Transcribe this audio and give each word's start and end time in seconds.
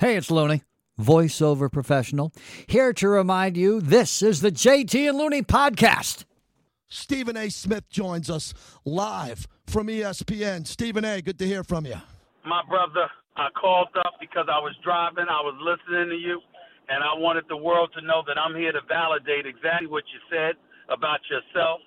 Hey, 0.00 0.16
it's 0.16 0.30
Looney, 0.30 0.62
voiceover 0.96 1.72
professional, 1.72 2.32
here 2.68 2.92
to 2.92 3.08
remind 3.08 3.56
you 3.56 3.80
this 3.80 4.22
is 4.22 4.40
the 4.40 4.52
JT 4.52 5.08
and 5.08 5.18
Looney 5.18 5.42
podcast. 5.42 6.24
Stephen 6.86 7.36
A. 7.36 7.48
Smith 7.48 7.88
joins 7.90 8.30
us 8.30 8.54
live 8.84 9.48
from 9.66 9.88
ESPN. 9.88 10.68
Stephen 10.68 11.04
A., 11.04 11.20
good 11.20 11.36
to 11.40 11.46
hear 11.46 11.64
from 11.64 11.84
you. 11.84 11.96
My 12.46 12.62
brother, 12.68 13.10
I 13.36 13.48
called 13.60 13.88
up 13.98 14.14
because 14.20 14.46
I 14.48 14.60
was 14.60 14.72
driving, 14.84 15.26
I 15.28 15.42
was 15.42 15.58
listening 15.58 16.10
to 16.10 16.16
you, 16.16 16.38
and 16.88 17.02
I 17.02 17.18
wanted 17.18 17.46
the 17.48 17.56
world 17.56 17.90
to 17.98 18.06
know 18.06 18.22
that 18.28 18.38
I'm 18.38 18.54
here 18.54 18.70
to 18.70 18.80
validate 18.86 19.46
exactly 19.46 19.88
what 19.88 20.04
you 20.14 20.20
said 20.30 20.54
about 20.94 21.18
yourself 21.28 21.80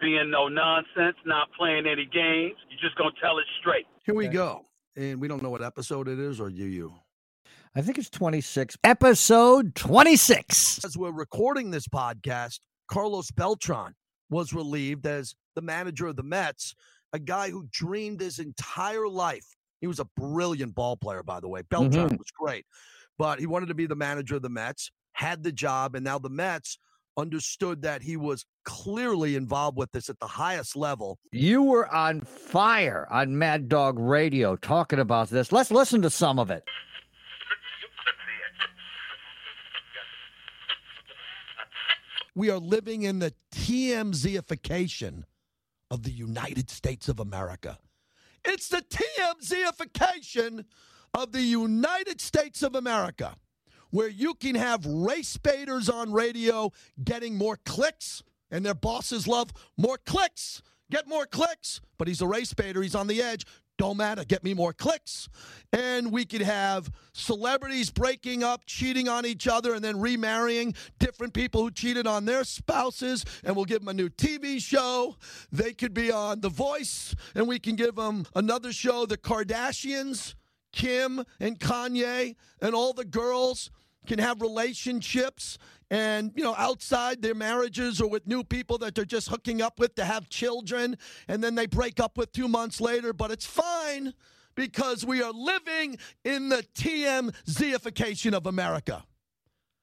being 0.00 0.30
no 0.30 0.46
nonsense, 0.46 1.16
not 1.26 1.48
playing 1.58 1.88
any 1.88 2.04
games. 2.04 2.54
You're 2.70 2.78
just 2.80 2.96
going 2.96 3.10
to 3.12 3.20
tell 3.20 3.38
it 3.40 3.46
straight. 3.58 3.86
Here 4.04 4.14
we 4.14 4.28
go. 4.28 4.66
And 4.94 5.20
we 5.20 5.26
don't 5.26 5.42
know 5.42 5.50
what 5.50 5.64
episode 5.64 6.06
it 6.06 6.20
is, 6.20 6.40
or 6.40 6.48
do 6.48 6.64
you? 6.64 6.94
I 7.76 7.82
think 7.82 7.98
it's 7.98 8.08
26, 8.08 8.78
episode 8.84 9.74
26. 9.74 10.82
As 10.82 10.96
we're 10.96 11.10
recording 11.12 11.70
this 11.70 11.86
podcast, 11.86 12.60
Carlos 12.90 13.30
Beltran 13.30 13.92
was 14.30 14.54
relieved 14.54 15.06
as 15.06 15.34
the 15.54 15.60
manager 15.60 16.06
of 16.06 16.16
the 16.16 16.22
Mets, 16.22 16.74
a 17.12 17.18
guy 17.18 17.50
who 17.50 17.66
dreamed 17.70 18.20
his 18.22 18.38
entire 18.38 19.06
life. 19.06 19.44
He 19.82 19.86
was 19.86 20.00
a 20.00 20.06
brilliant 20.16 20.74
ball 20.74 20.96
player, 20.96 21.22
by 21.22 21.38
the 21.40 21.48
way. 21.48 21.62
Beltran 21.68 22.08
Mhm. 22.10 22.18
was 22.18 22.30
great, 22.40 22.64
but 23.18 23.40
he 23.40 23.46
wanted 23.46 23.66
to 23.66 23.74
be 23.74 23.86
the 23.86 23.94
manager 23.94 24.36
of 24.36 24.42
the 24.42 24.48
Mets, 24.48 24.90
had 25.12 25.42
the 25.42 25.52
job, 25.52 25.94
and 25.94 26.02
now 26.04 26.18
the 26.18 26.30
Mets 26.30 26.78
understood 27.18 27.82
that 27.82 28.02
he 28.02 28.16
was 28.16 28.46
clearly 28.64 29.36
involved 29.36 29.76
with 29.76 29.92
this 29.92 30.08
at 30.08 30.18
the 30.18 30.26
highest 30.26 30.76
level. 30.76 31.18
You 31.30 31.62
were 31.62 31.92
on 31.94 32.22
fire 32.22 33.06
on 33.10 33.36
Mad 33.38 33.68
Dog 33.68 33.98
Radio 33.98 34.56
talking 34.56 34.98
about 34.98 35.28
this. 35.28 35.52
Let's 35.52 35.70
listen 35.70 36.00
to 36.02 36.10
some 36.10 36.38
of 36.38 36.50
it. 36.50 36.64
We 42.36 42.50
are 42.50 42.58
living 42.58 43.04
in 43.04 43.18
the 43.18 43.32
TMZification 43.54 45.22
of 45.90 46.02
the 46.02 46.10
United 46.10 46.68
States 46.68 47.08
of 47.08 47.18
America. 47.18 47.78
It's 48.44 48.68
the 48.68 48.82
TMZification 48.82 50.66
of 51.14 51.32
the 51.32 51.40
United 51.40 52.20
States 52.20 52.62
of 52.62 52.74
America, 52.74 53.36
where 53.88 54.10
you 54.10 54.34
can 54.34 54.54
have 54.54 54.84
race 54.84 55.38
baiters 55.38 55.88
on 55.88 56.12
radio 56.12 56.72
getting 57.02 57.38
more 57.38 57.58
clicks, 57.64 58.22
and 58.50 58.66
their 58.66 58.74
bosses 58.74 59.26
love 59.26 59.50
more 59.78 59.96
clicks. 59.96 60.60
Get 60.90 61.08
more 61.08 61.24
clicks, 61.24 61.80
but 61.96 62.06
he's 62.06 62.20
a 62.20 62.28
race 62.28 62.52
baiter. 62.52 62.82
He's 62.82 62.94
on 62.94 63.06
the 63.06 63.22
edge. 63.22 63.46
Don't 63.78 63.98
matter. 63.98 64.24
Get 64.24 64.42
me 64.42 64.54
more 64.54 64.72
clicks. 64.72 65.28
And 65.72 66.10
we 66.10 66.24
could 66.24 66.40
have 66.40 66.90
celebrities 67.12 67.90
breaking 67.90 68.42
up, 68.42 68.62
cheating 68.66 69.08
on 69.08 69.26
each 69.26 69.46
other, 69.46 69.74
and 69.74 69.84
then 69.84 70.00
remarrying 70.00 70.74
different 70.98 71.34
people 71.34 71.62
who 71.62 71.70
cheated 71.70 72.06
on 72.06 72.24
their 72.24 72.44
spouses. 72.44 73.24
And 73.44 73.54
we'll 73.54 73.66
give 73.66 73.80
them 73.80 73.88
a 73.88 73.94
new 73.94 74.08
TV 74.08 74.60
show. 74.60 75.16
They 75.52 75.74
could 75.74 75.92
be 75.92 76.10
on 76.10 76.40
The 76.40 76.48
Voice, 76.48 77.14
and 77.34 77.46
we 77.46 77.58
can 77.58 77.76
give 77.76 77.96
them 77.96 78.24
another 78.34 78.72
show, 78.72 79.04
The 79.04 79.18
Kardashians, 79.18 80.34
Kim 80.72 81.24
and 81.40 81.58
Kanye, 81.58 82.36
and 82.60 82.74
all 82.74 82.92
the 82.92 83.04
girls 83.04 83.70
can 84.06 84.18
have 84.18 84.40
relationships 84.40 85.58
and 85.90 86.32
you 86.34 86.42
know 86.42 86.54
outside 86.56 87.22
their 87.22 87.34
marriages 87.34 88.00
or 88.00 88.08
with 88.08 88.26
new 88.26 88.42
people 88.42 88.78
that 88.78 88.94
they're 88.94 89.04
just 89.04 89.28
hooking 89.28 89.62
up 89.62 89.78
with 89.78 89.94
to 89.94 90.04
have 90.04 90.28
children 90.28 90.96
and 91.28 91.44
then 91.44 91.54
they 91.54 91.66
break 91.66 92.00
up 92.00 92.16
with 92.16 92.32
2 92.32 92.48
months 92.48 92.80
later 92.80 93.12
but 93.12 93.30
it's 93.30 93.46
fine 93.46 94.14
because 94.56 95.04
we 95.04 95.22
are 95.22 95.32
living 95.32 95.98
in 96.24 96.48
the 96.48 96.64
TMZification 96.74 98.32
of 98.32 98.46
America. 98.46 99.04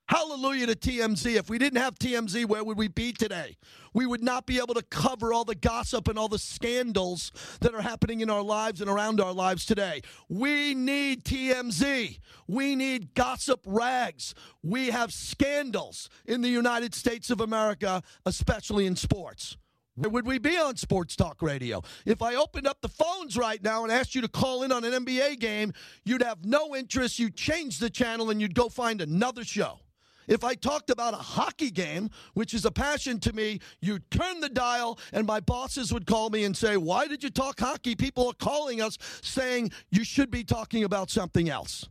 Hallelujah 0.09 0.67
to 0.67 0.75
TMZ. 0.75 1.35
If 1.35 1.49
we 1.49 1.57
didn't 1.57 1.81
have 1.81 1.97
TMZ, 1.97 2.45
where 2.45 2.63
would 2.63 2.77
we 2.77 2.89
be 2.89 3.13
today? 3.13 3.55
We 3.93 4.05
would 4.05 4.21
not 4.21 4.45
be 4.45 4.57
able 4.57 4.73
to 4.73 4.81
cover 4.81 5.33
all 5.33 5.45
the 5.45 5.55
gossip 5.55 6.07
and 6.09 6.19
all 6.19 6.27
the 6.27 6.37
scandals 6.37 7.31
that 7.61 7.73
are 7.73 7.81
happening 7.81 8.19
in 8.19 8.29
our 8.29 8.41
lives 8.41 8.81
and 8.81 8.89
around 8.89 9.21
our 9.21 9.31
lives 9.33 9.65
today. 9.65 10.01
We 10.27 10.73
need 10.73 11.23
TMZ. 11.23 12.19
We 12.47 12.75
need 12.75 13.13
gossip 13.13 13.61
rags. 13.65 14.35
We 14.61 14.87
have 14.87 15.13
scandals 15.13 16.09
in 16.25 16.41
the 16.41 16.49
United 16.49 16.93
States 16.93 17.29
of 17.29 17.39
America, 17.39 18.03
especially 18.25 18.85
in 18.85 18.97
sports. 18.97 19.55
Where 19.95 20.09
would 20.09 20.25
we 20.25 20.37
be 20.37 20.57
on 20.57 20.75
Sports 20.75 21.15
Talk 21.15 21.41
Radio? 21.41 21.81
If 22.05 22.21
I 22.21 22.35
opened 22.35 22.67
up 22.67 22.81
the 22.81 22.89
phones 22.89 23.37
right 23.37 23.63
now 23.63 23.83
and 23.83 23.91
asked 23.91 24.15
you 24.15 24.21
to 24.21 24.27
call 24.27 24.63
in 24.63 24.71
on 24.71 24.83
an 24.83 25.05
NBA 25.05 25.39
game, 25.39 25.71
you'd 26.03 26.23
have 26.23 26.43
no 26.43 26.75
interest. 26.75 27.19
You'd 27.19 27.35
change 27.35 27.79
the 27.79 27.89
channel 27.91 28.31
and 28.31 28.41
you'd 28.41 28.55
go 28.55 28.69
find 28.69 28.99
another 29.01 29.43
show. 29.43 29.79
If 30.27 30.43
I 30.43 30.55
talked 30.55 30.89
about 30.89 31.13
a 31.13 31.17
hockey 31.17 31.71
game, 31.71 32.09
which 32.33 32.53
is 32.53 32.65
a 32.65 32.71
passion 32.71 33.19
to 33.21 33.33
me, 33.33 33.59
you'd 33.81 34.09
turn 34.11 34.39
the 34.39 34.49
dial 34.49 34.99
and 35.11 35.27
my 35.27 35.39
bosses 35.39 35.93
would 35.93 36.05
call 36.05 36.29
me 36.29 36.43
and 36.43 36.55
say, 36.55 36.77
Why 36.77 37.07
did 37.07 37.23
you 37.23 37.29
talk 37.29 37.59
hockey? 37.59 37.95
People 37.95 38.27
are 38.27 38.33
calling 38.33 38.81
us 38.81 38.97
saying 39.21 39.71
you 39.91 40.03
should 40.03 40.31
be 40.31 40.43
talking 40.43 40.83
about 40.83 41.09
something 41.09 41.49
else. 41.49 41.87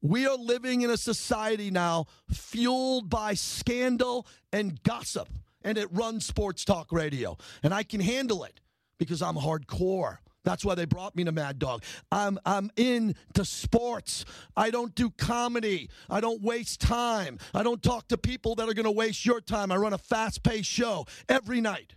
We 0.00 0.26
are 0.26 0.36
living 0.36 0.82
in 0.82 0.90
a 0.90 0.96
society 0.96 1.70
now 1.70 2.06
fueled 2.30 3.10
by 3.10 3.34
scandal 3.34 4.26
and 4.52 4.80
gossip, 4.84 5.28
and 5.62 5.76
it 5.76 5.88
runs 5.90 6.24
sports 6.24 6.64
talk 6.64 6.92
radio. 6.92 7.36
And 7.62 7.74
I 7.74 7.82
can 7.82 8.00
handle 8.00 8.44
it 8.44 8.60
because 8.98 9.22
I'm 9.22 9.34
hardcore. 9.34 10.18
That's 10.48 10.64
why 10.64 10.74
they 10.74 10.86
brought 10.86 11.14
me 11.14 11.24
to 11.24 11.30
Mad 11.30 11.58
Dog. 11.58 11.84
I'm 12.10 12.38
I'm 12.46 12.70
into 12.78 13.44
sports. 13.44 14.24
I 14.56 14.70
don't 14.70 14.94
do 14.94 15.10
comedy. 15.10 15.90
I 16.08 16.22
don't 16.22 16.40
waste 16.40 16.80
time. 16.80 17.36
I 17.52 17.62
don't 17.62 17.82
talk 17.82 18.08
to 18.08 18.16
people 18.16 18.54
that 18.54 18.66
are 18.66 18.72
going 18.72 18.86
to 18.86 18.90
waste 18.90 19.26
your 19.26 19.42
time. 19.42 19.70
I 19.70 19.76
run 19.76 19.92
a 19.92 19.98
fast-paced 19.98 20.66
show 20.66 21.04
every 21.28 21.60
night. 21.60 21.96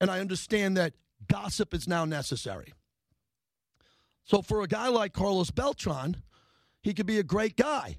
And 0.00 0.08
I 0.08 0.20
understand 0.20 0.76
that 0.76 0.92
gossip 1.26 1.74
is 1.74 1.88
now 1.88 2.04
necessary. 2.04 2.74
So 4.22 4.40
for 4.40 4.62
a 4.62 4.68
guy 4.68 4.86
like 4.86 5.12
Carlos 5.12 5.50
Beltran, 5.50 6.18
he 6.80 6.94
could 6.94 7.06
be 7.06 7.18
a 7.18 7.24
great 7.24 7.56
guy. 7.56 7.96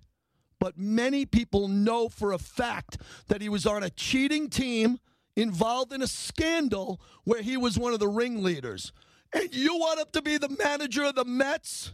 But 0.58 0.78
many 0.78 1.26
people 1.26 1.68
know 1.68 2.08
for 2.08 2.32
a 2.32 2.38
fact 2.38 2.98
that 3.28 3.42
he 3.42 3.50
was 3.50 3.66
on 3.66 3.84
a 3.84 3.90
cheating 3.90 4.50
team 4.50 5.00
involved 5.36 5.92
in 5.92 6.02
a 6.02 6.08
scandal 6.08 7.02
where 7.26 7.42
he 7.42 7.58
was 7.58 7.78
one 7.78 7.92
of 7.92 8.00
the 8.00 8.08
ringleaders. 8.08 8.94
And 9.34 9.54
you 9.54 9.78
want 9.78 10.00
him 10.00 10.08
to 10.14 10.22
be 10.22 10.38
the 10.38 10.50
manager 10.50 11.04
of 11.04 11.16
the 11.16 11.26
Mets? 11.26 11.94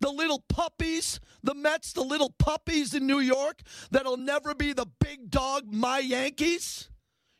The 0.00 0.10
little 0.10 0.44
puppies, 0.48 1.18
the 1.42 1.54
Mets, 1.54 1.92
the 1.92 2.02
little 2.02 2.30
puppies 2.38 2.94
in 2.94 3.06
New 3.06 3.20
York 3.20 3.62
that'll 3.90 4.18
never 4.18 4.54
be 4.54 4.72
the 4.72 4.86
big 5.00 5.30
dog, 5.30 5.72
my 5.72 5.98
Yankees? 5.98 6.90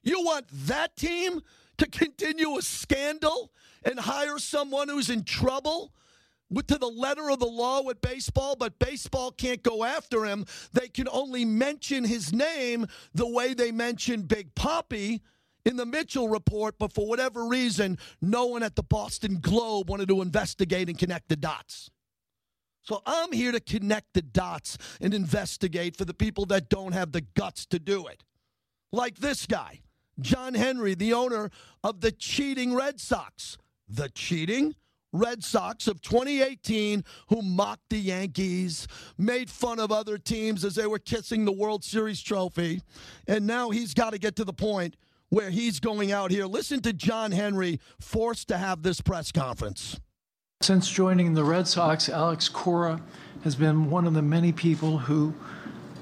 You 0.02 0.22
want 0.22 0.46
that 0.66 0.96
team 0.96 1.40
to 1.78 1.86
continue 1.86 2.56
a 2.56 2.62
scandal 2.62 3.52
and 3.84 3.98
hire 3.98 4.38
someone 4.38 4.88
who's 4.88 5.10
in 5.10 5.24
trouble? 5.24 5.92
to 6.66 6.78
the 6.78 6.86
letter 6.86 7.30
of 7.30 7.40
the 7.40 7.46
law 7.46 7.82
with 7.82 8.00
baseball, 8.00 8.54
but 8.54 8.78
baseball 8.78 9.32
can't 9.32 9.62
go 9.62 9.82
after 9.82 10.24
him. 10.24 10.46
They 10.72 10.86
can 10.86 11.08
only 11.08 11.44
mention 11.44 12.04
his 12.04 12.32
name 12.32 12.86
the 13.12 13.26
way 13.26 13.54
they 13.54 13.72
mention 13.72 14.22
Big 14.22 14.54
Poppy 14.54 15.20
in 15.64 15.76
the 15.76 15.86
Mitchell 15.86 16.28
report, 16.28 16.76
but 16.78 16.92
for 16.92 17.06
whatever 17.06 17.46
reason, 17.46 17.98
no 18.20 18.46
one 18.46 18.62
at 18.62 18.76
the 18.76 18.82
Boston 18.82 19.38
Globe 19.40 19.88
wanted 19.88 20.08
to 20.08 20.22
investigate 20.22 20.88
and 20.88 20.98
connect 20.98 21.28
the 21.28 21.36
dots. 21.36 21.90
So 22.82 23.00
I'm 23.06 23.32
here 23.32 23.50
to 23.50 23.60
connect 23.60 24.12
the 24.12 24.22
dots 24.22 24.76
and 25.00 25.14
investigate 25.14 25.96
for 25.96 26.04
the 26.04 26.12
people 26.12 26.44
that 26.46 26.68
don't 26.68 26.92
have 26.92 27.12
the 27.12 27.22
guts 27.22 27.64
to 27.66 27.78
do 27.78 28.06
it. 28.06 28.22
Like 28.92 29.16
this 29.16 29.46
guy, 29.46 29.80
John 30.20 30.54
Henry, 30.54 30.94
the 30.94 31.14
owner 31.14 31.50
of 31.82 32.00
the 32.00 32.12
cheating 32.12 32.74
Red 32.74 33.00
Sox. 33.00 33.56
The 33.88 34.08
cheating 34.10 34.74
Red 35.12 35.44
Sox 35.44 35.86
of 35.86 36.02
2018 36.02 37.04
who 37.28 37.40
mocked 37.40 37.88
the 37.90 37.98
Yankees, 37.98 38.88
made 39.16 39.48
fun 39.48 39.78
of 39.78 39.92
other 39.92 40.18
teams 40.18 40.64
as 40.64 40.74
they 40.74 40.86
were 40.86 40.98
kissing 40.98 41.44
the 41.44 41.52
World 41.52 41.84
Series 41.84 42.20
trophy. 42.20 42.82
And 43.28 43.46
now 43.46 43.70
he's 43.70 43.94
got 43.94 44.10
to 44.10 44.18
get 44.18 44.36
to 44.36 44.44
the 44.44 44.52
point 44.52 44.96
where 45.34 45.50
he's 45.50 45.80
going 45.80 46.12
out 46.12 46.30
here. 46.30 46.46
Listen 46.46 46.80
to 46.80 46.92
John 46.92 47.32
Henry 47.32 47.80
forced 48.00 48.46
to 48.48 48.56
have 48.56 48.82
this 48.82 49.00
press 49.00 49.32
conference. 49.32 49.98
Since 50.60 50.88
joining 50.88 51.34
the 51.34 51.42
Red 51.42 51.66
Sox, 51.66 52.08
Alex 52.08 52.48
Cora 52.48 53.00
has 53.42 53.56
been 53.56 53.90
one 53.90 54.06
of 54.06 54.14
the 54.14 54.22
many 54.22 54.52
people 54.52 54.98
who 54.98 55.34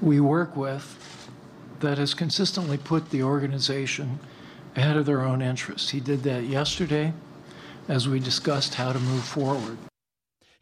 we 0.03 0.19
work 0.19 0.55
with 0.55 0.99
that 1.79 1.97
has 1.97 2.13
consistently 2.13 2.77
put 2.77 3.09
the 3.09 3.23
organization 3.23 4.19
ahead 4.75 4.97
of 4.97 5.07
their 5.07 5.21
own 5.21 5.41
interests. 5.41 5.89
He 5.89 5.99
did 5.99 6.21
that 6.23 6.43
yesterday 6.43 7.11
as 7.87 8.07
we 8.07 8.19
discussed 8.19 8.75
how 8.75 8.93
to 8.93 8.99
move 8.99 9.23
forward. 9.23 9.79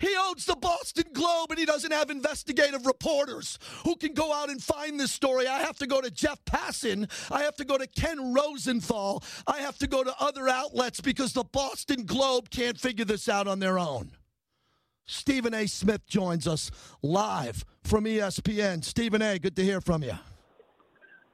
He 0.01 0.09
owns 0.27 0.45
the 0.45 0.55
Boston 0.55 1.05
Globe 1.13 1.51
and 1.51 1.59
he 1.59 1.65
doesn't 1.65 1.91
have 1.91 2.09
investigative 2.09 2.87
reporters 2.87 3.59
who 3.85 3.95
can 3.95 4.13
go 4.13 4.33
out 4.33 4.49
and 4.49 4.61
find 4.61 4.99
this 4.99 5.11
story. 5.11 5.47
I 5.47 5.59
have 5.59 5.77
to 5.77 5.85
go 5.85 6.01
to 6.01 6.09
Jeff 6.09 6.43
Passan. 6.43 7.07
I 7.31 7.43
have 7.43 7.55
to 7.57 7.65
go 7.65 7.77
to 7.77 7.85
Ken 7.85 8.33
Rosenthal. 8.33 9.23
I 9.45 9.59
have 9.59 9.77
to 9.77 9.87
go 9.87 10.03
to 10.03 10.11
other 10.19 10.49
outlets 10.49 11.01
because 11.01 11.33
the 11.33 11.43
Boston 11.43 12.05
Globe 12.05 12.49
can't 12.49 12.79
figure 12.79 13.05
this 13.05 13.29
out 13.29 13.47
on 13.47 13.59
their 13.59 13.77
own. 13.77 14.11
Stephen 15.05 15.53
A. 15.53 15.67
Smith 15.67 16.07
joins 16.07 16.47
us 16.47 16.71
live 17.03 17.63
from 17.83 18.05
ESPN. 18.05 18.83
Stephen 18.83 19.21
A., 19.21 19.37
good 19.37 19.55
to 19.55 19.63
hear 19.63 19.81
from 19.81 20.01
you. 20.01 20.17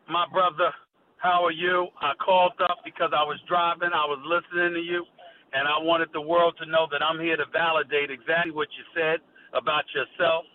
My 0.10 0.26
brother, 0.30 0.74
how 1.18 1.46
are 1.46 1.52
you? 1.52 1.88
I 2.02 2.14
called 2.16 2.54
up 2.64 2.80
because 2.84 3.12
I 3.16 3.24
was 3.24 3.40
driving, 3.48 3.92
I 3.94 4.06
was 4.06 4.20
listening 4.26 4.74
to 4.74 4.82
you, 4.82 5.06
and 5.54 5.68
I 5.68 5.80
wanted 5.80 6.10
the 6.14 6.22
world 6.22 6.56
to 6.60 6.66
know 6.66 6.88
that 6.92 7.02
I'm 7.04 7.20
here 7.20 7.38
to 7.38 7.46
validate 7.54 8.12
exactly 8.12 8.52
what 8.52 8.68
you 8.76 8.84
said 8.96 9.20
about 9.54 9.84
yourself 9.96 10.46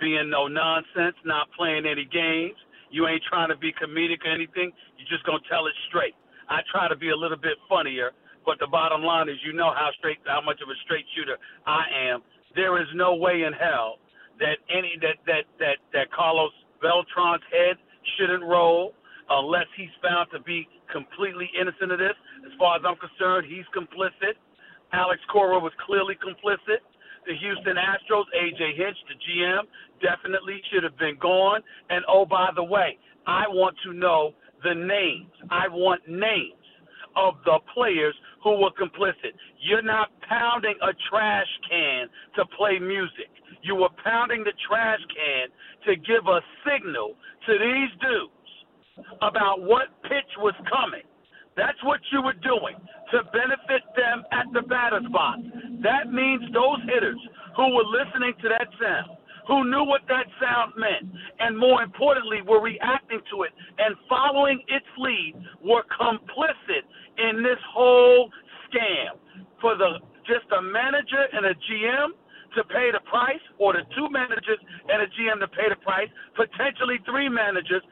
being 0.00 0.30
no 0.30 0.48
nonsense, 0.48 1.14
not 1.24 1.52
playing 1.52 1.84
any 1.86 2.08
games. 2.08 2.56
You 2.90 3.06
ain't 3.06 3.22
trying 3.28 3.50
to 3.50 3.56
be 3.56 3.70
comedic 3.76 4.24
or 4.24 4.32
anything. 4.32 4.72
You're 4.98 5.12
just 5.12 5.24
gonna 5.24 5.44
tell 5.48 5.66
it 5.68 5.76
straight. 5.88 6.16
I 6.48 6.60
try 6.72 6.88
to 6.88 6.96
be 6.96 7.10
a 7.10 7.16
little 7.16 7.38
bit 7.38 7.54
funnier, 7.68 8.10
but 8.44 8.58
the 8.58 8.66
bottom 8.66 9.04
line 9.04 9.28
is 9.28 9.36
you 9.44 9.52
know 9.52 9.70
how 9.70 9.90
straight 9.98 10.18
how 10.26 10.40
much 10.40 10.58
of 10.62 10.68
a 10.68 10.76
straight 10.84 11.06
shooter 11.14 11.38
I 11.66 11.84
am. 12.10 12.22
There 12.56 12.80
is 12.80 12.88
no 12.94 13.14
way 13.14 13.44
in 13.46 13.52
hell 13.52 13.98
that 14.40 14.58
any 14.72 14.96
that 15.00 15.20
that 15.26 15.44
that 15.60 15.78
that 15.92 16.10
Carlos 16.10 16.50
Beltran's 16.82 17.44
head 17.52 17.76
shouldn't 18.18 18.42
roll 18.42 18.94
unless 19.30 19.68
he's 19.76 19.94
found 20.02 20.28
to 20.32 20.40
be 20.40 20.66
completely 20.92 21.50
innocent 21.58 21.92
of 21.92 21.98
this. 21.98 22.16
As 22.46 22.52
far 22.58 22.76
as 22.76 22.82
I'm 22.86 22.96
concerned, 22.96 23.46
he's 23.48 23.66
complicit. 23.74 24.36
Alex 24.92 25.20
Cora 25.32 25.58
was 25.58 25.72
clearly 25.86 26.14
complicit. 26.18 26.82
The 27.26 27.36
Houston 27.36 27.76
Astros, 27.76 28.24
AJ 28.34 28.76
Hinch, 28.76 28.96
the 29.08 29.14
GM, 29.14 29.62
definitely 30.00 30.60
should 30.72 30.82
have 30.82 30.96
been 30.98 31.18
gone. 31.20 31.60
And 31.90 32.04
oh, 32.08 32.24
by 32.24 32.50
the 32.54 32.64
way, 32.64 32.98
I 33.26 33.44
want 33.48 33.76
to 33.84 33.92
know 33.92 34.32
the 34.64 34.74
names. 34.74 35.30
I 35.50 35.68
want 35.68 36.00
names 36.08 36.54
of 37.16 37.34
the 37.44 37.58
players 37.74 38.14
who 38.42 38.60
were 38.60 38.70
complicit. 38.72 39.34
You're 39.60 39.82
not 39.82 40.08
pounding 40.28 40.76
a 40.82 40.92
trash 41.10 41.48
can 41.68 42.06
to 42.36 42.44
play 42.56 42.78
music. 42.78 43.28
You 43.62 43.74
were 43.74 43.90
pounding 44.02 44.44
the 44.44 44.52
trash 44.66 45.00
can 45.12 45.48
to 45.86 45.96
give 46.00 46.26
a 46.26 46.40
signal 46.64 47.14
to 47.46 47.52
these 47.52 47.92
dudes 48.00 48.39
about 49.22 49.62
what 49.62 49.88
pitch 50.02 50.30
was 50.38 50.54
coming. 50.70 51.04
That's 51.56 51.78
what 51.84 52.00
you 52.12 52.22
were 52.22 52.38
doing 52.40 52.78
to 53.12 53.18
benefit 53.34 53.82
them 53.96 54.24
at 54.32 54.46
the 54.54 54.62
batter's 54.62 55.06
box. 55.12 55.40
That 55.82 56.12
means 56.12 56.42
those 56.54 56.80
hitters 56.86 57.18
who 57.56 57.74
were 57.74 57.88
listening 57.90 58.34
to 58.42 58.48
that 58.48 58.68
sound, 58.80 59.18
who 59.48 59.68
knew 59.68 59.84
what 59.84 60.02
that 60.08 60.26
sound 60.40 60.72
meant, 60.78 61.10
and 61.40 61.58
more 61.58 61.82
importantly, 61.82 62.38
were 62.46 62.62
reacting 62.62 63.20
to 63.34 63.42
it 63.42 63.52
and 63.78 63.96
following 64.08 64.62
its 64.68 64.86
lead, 64.98 65.34
were 65.62 65.82
complicit 65.90 66.86
in 67.18 67.42
this 67.42 67.58
whole 67.74 68.30
scam. 68.70 69.18
For 69.60 69.76
the 69.76 69.98
just 70.24 70.46
a 70.56 70.62
manager 70.62 71.26
and 71.32 71.44
a 71.46 71.54
GM 71.54 72.14
to 72.56 72.64
pay 72.64 72.90
the 72.90 73.02
price, 73.06 73.42
or 73.58 73.72
the 73.74 73.86
two 73.94 74.10
managers 74.10 74.58
and 74.90 75.02
a 75.02 75.08
GM 75.14 75.38
to 75.38 75.48
pay 75.48 75.68
the 75.70 75.78
price, 75.82 76.08
potentially 76.34 76.98
three 77.06 77.28
managers, 77.28 77.82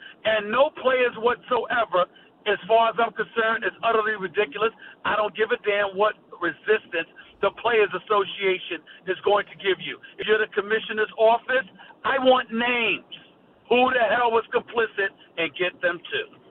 players 1.08 1.24
whatsoever 1.24 2.06
as 2.46 2.56
far 2.66 2.88
as 2.88 2.96
I'm 2.96 3.12
concerned, 3.12 3.60
is 3.60 3.76
utterly 3.84 4.16
ridiculous. 4.16 4.72
I 5.04 5.16
don't 5.16 5.36
give 5.36 5.52
a 5.52 5.60
damn 5.68 5.92
what 5.98 6.16
resistance 6.40 7.10
the 7.44 7.52
Players 7.60 7.92
Association 7.92 8.80
is 9.04 9.20
going 9.20 9.44
to 9.52 9.56
give 9.60 9.76
you. 9.84 10.00
If 10.16 10.24
you're 10.24 10.40
the 10.40 10.48
commissioner's 10.56 11.12
office, 11.18 11.68
I 12.08 12.16
want 12.24 12.48
names. 12.48 13.04
Who 13.68 13.92
the 13.92 14.00
hell 14.00 14.32
was 14.32 14.48
complicit 14.48 15.12
and 15.36 15.52
get 15.60 15.76
them 15.84 16.00
too. 16.08 16.47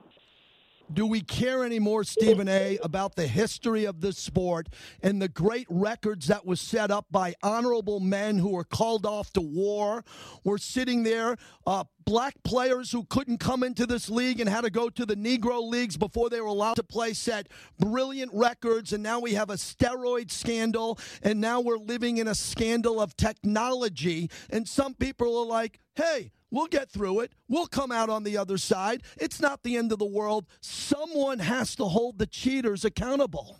Do 0.97 1.05
we 1.05 1.21
care 1.21 1.63
anymore, 1.63 2.03
Stephen 2.03 2.47
A., 2.47 2.79
about 2.81 3.15
the 3.15 3.27
history 3.27 3.85
of 3.85 4.01
this 4.01 4.17
sport 4.17 4.67
and 5.03 5.21
the 5.21 5.27
great 5.27 5.67
records 5.69 6.25
that 6.25 6.43
was 6.43 6.59
set 6.59 6.89
up 6.89 7.05
by 7.11 7.35
honorable 7.43 7.99
men 7.99 8.39
who 8.39 8.49
were 8.49 8.63
called 8.63 9.05
off 9.05 9.31
to 9.33 9.41
war? 9.41 10.03
We're 10.43 10.57
sitting 10.57 11.03
there, 11.03 11.37
uh, 11.67 11.83
black 12.03 12.33
players 12.43 12.91
who 12.91 13.03
couldn't 13.03 13.37
come 13.37 13.61
into 13.61 13.85
this 13.85 14.09
league 14.09 14.39
and 14.39 14.49
had 14.49 14.61
to 14.61 14.71
go 14.71 14.89
to 14.89 15.05
the 15.05 15.15
Negro 15.15 15.61
leagues 15.61 15.97
before 15.97 16.31
they 16.31 16.41
were 16.41 16.47
allowed 16.47 16.77
to 16.77 16.83
play 16.83 17.13
set 17.13 17.47
brilliant 17.77 18.31
records. 18.33 18.91
And 18.91 19.03
now 19.03 19.19
we 19.19 19.35
have 19.35 19.51
a 19.51 19.57
steroid 19.57 20.31
scandal, 20.31 20.97
and 21.21 21.39
now 21.39 21.61
we're 21.61 21.77
living 21.77 22.17
in 22.17 22.27
a 22.27 22.33
scandal 22.33 22.99
of 22.99 23.15
technology. 23.15 24.31
And 24.49 24.67
some 24.67 24.95
people 24.95 25.37
are 25.37 25.45
like, 25.45 25.79
hey, 25.93 26.31
We'll 26.49 26.67
get 26.67 26.89
through 26.89 27.21
it. 27.21 27.33
We'll 27.47 27.67
come 27.67 27.91
out 27.91 28.09
on 28.09 28.23
the 28.23 28.37
other 28.37 28.57
side. 28.57 29.03
It's 29.17 29.41
not 29.41 29.63
the 29.63 29.75
end 29.75 29.91
of 29.91 29.99
the 29.99 30.05
world. 30.05 30.45
Someone 30.61 31.39
has 31.39 31.75
to 31.75 31.85
hold 31.85 32.19
the 32.19 32.25
cheaters 32.25 32.85
accountable. 32.85 33.59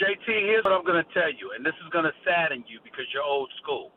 JT, 0.00 0.26
here's 0.26 0.64
what 0.64 0.72
I'm 0.72 0.84
going 0.84 1.04
to 1.04 1.14
tell 1.14 1.30
you, 1.30 1.52
and 1.54 1.64
this 1.64 1.74
is 1.84 1.90
going 1.92 2.04
to 2.04 2.12
sadden 2.24 2.64
you 2.66 2.80
because 2.82 3.04
you're 3.12 3.22
old 3.22 3.52
school. 3.62 3.92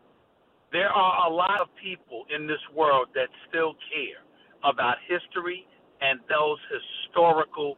There 0.71 0.89
are 0.89 1.31
a 1.31 1.33
lot 1.33 1.61
of 1.61 1.67
people 1.81 2.25
in 2.35 2.47
this 2.47 2.59
world 2.75 3.07
that 3.15 3.29
still 3.47 3.73
care 3.89 4.19
about 4.63 4.97
history 5.07 5.65
and 6.01 6.19
those 6.27 6.59
historical 6.67 7.77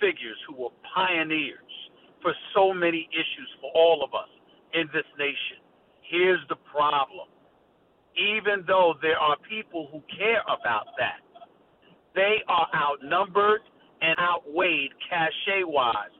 figures 0.00 0.38
who 0.48 0.56
were 0.56 0.74
pioneers 0.94 1.58
for 2.22 2.32
so 2.54 2.72
many 2.72 3.08
issues 3.12 3.50
for 3.60 3.70
all 3.74 4.02
of 4.02 4.14
us 4.14 4.28
in 4.72 4.88
this 4.94 5.06
nation. 5.18 5.60
Here's 6.00 6.40
the 6.48 6.56
problem 6.72 7.28
even 8.16 8.64
though 8.66 8.94
there 9.02 9.18
are 9.18 9.36
people 9.48 9.88
who 9.92 10.02
care 10.16 10.42
about 10.42 10.86
that, 10.98 11.20
they 12.14 12.42
are 12.48 12.66
outnumbered 12.74 13.60
and 14.02 14.16
outweighed 14.18 14.90
cachet 15.08 15.64
wise 15.64 16.14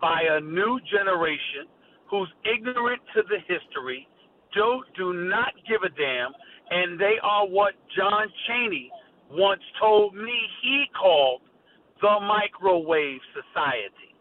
by 0.00 0.22
a 0.30 0.40
new 0.40 0.78
generation 0.90 1.68
who's 2.10 2.28
ignorant 2.44 3.02
to 3.14 3.22
the 3.28 3.38
history, 3.48 4.08
don't, 4.54 4.86
do 4.96 5.12
not 5.12 5.52
give 5.68 5.82
a 5.82 5.88
damn, 5.88 6.32
and 6.70 6.98
they 6.98 7.16
are 7.22 7.46
what 7.46 7.74
John 7.96 8.28
Chaney 8.46 8.90
once 9.30 9.62
told 9.80 10.14
me 10.14 10.34
he 10.62 10.84
called 10.98 11.42
the 12.00 12.18
microwave 12.20 13.20
society. 13.32 14.14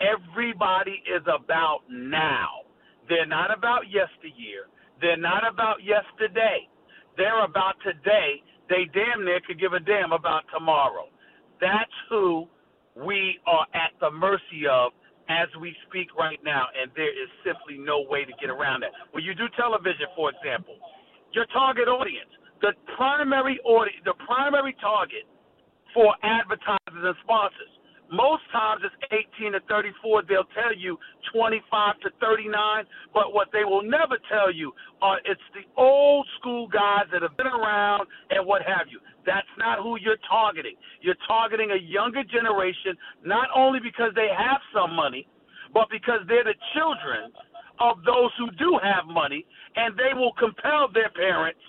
Everybody 0.00 1.02
is 1.06 1.22
about 1.22 1.80
now. 1.88 2.66
They're 3.08 3.26
not 3.26 3.56
about 3.56 3.82
yesteryear. 3.90 4.66
They're 5.02 5.18
not 5.18 5.42
about 5.42 5.82
yesterday. 5.82 6.70
They're 7.18 7.44
about 7.44 7.74
today. 7.84 8.40
They 8.70 8.86
damn 8.94 9.26
near 9.26 9.42
could 9.44 9.58
give 9.58 9.74
a 9.74 9.80
damn 9.82 10.12
about 10.14 10.46
tomorrow. 10.54 11.10
That's 11.60 11.92
who 12.08 12.46
we 12.94 13.38
are 13.46 13.66
at 13.74 13.92
the 14.00 14.10
mercy 14.10 14.64
of 14.70 14.92
as 15.28 15.48
we 15.60 15.74
speak 15.88 16.14
right 16.14 16.38
now, 16.44 16.66
and 16.74 16.90
there 16.94 17.10
is 17.10 17.28
simply 17.42 17.78
no 17.82 18.06
way 18.06 18.24
to 18.24 18.32
get 18.40 18.50
around 18.50 18.82
that. 18.82 18.94
When 19.10 19.22
you 19.24 19.34
do 19.34 19.46
television, 19.58 20.06
for 20.14 20.30
example, 20.30 20.78
your 21.32 21.46
target 21.50 21.88
audience, 21.88 22.30
the 22.60 22.72
primary 22.96 23.58
audience, 23.64 24.02
the 24.04 24.14
primary 24.26 24.74
target 24.80 25.26
for 25.94 26.14
advertisers 26.22 27.02
and 27.02 27.16
sponsors 27.26 27.71
most 28.12 28.44
times 28.52 28.84
it's 28.84 28.94
18 29.40 29.56
to 29.56 29.60
34. 29.72 30.28
They'll 30.28 30.44
tell 30.52 30.76
you 30.76 31.00
25 31.32 31.64
to 32.04 32.10
39, 32.20 32.84
but 33.16 33.32
what 33.32 33.48
they 33.56 33.64
will 33.64 33.80
never 33.80 34.20
tell 34.28 34.52
you 34.52 34.72
are 35.00 35.16
it's 35.24 35.40
the 35.56 35.64
old 35.80 36.28
school 36.38 36.68
guys 36.68 37.08
that 37.10 37.22
have 37.24 37.36
been 37.40 37.48
around 37.48 38.04
and 38.28 38.44
what 38.46 38.60
have 38.68 38.92
you. 38.92 39.00
That's 39.24 39.48
not 39.56 39.80
who 39.80 39.96
you're 39.96 40.20
targeting. 40.28 40.76
You're 41.00 41.18
targeting 41.26 41.72
a 41.72 41.80
younger 41.80 42.22
generation, 42.22 43.00
not 43.24 43.48
only 43.56 43.80
because 43.80 44.12
they 44.14 44.28
have 44.28 44.60
some 44.76 44.92
money, 44.92 45.26
but 45.72 45.88
because 45.88 46.20
they're 46.28 46.44
the 46.44 46.58
children 46.76 47.32
of 47.80 48.04
those 48.04 48.30
who 48.36 48.52
do 48.60 48.76
have 48.84 49.08
money, 49.08 49.46
and 49.76 49.96
they 49.96 50.12
will 50.12 50.36
compel 50.36 50.92
their 50.92 51.08
parents 51.16 51.64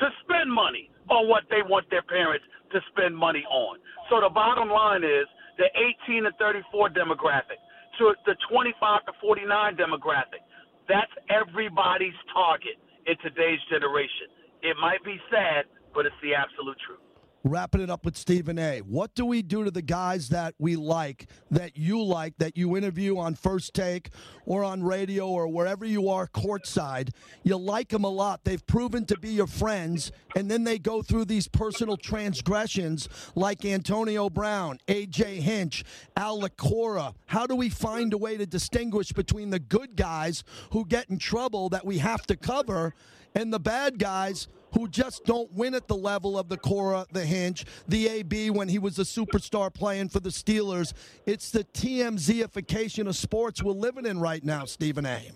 to 0.00 0.08
spend 0.24 0.48
money 0.48 0.88
on 1.10 1.28
what 1.28 1.44
they 1.50 1.60
want 1.60 1.84
their 1.90 2.02
parents 2.02 2.44
to 2.72 2.80
spend 2.88 3.14
money 3.14 3.44
on. 3.52 3.76
So 4.08 4.24
the 4.24 4.32
bottom 4.32 4.70
line 4.70 5.04
is 5.04 5.28
the 5.58 5.68
18 6.08 6.24
to 6.24 6.32
34 6.38 6.90
demographic, 6.90 7.60
to 7.98 8.14
the 8.26 8.36
25 8.50 9.06
to 9.06 9.12
49 9.20 9.76
demographic. 9.76 10.42
That's 10.88 11.12
everybody's 11.30 12.16
target 12.32 12.76
in 13.06 13.16
today's 13.22 13.60
generation. 13.70 14.32
It 14.62 14.76
might 14.80 15.04
be 15.04 15.20
sad, 15.30 15.66
but 15.94 16.06
it's 16.06 16.16
the 16.22 16.34
absolute 16.34 16.78
truth 16.86 17.11
wrapping 17.44 17.80
it 17.80 17.90
up 17.90 18.04
with 18.04 18.16
Stephen 18.16 18.58
A. 18.58 18.80
What 18.80 19.14
do 19.14 19.24
we 19.26 19.42
do 19.42 19.64
to 19.64 19.70
the 19.70 19.82
guys 19.82 20.28
that 20.28 20.54
we 20.58 20.76
like, 20.76 21.26
that 21.50 21.76
you 21.76 22.02
like, 22.02 22.34
that 22.38 22.56
you 22.56 22.76
interview 22.76 23.18
on 23.18 23.34
First 23.34 23.74
Take 23.74 24.10
or 24.46 24.64
on 24.64 24.82
radio 24.82 25.28
or 25.28 25.48
wherever 25.48 25.84
you 25.84 26.08
are 26.08 26.26
courtside? 26.26 27.10
You 27.42 27.56
like 27.56 27.88
them 27.88 28.04
a 28.04 28.08
lot. 28.08 28.44
They've 28.44 28.64
proven 28.66 29.04
to 29.06 29.18
be 29.18 29.30
your 29.30 29.46
friends, 29.46 30.12
and 30.36 30.50
then 30.50 30.64
they 30.64 30.78
go 30.78 31.02
through 31.02 31.24
these 31.24 31.48
personal 31.48 31.96
transgressions 31.96 33.08
like 33.34 33.64
Antonio 33.64 34.30
Brown, 34.30 34.78
A.J. 34.88 35.40
Hinch, 35.40 35.84
Alex 36.16 36.54
Cora. 36.56 37.14
How 37.26 37.46
do 37.46 37.56
we 37.56 37.68
find 37.68 38.12
a 38.12 38.18
way 38.18 38.36
to 38.36 38.46
distinguish 38.46 39.12
between 39.12 39.50
the 39.50 39.58
good 39.58 39.96
guys 39.96 40.44
who 40.70 40.84
get 40.84 41.10
in 41.10 41.18
trouble 41.18 41.68
that 41.70 41.84
we 41.84 41.98
have 41.98 42.22
to 42.26 42.36
cover 42.36 42.94
and 43.34 43.52
the 43.52 43.60
bad 43.60 43.98
guys– 43.98 44.48
who 44.74 44.88
just 44.88 45.24
don't 45.24 45.52
win 45.52 45.74
at 45.74 45.88
the 45.88 45.96
level 45.96 46.38
of 46.38 46.48
the 46.48 46.56
Cora, 46.56 47.06
the 47.12 47.24
Hinch, 47.24 47.64
the 47.88 48.08
AB 48.08 48.50
when 48.50 48.68
he 48.68 48.78
was 48.78 48.98
a 48.98 49.02
superstar 49.02 49.72
playing 49.72 50.08
for 50.08 50.20
the 50.20 50.30
Steelers. 50.30 50.92
It's 51.26 51.50
the 51.50 51.64
TMZification 51.64 53.06
of 53.06 53.16
sports 53.16 53.62
we're 53.62 53.72
living 53.72 54.06
in 54.06 54.18
right 54.20 54.42
now, 54.44 54.64
Stephen 54.64 55.06
A. 55.06 55.30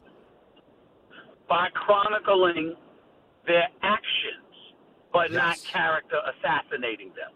by 1.49 1.69
chronicling 1.75 2.75
their 3.47 3.69
actions, 3.83 4.43
but 5.13 5.31
Yes. 5.31 5.37
not 5.37 5.57
character 5.73 6.21
assassinating 6.35 7.11
them. 7.15 7.31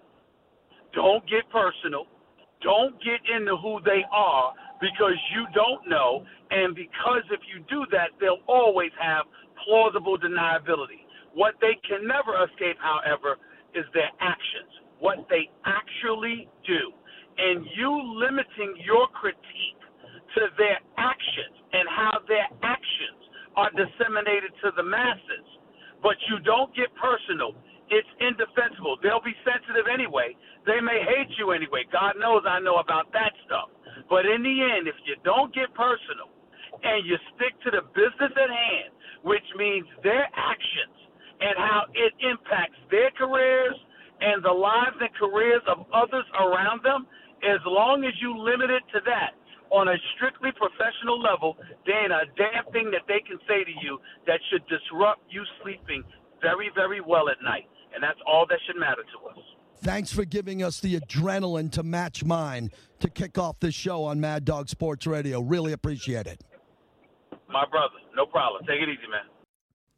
Don't 0.93 1.25
get 1.29 1.49
personal. 1.51 2.07
Don't 2.61 3.01
get 3.03 3.21
into 3.33 3.57
who 3.57 3.81
they 3.83 4.05
are 4.11 4.53
because 4.81 5.15
you 5.33 5.47
don't 5.55 5.87
know. 5.89 6.27
And 6.51 6.75
because 6.75 7.23
if 7.31 7.41
you 7.47 7.61
do 7.71 7.87
that, 7.93 8.11
they'll 8.19 8.43
always 8.49 8.91
have 8.99 9.27
plausible 9.65 10.19
deniability. 10.19 11.07
What 11.35 11.55
they 11.61 11.79
can 11.87 12.07
never 12.07 12.35
escape, 12.45 12.77
however, 12.83 13.39
is 13.75 13.87
their 13.95 14.11
actions, 14.19 14.73
what 14.99 15.27
they 15.31 15.49
actually 15.65 16.49
do. 16.67 16.91
And 17.39 17.65
you 17.77 17.91
limiting 18.19 18.75
your 18.83 19.07
critique 19.15 19.81
to 20.35 20.43
their 20.59 20.79
actions 20.99 21.57
and 21.73 21.87
how 21.89 22.19
their 22.27 22.47
actions 22.63 23.23
are 23.57 23.71
disseminated 23.75 24.51
to 24.63 24.75
the 24.77 24.83
masses, 24.83 25.47
but 26.03 26.19
you 26.29 26.39
don't 26.43 26.75
get 26.75 26.91
personal. 26.99 27.55
It's 27.91 28.09
indefensible. 28.23 28.99
They'll 29.03 29.23
be 29.23 29.35
sensitive 29.43 29.91
anyway. 29.91 30.39
They 30.67 30.79
may 30.79 31.03
hate 31.03 31.35
you 31.39 31.51
anyway. 31.51 31.83
God 31.91 32.15
knows 32.19 32.47
I 32.47 32.63
know 32.63 32.79
about 32.79 33.11
that 33.13 33.35
stuff. 33.47 33.71
But 34.07 34.27
in 34.27 34.43
the 34.43 34.57
end, 34.63 34.87
if 34.87 34.95
you 35.07 35.19
don't 35.27 35.51
get 35.51 35.75
personal 35.75 36.31
and 36.83 37.03
you 37.03 37.19
stick 37.35 37.59
to 37.67 37.71
the 37.75 37.83
business 37.91 38.31
at 38.31 38.51
hand, 38.51 38.95
which 39.27 39.45
means 39.59 39.87
their 40.07 40.31
actions 40.31 41.10
and 41.41 41.57
how 41.57 41.89
it 41.95 42.13
impacts 42.21 42.79
their 42.91 43.11
careers 43.17 43.77
and 44.21 44.45
the 44.45 44.53
lives 44.53 44.97
and 45.01 45.09
careers 45.17 45.63
of 45.67 45.87
others 45.93 46.25
around 46.39 46.85
them, 46.85 47.07
as 47.43 47.61
long 47.67 48.05
as 48.05 48.13
you 48.21 48.37
limit 48.37 48.69
it 48.69 48.85
to 48.93 49.01
that 49.07 49.33
on 49.71 49.89
a 49.89 49.97
strictly 50.17 50.51
professional 50.53 51.21
level, 51.21 51.57
there 51.87 52.03
ain't 52.05 52.13
a 52.13 52.27
damn 52.37 52.71
thing 52.73 52.91
that 52.91 53.07
they 53.09 53.21
can 53.27 53.39
say 53.49 53.65
to 53.65 53.75
you 53.81 53.99
that 54.27 54.41
should 54.51 54.67
disrupt 54.69 55.23
you 55.31 55.43
sleeping 55.63 56.05
very, 56.43 56.71
very 56.75 57.01
well 57.01 57.29
at 57.29 57.37
night. 57.43 57.65
And 57.95 58.03
that's 58.03 58.19
all 58.27 58.47
that 58.49 58.59
should 58.67 58.79
matter 58.79 59.03
to 59.03 59.31
us. 59.31 59.45
Thanks 59.83 60.13
for 60.13 60.25
giving 60.25 60.63
us 60.63 60.81
the 60.81 61.01
adrenaline 61.01 61.73
to 61.73 61.83
match 61.83 62.23
mine 62.23 62.71
to 62.99 63.09
kick 63.09 63.39
off 63.39 63.59
this 63.61 63.75
show 63.75 64.05
on 64.05 64.21
Mad 64.21 64.45
Dog 64.45 64.69
Sports 64.69 65.07
Radio. 65.07 65.41
Really 65.41 65.73
appreciate 65.73 66.27
it. 66.27 66.45
My 67.49 67.65
brother, 67.71 67.95
no 68.15 68.27
problem. 68.27 68.63
Take 68.67 68.83
it 68.83 68.89
easy, 68.89 69.09
man. 69.11 69.25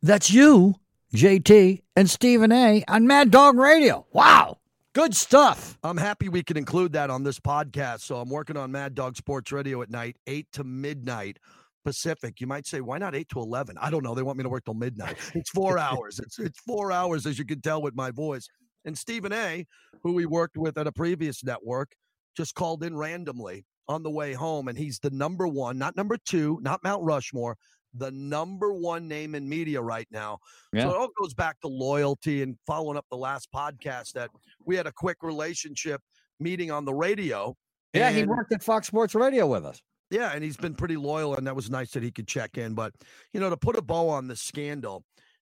That's 0.01 0.31
you, 0.31 0.77
JT, 1.15 1.83
and 1.95 2.09
Stephen 2.09 2.53
A. 2.53 2.83
on 2.89 3.07
Mad 3.07 3.31
Dog 3.31 3.59
Radio. 3.59 4.07
Wow. 4.13 4.59
Good 4.95 5.15
stuff. 5.15 5.79
I'm 5.83 5.99
happy 5.99 6.31
we 6.31 6.43
can 6.43 6.57
include 6.57 6.95
that 6.95 7.11
on 7.11 7.23
this 7.23 7.39
podcast. 7.39 8.01
So 8.01 8.17
I'm 8.17 8.31
working 8.31 8.57
on 8.57 8.73
Mad 8.73 8.95
Dog 8.95 9.17
Sports 9.17 9.53
Radio 9.53 9.83
at 9.83 9.91
night, 9.91 10.17
8 10.27 10.47
to 10.53 10.65
midnight 10.65 11.39
Pacific. 11.85 12.41
You 12.41 12.47
might 12.47 12.67
say, 12.67 12.81
why 12.81 12.97
not 12.97 13.15
8 13.15 13.29
to 13.31 13.41
11? 13.41 13.77
I 13.79 13.91
don't 13.91 14.03
know. 14.03 14.15
They 14.15 14.23
want 14.23 14.39
me 14.39 14.45
to 14.45 14.49
work 14.49 14.65
till 14.65 14.75
midnight. 14.75 15.17
It's 15.35 15.51
four 15.51 15.79
hours. 15.79 16.19
It's, 16.19 16.39
it's 16.39 16.61
four 16.61 16.91
hours, 16.91 17.27
as 17.27 17.39
you 17.39 17.45
can 17.45 17.61
tell 17.61 17.83
with 17.83 17.95
my 17.95 18.11
voice. 18.11 18.49
And 18.87 18.97
Stephen 18.97 19.35
A., 19.35 19.67
who 20.03 20.13
we 20.13 20.25
worked 20.25 20.57
with 20.57 20.79
at 20.79 20.87
a 20.87 20.93
previous 20.93 21.45
network, 21.45 21.93
just 22.37 22.55
called 22.55 22.83
in 22.83 22.97
randomly 22.97 23.67
on 23.87 24.03
the 24.03 24.11
way 24.11 24.33
home. 24.33 24.67
And 24.69 24.79
he's 24.79 24.99
the 24.99 25.11
number 25.11 25.47
one, 25.47 25.77
not 25.77 25.95
number 25.95 26.17
two, 26.27 26.59
not 26.63 26.83
Mount 26.83 27.05
Rushmore, 27.05 27.57
the 27.95 28.11
number 28.11 28.73
one 28.73 29.07
name 29.09 29.35
in 29.35 29.49
media 29.49 29.81
right 29.81 30.09
now. 30.11 30.39
Yeah. 30.73 30.85
So 30.85 30.91
it 30.91 30.97
all 30.97 31.09
goes 31.21 31.35
back 31.35 31.61
to 31.61 31.69
loyalty 31.69 32.43
and 32.43 32.57
following 32.67 32.97
up 32.97 33.07
the 33.11 33.17
last 33.17 33.49
podcast 33.55 34.13
that 34.13 34.31
we 34.65 34.77
had 34.77 34.87
a 34.87 34.93
quick 34.93 35.19
relationship 35.23 36.01
meeting 36.41 36.71
on 36.71 36.85
the 36.85 36.95
radio. 36.95 37.55
Yeah, 37.93 38.11
he 38.11 38.25
worked 38.25 38.53
at 38.53 38.63
Fox 38.63 38.87
Sports 38.87 39.15
Radio 39.15 39.47
with 39.47 39.67
us. 39.67 39.81
yeah, 40.11 40.33
and 40.35 40.43
he's 40.43 40.57
been 40.57 40.75
pretty 40.75 40.97
loyal, 40.97 41.37
and 41.37 41.47
that 41.47 41.55
was 41.55 41.71
nice 41.71 41.91
that 41.93 42.03
he 42.03 42.11
could 42.11 42.27
check 42.27 42.57
in. 42.57 42.75
But 42.75 42.95
you 43.33 43.41
know, 43.41 43.51
to 43.51 43.57
put 43.57 43.77
a 43.77 43.83
bow 43.83 44.09
on 44.09 44.29
the 44.29 44.37
scandal, 44.37 45.05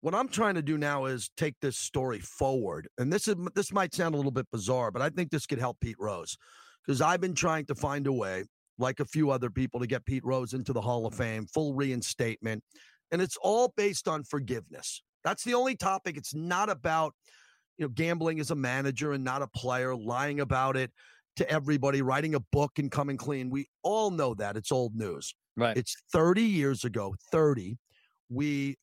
what 0.01 0.13
I'm 0.13 0.27
trying 0.27 0.55
to 0.55 0.61
do 0.61 0.77
now 0.77 1.05
is 1.05 1.31
take 1.37 1.55
this 1.61 1.77
story 1.77 2.19
forward. 2.19 2.87
And 2.97 3.11
this 3.11 3.27
is 3.27 3.35
this 3.55 3.71
might 3.71 3.93
sound 3.93 4.15
a 4.15 4.17
little 4.17 4.31
bit 4.31 4.47
bizarre, 4.51 4.91
but 4.91 5.01
I 5.01 5.09
think 5.09 5.31
this 5.31 5.45
could 5.45 5.59
help 5.59 5.79
Pete 5.79 5.95
Rose 5.99 6.37
because 6.85 7.01
I've 7.01 7.21
been 7.21 7.33
trying 7.33 7.65
to 7.67 7.75
find 7.75 8.05
a 8.07 8.13
way, 8.13 8.43
like 8.77 8.99
a 8.99 9.05
few 9.05 9.31
other 9.31 9.49
people, 9.49 9.79
to 9.79 9.87
get 9.87 10.05
Pete 10.05 10.25
Rose 10.25 10.53
into 10.53 10.73
the 10.73 10.81
Hall 10.81 11.05
of 11.05 11.13
mm. 11.13 11.17
Fame, 11.17 11.47
full 11.47 11.73
reinstatement, 11.73 12.63
and 13.11 13.21
it's 13.21 13.37
all 13.41 13.73
based 13.75 14.07
on 14.07 14.23
forgiveness. 14.23 15.01
That's 15.23 15.43
the 15.43 15.53
only 15.53 15.75
topic. 15.75 16.17
It's 16.17 16.35
not 16.35 16.69
about 16.69 17.13
you 17.77 17.85
know 17.85 17.89
gambling 17.89 18.39
as 18.39 18.51
a 18.51 18.55
manager 18.55 19.13
and 19.13 19.23
not 19.23 19.41
a 19.41 19.47
player, 19.47 19.95
lying 19.95 20.39
about 20.39 20.77
it 20.77 20.91
to 21.37 21.49
everybody, 21.49 22.01
writing 22.01 22.35
a 22.35 22.39
book 22.51 22.71
and 22.77 22.89
coming 22.89 23.17
clean. 23.17 23.49
We 23.49 23.67
all 23.83 24.11
know 24.11 24.33
that 24.35 24.55
it's 24.55 24.71
old 24.71 24.95
news. 24.95 25.33
Right. 25.57 25.75
It's 25.75 25.95
30 26.11 26.41
years 26.41 26.83
ago, 26.83 27.15
30. 27.31 27.77
We 28.29 28.77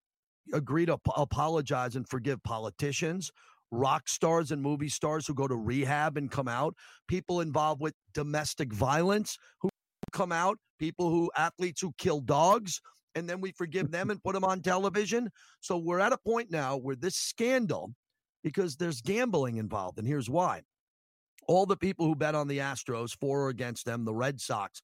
agreed 0.53 0.87
to 0.87 0.95
ap- 0.95 1.17
apologize 1.17 1.97
and 1.97 2.09
forgive 2.09 2.43
politicians, 2.43 3.31
rock 3.71 4.09
stars 4.09 4.53
and 4.53 4.63
movie 4.63 4.89
stars 4.89 5.27
who 5.27 5.35
go 5.35 5.49
to 5.49 5.57
rehab 5.57 6.17
and 6.17 6.31
come 6.31 6.49
out, 6.49 6.75
people 7.09 7.41
involved 7.41 7.81
with 7.81 7.95
domestic 8.13 8.73
violence 8.73 9.37
who 9.61 9.69
come 10.13 10.33
out, 10.33 10.59
people 10.79 11.11
who 11.11 11.31
athletes 11.37 11.81
who 11.81 11.93
kill 11.99 12.21
dogs, 12.21 12.81
and 13.15 13.29
then 13.29 13.41
we 13.41 13.53
forgive 13.53 13.91
them 13.91 14.11
and 14.11 14.23
put 14.23 14.35
them 14.35 14.45
on 14.45 14.61
television. 14.61 15.31
So 15.61 15.77
we're 15.77 16.01
at 16.01 16.13
a 16.13 16.19
point 16.19 16.51
now 16.51 16.77
where 16.77 16.97
this 16.97 17.17
scandal 17.17 17.95
because 18.43 18.77
there's 18.77 19.01
gambling 19.01 19.57
involved 19.57 19.99
and 19.99 20.07
here's 20.07 20.31
why. 20.31 20.63
All 21.49 21.67
the 21.67 21.77
people 21.77 22.07
who 22.07 22.15
bet 22.15 22.35
on 22.35 22.49
the 22.49 22.59
Astros 22.59 23.17
for 23.19 23.43
or 23.43 23.49
against 23.49 23.85
them, 23.85 24.05
the 24.05 24.15
Red 24.15 24.41
Sox, 24.41 24.81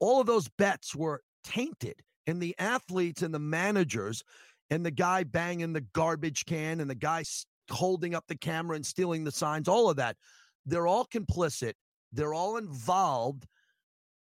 all 0.00 0.20
of 0.20 0.26
those 0.26 0.48
bets 0.58 0.94
were 0.94 1.22
tainted 1.44 2.00
and 2.26 2.40
the 2.40 2.54
athletes 2.58 3.22
and 3.22 3.34
the 3.34 3.38
managers 3.38 4.22
and 4.70 4.84
the 4.84 4.90
guy 4.90 5.24
banging 5.24 5.72
the 5.72 5.84
garbage 5.92 6.44
can 6.44 6.80
and 6.80 6.90
the 6.90 6.94
guy 6.94 7.24
holding 7.70 8.14
up 8.14 8.24
the 8.28 8.36
camera 8.36 8.76
and 8.76 8.86
stealing 8.86 9.24
the 9.24 9.32
signs 9.32 9.68
all 9.68 9.90
of 9.90 9.96
that 9.96 10.16
they're 10.66 10.86
all 10.86 11.06
complicit 11.06 11.74
they're 12.12 12.34
all 12.34 12.56
involved 12.56 13.46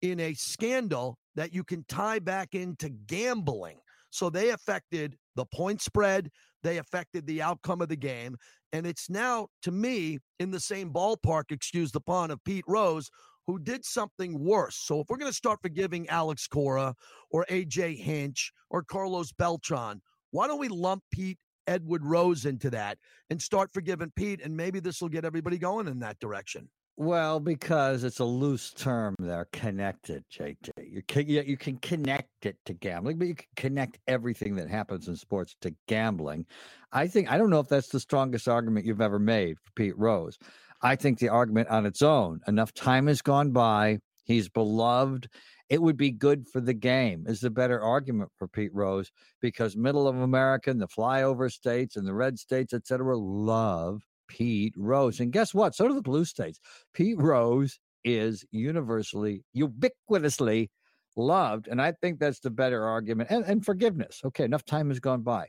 in 0.05 0.21
a 0.21 0.35
scandal 0.35 1.17
that 1.35 1.55
you 1.55 1.65
can 1.65 1.85
tie 1.89 2.19
back 2.19 2.55
into 2.55 2.91
gambling 3.07 3.79
so 4.11 4.29
they 4.29 4.51
affected 4.51 5.17
the 5.35 5.47
point 5.47 5.81
spread 5.81 6.31
they 6.63 6.77
affected 6.79 7.27
the 7.27 7.41
outcome 7.41 7.81
of 7.81 7.89
the 7.89 7.97
game 7.97 8.37
and 8.73 8.87
it's 8.87 9.09
now 9.09 9.49
to 9.63 9.71
me 9.71 10.19
in 10.39 10.51
the 10.51 10.61
same 10.61 10.93
ballpark 10.93 11.45
excuse 11.51 11.91
the 11.91 12.01
pun 12.01 12.31
of 12.31 12.39
pete 12.45 12.65
rose 12.69 13.11
who 13.47 13.59
did 13.59 13.85
something 13.85 14.39
worse. 14.43 14.77
So 14.77 15.01
if 15.01 15.07
we're 15.09 15.19
going 15.19 15.31
to 15.31 15.37
start 15.37 15.61
forgiving 15.61 16.09
Alex 16.09 16.47
Cora 16.47 16.95
or 17.31 17.45
AJ 17.51 17.99
Hinch 17.99 18.53
or 18.71 18.83
Carlos 18.83 19.33
Beltran, 19.33 20.01
why 20.31 20.47
don't 20.47 20.59
we 20.59 20.69
lump 20.69 21.03
Pete 21.13 21.39
Edward 21.67 22.05
Rose 22.05 22.47
into 22.47 22.71
that 22.71 22.99
and 23.31 23.41
start 23.41 23.71
forgiving 23.73 24.11
Pete? 24.17 24.41
And 24.43 24.57
maybe 24.57 24.81
this 24.81 25.01
will 25.01 25.09
get 25.09 25.25
everybody 25.25 25.59
going 25.59 25.89
in 25.89 25.99
that 26.01 26.19
direction. 26.21 26.69
Well, 26.97 27.41
because 27.41 28.05
it's 28.05 28.21
a 28.21 28.25
loose 28.25 28.73
term 28.73 29.17
there, 29.19 29.49
connected, 29.53 30.25
JT. 30.33 30.71
You 30.79 31.03
can, 31.03 31.27
you 31.27 31.57
can 31.57 31.77
connect 31.79 32.47
it 32.47 32.57
to 32.67 32.73
gambling, 32.73 33.19
but 33.19 33.27
you 33.27 33.35
can 33.35 33.49
connect 33.57 33.99
everything 34.07 34.55
that 34.57 34.71
happens 34.71 35.09
in 35.09 35.17
sports 35.17 35.57
to 35.63 35.75
gambling. 35.89 36.47
I 36.93 37.09
think, 37.09 37.33
I 37.33 37.37
don't 37.37 37.51
know 37.51 37.59
if 37.59 37.69
that's 37.69 37.89
the 37.89 37.99
strongest 37.99 38.47
argument 38.47 38.87
you've 38.87 39.01
ever 39.01 39.19
made 39.19 39.59
for 39.59 39.73
Pete 39.75 39.99
Rose. 39.99 40.39
I 40.83 40.95
think 40.95 41.19
the 41.19 41.31
argument 41.31 41.69
on 41.69 41.85
its 41.85 42.01
own, 42.01 42.41
enough 42.47 42.73
time 42.73 43.09
has 43.09 43.23
gone 43.23 43.51
by. 43.51 43.99
He's 44.25 44.49
beloved. 44.49 45.29
It 45.69 45.83
would 45.83 45.97
be 45.97 46.13
good 46.13 46.47
for 46.47 46.61
the 46.61 46.75
game, 46.75 47.25
is 47.27 47.41
the 47.41 47.51
better 47.51 47.81
argument 47.81 48.31
for 48.39 48.47
Pete 48.47 48.73
Rose 48.73 49.11
because 49.41 49.77
middle 49.77 50.07
of 50.07 50.17
America 50.17 50.71
and 50.71 50.81
the 50.81 50.87
flyover 50.87 51.51
states 51.51 51.97
and 51.97 52.07
the 52.07 52.15
red 52.15 52.39
states, 52.39 52.73
et 52.73 52.87
cetera, 52.87 53.17
love 53.19 54.03
Pete 54.29 54.75
Rose. 54.77 55.21
And 55.21 55.33
guess 55.33 55.55
what? 55.55 55.75
So 55.75 55.89
do 55.89 55.95
the 55.95 56.03
blue 56.03 56.25
states. 56.25 56.61
Pete 56.93 57.19
Rose 57.19 57.79
is 58.05 58.45
universally, 58.51 59.45
ubiquitously 59.57 60.69
loved. 61.17 61.69
And 61.69 61.81
I 61.81 61.93
think 61.93 62.19
that's 62.19 62.41
the 62.41 62.51
better 62.51 62.85
argument. 62.85 63.31
And, 63.31 63.45
and 63.45 63.65
forgiveness. 63.65 64.21
Okay, 64.25 64.45
enough 64.45 64.65
time 64.65 64.89
has 64.89 65.01
gone 65.01 65.23
by. 65.23 65.47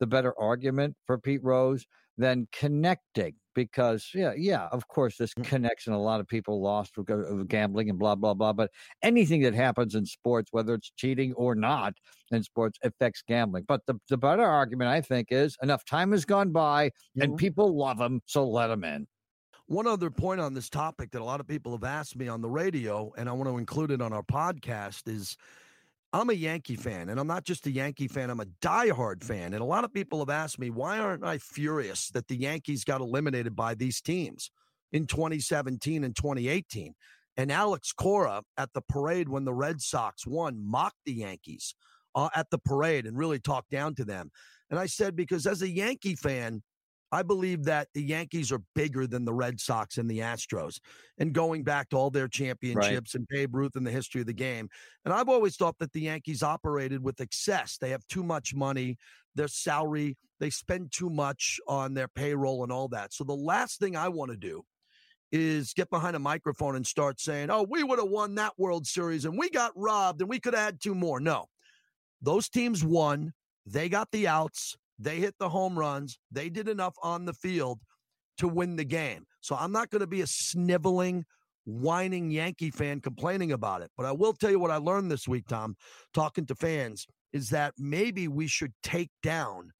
The 0.00 0.06
better 0.06 0.34
argument 0.38 0.96
for 1.06 1.18
Pete 1.18 1.44
Rose 1.44 1.86
than 2.18 2.48
connecting 2.52 3.34
because 3.54 4.10
yeah 4.14 4.32
yeah 4.36 4.66
of 4.72 4.88
course 4.88 5.16
this 5.18 5.34
connection 5.34 5.92
a 5.92 6.00
lot 6.00 6.20
of 6.20 6.26
people 6.26 6.60
lost 6.62 6.96
of 6.98 7.48
gambling 7.48 7.90
and 7.90 7.98
blah 7.98 8.14
blah 8.14 8.34
blah 8.34 8.52
but 8.52 8.70
anything 9.02 9.42
that 9.42 9.54
happens 9.54 9.94
in 9.94 10.04
sports 10.06 10.48
whether 10.52 10.74
it's 10.74 10.90
cheating 10.96 11.32
or 11.34 11.54
not 11.54 11.94
in 12.30 12.42
sports 12.42 12.78
affects 12.82 13.22
gambling 13.26 13.64
but 13.66 13.84
the, 13.86 13.94
the 14.08 14.16
better 14.16 14.42
argument 14.44 14.88
i 14.90 15.00
think 15.00 15.28
is 15.30 15.56
enough 15.62 15.84
time 15.84 16.12
has 16.12 16.24
gone 16.24 16.50
by 16.52 16.90
and 17.20 17.34
Mhm. 17.34 17.36
people 17.36 17.76
love 17.76 17.98
them, 17.98 18.20
so 18.26 18.48
let 18.48 18.68
them 18.68 18.84
in 18.84 19.06
One 19.66 19.86
other 19.86 20.10
point 20.10 20.40
on 20.40 20.54
this 20.54 20.68
topic 20.68 21.10
that 21.12 21.20
a 21.22 21.24
lot 21.24 21.40
of 21.40 21.46
people 21.46 21.72
have 21.72 21.84
asked 21.84 22.16
me 22.16 22.28
on 22.28 22.40
the 22.42 22.50
radio, 22.50 23.12
and 23.16 23.28
I 23.28 23.32
want 23.32 23.48
to 23.48 23.58
include 23.58 23.90
it 23.90 24.02
on 24.02 24.12
our 24.12 24.22
podcast, 24.22 25.08
is 25.08 25.36
I'm 26.14 26.28
a 26.28 26.34
Yankee 26.34 26.76
fan, 26.76 27.08
and 27.08 27.18
I'm 27.18 27.26
not 27.26 27.44
just 27.44 27.66
a 27.66 27.70
Yankee 27.70 28.08
fan, 28.08 28.28
I'm 28.28 28.40
a 28.40 28.46
diehard 28.60 29.24
fan. 29.24 29.54
And 29.54 29.62
a 29.62 29.66
lot 29.66 29.84
of 29.84 29.94
people 29.94 30.18
have 30.18 30.28
asked 30.28 30.58
me, 30.58 30.68
why 30.68 30.98
aren't 30.98 31.24
I 31.24 31.38
furious 31.38 32.10
that 32.10 32.28
the 32.28 32.36
Yankees 32.36 32.84
got 32.84 33.00
eliminated 33.00 33.56
by 33.56 33.74
these 33.74 34.02
teams 34.02 34.50
in 34.92 35.06
2017 35.06 36.04
and 36.04 36.14
2018? 36.14 36.94
And 37.38 37.50
Alex 37.50 37.92
Cora 37.92 38.42
at 38.58 38.74
the 38.74 38.82
parade 38.82 39.28
when 39.28 39.46
the 39.46 39.54
Red 39.54 39.80
Sox 39.80 40.26
won 40.26 40.62
mocked 40.62 40.98
the 41.06 41.14
Yankees 41.14 41.74
uh, 42.14 42.28
at 42.36 42.50
the 42.50 42.58
parade 42.58 43.06
and 43.06 43.16
really 43.16 43.38
talked 43.38 43.70
down 43.70 43.94
to 43.94 44.04
them. 44.04 44.30
And 44.70 44.78
I 44.78 44.86
said, 44.86 45.16
because 45.16 45.46
as 45.46 45.62
a 45.62 45.68
Yankee 45.68 46.14
fan, 46.14 46.62
I 47.12 47.22
believe 47.22 47.64
that 47.64 47.88
the 47.92 48.02
Yankees 48.02 48.50
are 48.50 48.62
bigger 48.74 49.06
than 49.06 49.26
the 49.26 49.34
Red 49.34 49.60
Sox 49.60 49.98
and 49.98 50.10
the 50.10 50.20
Astros. 50.20 50.80
And 51.18 51.34
going 51.34 51.62
back 51.62 51.90
to 51.90 51.96
all 51.96 52.10
their 52.10 52.26
championships 52.26 53.14
right. 53.14 53.14
and 53.14 53.28
Babe 53.28 53.54
Ruth 53.54 53.76
in 53.76 53.84
the 53.84 53.90
history 53.90 54.22
of 54.22 54.26
the 54.26 54.32
game. 54.32 54.70
And 55.04 55.12
I've 55.12 55.28
always 55.28 55.56
thought 55.56 55.78
that 55.78 55.92
the 55.92 56.00
Yankees 56.00 56.42
operated 56.42 57.04
with 57.04 57.20
excess. 57.20 57.76
They 57.76 57.90
have 57.90 58.06
too 58.08 58.22
much 58.22 58.54
money, 58.54 58.96
their 59.34 59.48
salary, 59.48 60.16
they 60.40 60.48
spend 60.48 60.90
too 60.90 61.10
much 61.10 61.60
on 61.68 61.92
their 61.92 62.08
payroll 62.08 62.62
and 62.62 62.72
all 62.72 62.88
that. 62.88 63.12
So 63.12 63.24
the 63.24 63.32
last 63.32 63.78
thing 63.78 63.94
I 63.94 64.08
want 64.08 64.30
to 64.30 64.36
do 64.36 64.64
is 65.30 65.72
get 65.72 65.90
behind 65.90 66.16
a 66.16 66.18
microphone 66.18 66.76
and 66.76 66.86
start 66.86 67.20
saying, 67.20 67.50
oh, 67.50 67.66
we 67.68 67.84
would 67.84 67.98
have 67.98 68.08
won 68.08 68.34
that 68.36 68.52
World 68.58 68.86
Series 68.86 69.24
and 69.24 69.38
we 69.38 69.50
got 69.50 69.72
robbed 69.76 70.20
and 70.20 70.30
we 70.30 70.40
could 70.40 70.54
have 70.54 70.64
had 70.64 70.80
two 70.80 70.94
more. 70.94 71.20
No, 71.20 71.46
those 72.22 72.48
teams 72.48 72.84
won. 72.84 73.32
They 73.66 73.88
got 73.88 74.10
the 74.10 74.28
outs. 74.28 74.76
They 74.98 75.16
hit 75.16 75.34
the 75.38 75.48
home 75.48 75.78
runs. 75.78 76.18
They 76.30 76.48
did 76.48 76.68
enough 76.68 76.94
on 77.02 77.24
the 77.24 77.32
field 77.32 77.80
to 78.38 78.48
win 78.48 78.76
the 78.76 78.84
game. 78.84 79.24
So 79.40 79.56
I'm 79.56 79.72
not 79.72 79.90
going 79.90 80.00
to 80.00 80.06
be 80.06 80.22
a 80.22 80.26
sniveling, 80.26 81.24
whining 81.64 82.30
Yankee 82.30 82.70
fan 82.70 83.00
complaining 83.00 83.52
about 83.52 83.82
it. 83.82 83.90
But 83.96 84.06
I 84.06 84.12
will 84.12 84.32
tell 84.32 84.50
you 84.50 84.58
what 84.58 84.70
I 84.70 84.76
learned 84.76 85.10
this 85.10 85.28
week, 85.28 85.46
Tom, 85.48 85.76
talking 86.14 86.46
to 86.46 86.54
fans, 86.54 87.06
is 87.32 87.48
that 87.50 87.74
maybe 87.78 88.28
we 88.28 88.46
should 88.46 88.72
take 88.82 89.10
down 89.22 89.70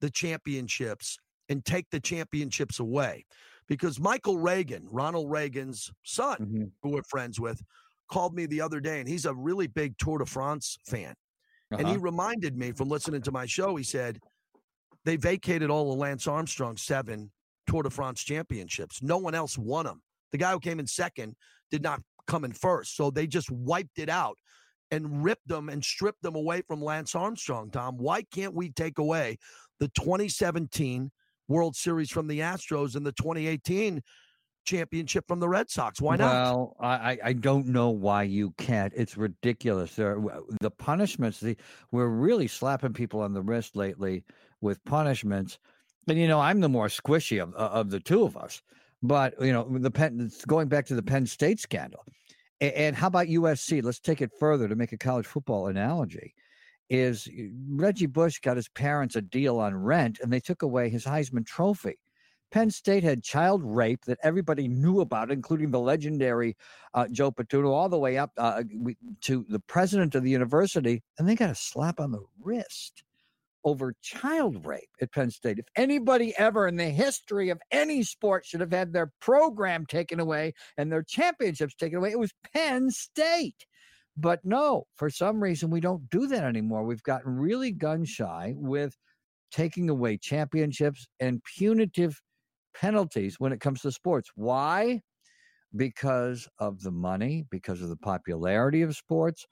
the 0.00 0.10
championships 0.10 1.18
and 1.48 1.64
take 1.64 1.86
the 1.90 2.00
championships 2.00 2.80
away 2.80 3.24
because 3.68 4.00
Michael 4.00 4.38
Reagan, 4.38 4.86
Ronald 4.90 5.30
Reagan's 5.30 5.90
son, 6.04 6.36
mm-hmm. 6.38 6.64
who 6.82 6.90
we're 6.90 7.02
friends 7.02 7.38
with, 7.38 7.62
called 8.10 8.34
me 8.34 8.46
the 8.46 8.60
other 8.60 8.80
day, 8.80 8.98
and 8.98 9.08
he's 9.08 9.24
a 9.24 9.34
really 9.34 9.68
big 9.68 9.96
Tour 9.98 10.18
de 10.18 10.26
France 10.26 10.76
fan. 10.86 11.10
Uh-huh. 11.72 11.78
And 11.78 11.86
he 11.86 11.94
uh-huh. 11.94 12.02
reminded 12.02 12.56
me 12.56 12.72
from 12.72 12.88
listening 12.88 13.22
to 13.22 13.32
my 13.32 13.46
show, 13.46 13.76
he 13.76 13.84
said, 13.84 14.18
they 15.04 15.16
vacated 15.16 15.70
all 15.70 15.92
of 15.92 15.98
Lance 15.98 16.26
Armstrong's 16.26 16.82
seven 16.82 17.30
Tour 17.66 17.82
de 17.82 17.90
France 17.90 18.22
championships. 18.22 19.02
No 19.02 19.18
one 19.18 19.34
else 19.34 19.56
won 19.56 19.86
them. 19.86 20.02
The 20.32 20.38
guy 20.38 20.52
who 20.52 20.60
came 20.60 20.80
in 20.80 20.86
second 20.86 21.36
did 21.70 21.82
not 21.82 22.00
come 22.26 22.44
in 22.44 22.52
first. 22.52 22.96
So 22.96 23.10
they 23.10 23.26
just 23.26 23.50
wiped 23.50 23.98
it 23.98 24.08
out 24.08 24.36
and 24.90 25.22
ripped 25.24 25.46
them 25.46 25.68
and 25.68 25.84
stripped 25.84 26.22
them 26.22 26.34
away 26.34 26.62
from 26.62 26.82
Lance 26.82 27.14
Armstrong, 27.14 27.70
Tom. 27.70 27.96
Why 27.96 28.22
can't 28.22 28.54
we 28.54 28.70
take 28.70 28.98
away 28.98 29.38
the 29.78 29.88
2017 29.88 31.10
World 31.48 31.74
Series 31.74 32.10
from 32.10 32.28
the 32.28 32.40
Astros 32.40 32.94
and 32.94 33.04
the 33.04 33.12
2018 33.12 34.02
championship 34.64 35.26
from 35.26 35.40
the 35.40 35.48
Red 35.48 35.68
Sox. 35.68 36.00
Why 36.00 36.16
not? 36.16 36.32
Well, 36.32 36.76
I, 36.80 37.18
I 37.24 37.32
don't 37.32 37.66
know 37.66 37.90
why 37.90 38.22
you 38.22 38.52
can't. 38.56 38.92
It's 38.96 39.16
ridiculous. 39.16 39.94
There, 39.96 40.22
the 40.60 40.70
punishments. 40.70 41.40
The, 41.40 41.56
we're 41.90 42.08
really 42.08 42.46
slapping 42.46 42.92
people 42.92 43.20
on 43.20 43.32
the 43.32 43.42
wrist 43.42 43.74
lately 43.74 44.24
with 44.60 44.84
punishments, 44.84 45.58
and 46.08 46.18
you 46.18 46.28
know 46.28 46.40
I'm 46.40 46.60
the 46.60 46.68
more 46.68 46.88
squishy 46.88 47.42
of 47.42 47.54
of 47.54 47.90
the 47.90 48.00
two 48.00 48.22
of 48.22 48.36
us. 48.36 48.62
But 49.02 49.34
you 49.40 49.52
know 49.52 49.66
the 49.78 49.90
Penn. 49.90 50.30
Going 50.46 50.68
back 50.68 50.86
to 50.86 50.94
the 50.94 51.02
Penn 51.02 51.26
State 51.26 51.60
scandal, 51.60 52.04
and, 52.60 52.94
how 52.94 53.06
about 53.06 53.28
USC? 53.28 53.82
Let's 53.82 54.00
take 54.00 54.20
it 54.20 54.30
further 54.38 54.68
to 54.68 54.76
make 54.76 54.92
a 54.92 54.98
college 54.98 55.26
football 55.26 55.68
analogy 55.68 56.34
is 56.90 57.28
Reggie 57.68 58.06
Bush 58.06 58.40
got 58.40 58.56
his 58.56 58.68
parents 58.68 59.14
a 59.14 59.22
deal 59.22 59.58
on 59.58 59.74
rent 59.74 60.18
and 60.20 60.32
they 60.32 60.40
took 60.40 60.62
away 60.62 60.90
his 60.90 61.04
Heisman 61.04 61.46
Trophy. 61.46 61.96
Penn 62.50 62.68
State 62.68 63.04
had 63.04 63.22
child 63.22 63.62
rape 63.64 64.04
that 64.06 64.18
everybody 64.24 64.66
knew 64.66 65.00
about, 65.00 65.30
including 65.30 65.70
the 65.70 65.78
legendary 65.78 66.56
uh, 66.94 67.06
Joe 67.06 67.30
Paterno, 67.30 67.70
all 67.70 67.88
the 67.88 67.96
way 67.96 68.18
up 68.18 68.32
uh, 68.36 68.64
to 69.20 69.46
the 69.48 69.60
president 69.60 70.16
of 70.16 70.24
the 70.24 70.30
university, 70.30 71.00
and 71.16 71.28
they 71.28 71.36
got 71.36 71.50
a 71.50 71.54
slap 71.54 72.00
on 72.00 72.10
the 72.10 72.24
wrist 72.42 73.04
over 73.64 73.94
child 74.02 74.66
rape 74.66 74.88
at 75.00 75.12
Penn 75.12 75.30
State. 75.30 75.58
If 75.58 75.66
anybody 75.76 76.34
ever 76.38 76.66
in 76.66 76.76
the 76.76 76.84
history 76.84 77.50
of 77.50 77.60
any 77.70 78.02
sport 78.02 78.46
should 78.46 78.60
have 78.60 78.72
had 78.72 78.92
their 78.92 79.12
program 79.20 79.86
taken 79.86 80.20
away 80.20 80.54
and 80.76 80.90
their 80.90 81.02
championships 81.02 81.74
taken 81.74 81.98
away, 81.98 82.10
it 82.10 82.18
was 82.18 82.32
Penn 82.54 82.90
State. 82.90 83.66
But 84.16 84.40
no, 84.44 84.84
for 84.96 85.08
some 85.08 85.42
reason, 85.42 85.70
we 85.70 85.80
don't 85.80 86.08
do 86.10 86.26
that 86.26 86.44
anymore. 86.44 86.84
We've 86.84 87.02
gotten 87.02 87.36
really 87.38 87.72
gun 87.72 88.04
shy 88.04 88.54
with 88.56 88.96
taking 89.50 89.90
away 89.90 90.16
championships 90.16 91.06
and 91.20 91.42
punitive 91.56 92.20
penalties 92.74 93.36
when 93.38 93.52
it 93.52 93.60
comes 93.60 93.82
to 93.82 93.92
sports. 93.92 94.30
Why? 94.34 95.00
Because 95.74 96.48
of 96.58 96.82
the 96.82 96.90
money, 96.90 97.44
because 97.50 97.82
of 97.82 97.88
the 97.88 97.96
popularity 97.96 98.82
of 98.82 98.96
sports. 98.96 99.46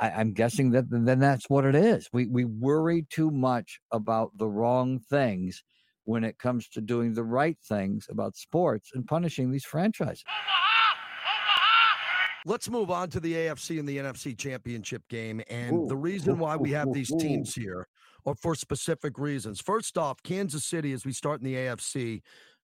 I, 0.00 0.20
am 0.20 0.32
guessing 0.32 0.70
that 0.72 0.90
then 0.90 1.18
that's 1.18 1.48
what 1.48 1.64
it 1.64 1.74
is. 1.74 2.08
We 2.12 2.26
we 2.26 2.44
worry 2.44 3.06
too 3.10 3.30
much 3.30 3.80
about 3.92 4.36
the 4.36 4.48
wrong 4.48 5.00
things 5.10 5.62
when 6.04 6.24
it 6.24 6.38
comes 6.38 6.68
to 6.68 6.80
doing 6.80 7.14
the 7.14 7.24
right 7.24 7.58
things 7.68 8.06
about 8.10 8.36
sports 8.36 8.90
and 8.94 9.06
punishing 9.06 9.50
these 9.50 9.64
franchises. 9.64 10.24
Let's 12.44 12.68
move 12.68 12.90
on 12.90 13.08
to 13.10 13.20
the 13.20 13.32
AFC 13.34 13.78
and 13.78 13.88
the 13.88 13.98
NFC 13.98 14.36
championship 14.36 15.02
game. 15.08 15.42
And 15.48 15.72
ooh, 15.76 15.86
the 15.88 15.96
reason 15.96 16.38
why 16.38 16.56
we 16.56 16.72
have 16.72 16.92
these 16.92 17.12
teams 17.20 17.54
here 17.54 17.86
are 18.26 18.34
for 18.34 18.56
specific 18.56 19.16
reasons. 19.16 19.60
First 19.60 19.96
off, 19.96 20.20
Kansas 20.24 20.64
City, 20.64 20.92
as 20.92 21.04
we 21.04 21.12
start 21.12 21.40
in 21.40 21.44
the 21.44 21.54
AFC, 21.54 22.22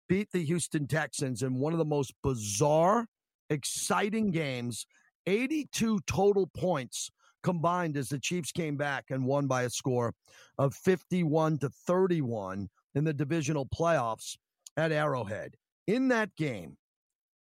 beat 0.09 0.31
the 0.33 0.42
Houston 0.44 0.87
Texans 0.87 1.42
in 1.42 1.59
one 1.59 1.74
of 1.74 1.79
the 1.79 1.85
most 1.85 2.14
bizarre, 2.22 3.07
exciting 3.50 4.31
games 4.31 4.87
82 5.26 6.00
total 6.06 6.46
points 6.46 7.10
combined 7.42 7.96
as 7.96 8.08
the 8.08 8.18
Chiefs 8.18 8.52
came 8.52 8.76
back 8.76 9.04
and 9.10 9.24
won 9.24 9.46
by 9.46 9.62
a 9.62 9.70
score 9.70 10.12
of 10.58 10.74
51 10.74 11.58
to 11.58 11.68
31 11.68 12.68
in 12.94 13.04
the 13.04 13.12
divisional 13.12 13.66
playoffs 13.66 14.36
at 14.76 14.92
Arrowhead. 14.92 15.54
In 15.86 16.08
that 16.08 16.34
game, 16.36 16.76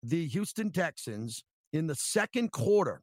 the 0.03 0.27
Houston 0.29 0.71
Texans 0.71 1.43
in 1.73 1.87
the 1.87 1.95
second 1.97 2.53
quarter 2.53 3.03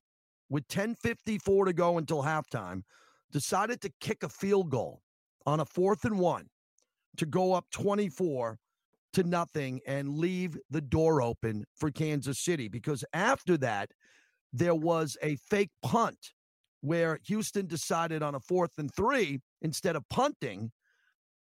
with 0.50 0.68
10:54 0.68 1.66
to 1.66 1.74
go 1.74 1.98
until 1.98 2.24
halftime 2.24 2.84
decided 3.32 3.82
to 3.82 3.92
kick 4.00 4.24
a 4.24 4.30
field 4.30 4.70
goal 4.70 5.02
on 5.46 5.60
a 5.60 5.66
fourth 5.66 6.06
and 6.06 6.18
one 6.18 6.50
to 7.18 7.26
go 7.26 7.54
up 7.54 7.66
24 7.72 8.58
to 9.14 9.24
nothing 9.24 9.80
and 9.88 10.18
leave 10.18 10.58
the 10.70 10.82
door 10.82 11.22
open 11.22 11.66
for 11.76 11.92
Kansas 11.92 12.40
City 12.40 12.68
because 12.68 13.04
after 13.14 13.58
that 13.58 13.92
there 14.56 14.76
was 14.76 15.18
a 15.22 15.36
fake 15.36 15.72
punt 15.84 16.18
where 16.82 17.20
Houston 17.26 17.66
decided 17.66 18.22
on 18.22 18.36
a 18.36 18.40
fourth 18.40 18.72
and 18.78 18.94
3 18.96 19.40
instead 19.62 19.96
of 19.96 20.04
punting 20.10 20.72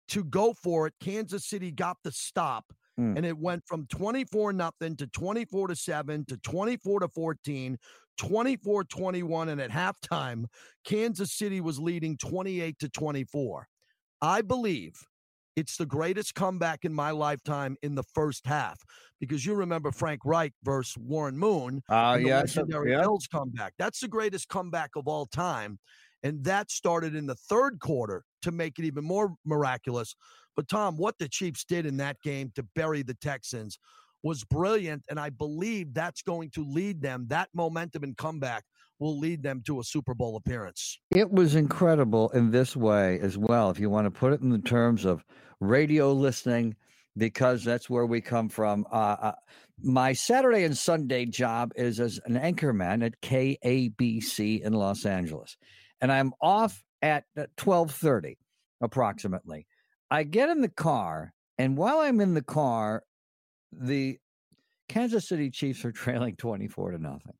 to 0.09 0.23
go 0.23 0.53
for 0.53 0.87
it 0.87 0.93
Kansas 1.01 1.47
City 1.47 1.71
got 1.71 1.97
the 2.03 2.11
stop 2.11 2.65
Mm. 2.99 3.17
And 3.17 3.25
it 3.25 3.37
went 3.37 3.63
from 3.65 3.87
24 3.87 4.53
nothing 4.53 4.95
to 4.97 5.07
24 5.07 5.69
to 5.69 5.75
7 5.75 6.25
to 6.25 6.37
24 6.37 6.99
to 7.01 7.07
14, 7.07 7.77
24 8.17 8.83
21. 8.83 9.49
And 9.49 9.61
at 9.61 9.71
halftime, 9.71 10.45
Kansas 10.85 11.33
City 11.33 11.61
was 11.61 11.79
leading 11.79 12.17
28 12.17 12.77
to 12.79 12.89
24. 12.89 13.67
I 14.21 14.41
believe 14.41 14.93
it's 15.55 15.77
the 15.77 15.85
greatest 15.85 16.35
comeback 16.35 16.83
in 16.83 16.93
my 16.93 17.11
lifetime 17.11 17.77
in 17.83 17.95
the 17.95 18.03
first 18.03 18.45
half 18.45 18.79
because 19.19 19.45
you 19.45 19.53
remember 19.53 19.91
Frank 19.91 20.21
Reich 20.25 20.53
versus 20.63 20.97
Warren 20.97 21.37
Moon. 21.37 21.81
Uh, 21.89 22.17
the 22.17 22.23
yeah, 22.23 22.39
legendary 22.39 22.91
yeah. 22.91 23.01
Bills 23.01 23.27
comeback. 23.31 23.73
That's 23.77 23.99
the 23.99 24.07
greatest 24.07 24.49
comeback 24.49 24.91
of 24.95 25.07
all 25.07 25.25
time. 25.25 25.79
And 26.23 26.43
that 26.45 26.71
started 26.71 27.15
in 27.15 27.27
the 27.27 27.35
third 27.35 27.79
quarter 27.79 28.23
to 28.41 28.51
make 28.51 28.79
it 28.79 28.85
even 28.85 29.03
more 29.03 29.33
miraculous. 29.45 30.15
But 30.55 30.67
Tom, 30.67 30.97
what 30.97 31.17
the 31.19 31.27
Chiefs 31.27 31.65
did 31.65 31.85
in 31.85 31.97
that 31.97 32.17
game 32.23 32.51
to 32.55 32.63
bury 32.75 33.03
the 33.03 33.15
Texans 33.15 33.77
was 34.23 34.43
brilliant. 34.45 35.03
And 35.09 35.19
I 35.19 35.29
believe 35.29 35.93
that's 35.93 36.21
going 36.21 36.49
to 36.51 36.63
lead 36.63 37.01
them, 37.01 37.25
that 37.29 37.49
momentum 37.53 38.03
and 38.03 38.15
comeback 38.15 38.63
will 39.03 39.19
lead 39.19 39.43
them 39.43 39.61
to 39.67 39.79
a 39.79 39.83
Super 39.83 40.13
Bowl 40.13 40.37
appearance. 40.37 40.97
It 41.11 41.29
was 41.29 41.55
incredible 41.55 42.29
in 42.29 42.49
this 42.49 42.75
way 42.75 43.19
as 43.19 43.37
well. 43.37 43.69
If 43.69 43.79
you 43.79 43.89
want 43.89 44.05
to 44.05 44.11
put 44.11 44.33
it 44.33 44.41
in 44.41 44.49
the 44.49 44.59
terms 44.59 45.05
of 45.05 45.23
radio 45.59 46.13
listening, 46.13 46.75
because 47.17 47.63
that's 47.63 47.89
where 47.89 48.05
we 48.05 48.21
come 48.21 48.49
from. 48.49 48.87
Uh, 48.91 49.15
uh, 49.21 49.31
my 49.83 50.13
Saturday 50.13 50.63
and 50.63 50.75
Sunday 50.75 51.25
job 51.25 51.71
is 51.75 51.99
as 51.99 52.19
an 52.25 52.35
anchorman 52.35 53.05
at 53.05 53.19
KABC 53.21 54.61
in 54.61 54.73
Los 54.73 55.05
Angeles, 55.05 55.57
and 56.01 56.11
I'm 56.11 56.33
off 56.41 56.81
at 57.01 57.25
twelve 57.57 57.91
thirty 57.91 58.37
approximately. 58.81 59.67
I 60.09 60.23
get 60.23 60.49
in 60.49 60.61
the 60.61 60.69
car, 60.69 61.33
and 61.57 61.77
while 61.77 61.99
I'm 61.99 62.21
in 62.21 62.33
the 62.33 62.41
car, 62.41 63.03
the 63.71 64.17
Kansas 64.89 65.27
City 65.27 65.49
Chiefs 65.49 65.83
are 65.85 65.91
trailing 66.03 66.35
24 66.35 66.91
to 66.91 66.97
nothing. 66.99 67.33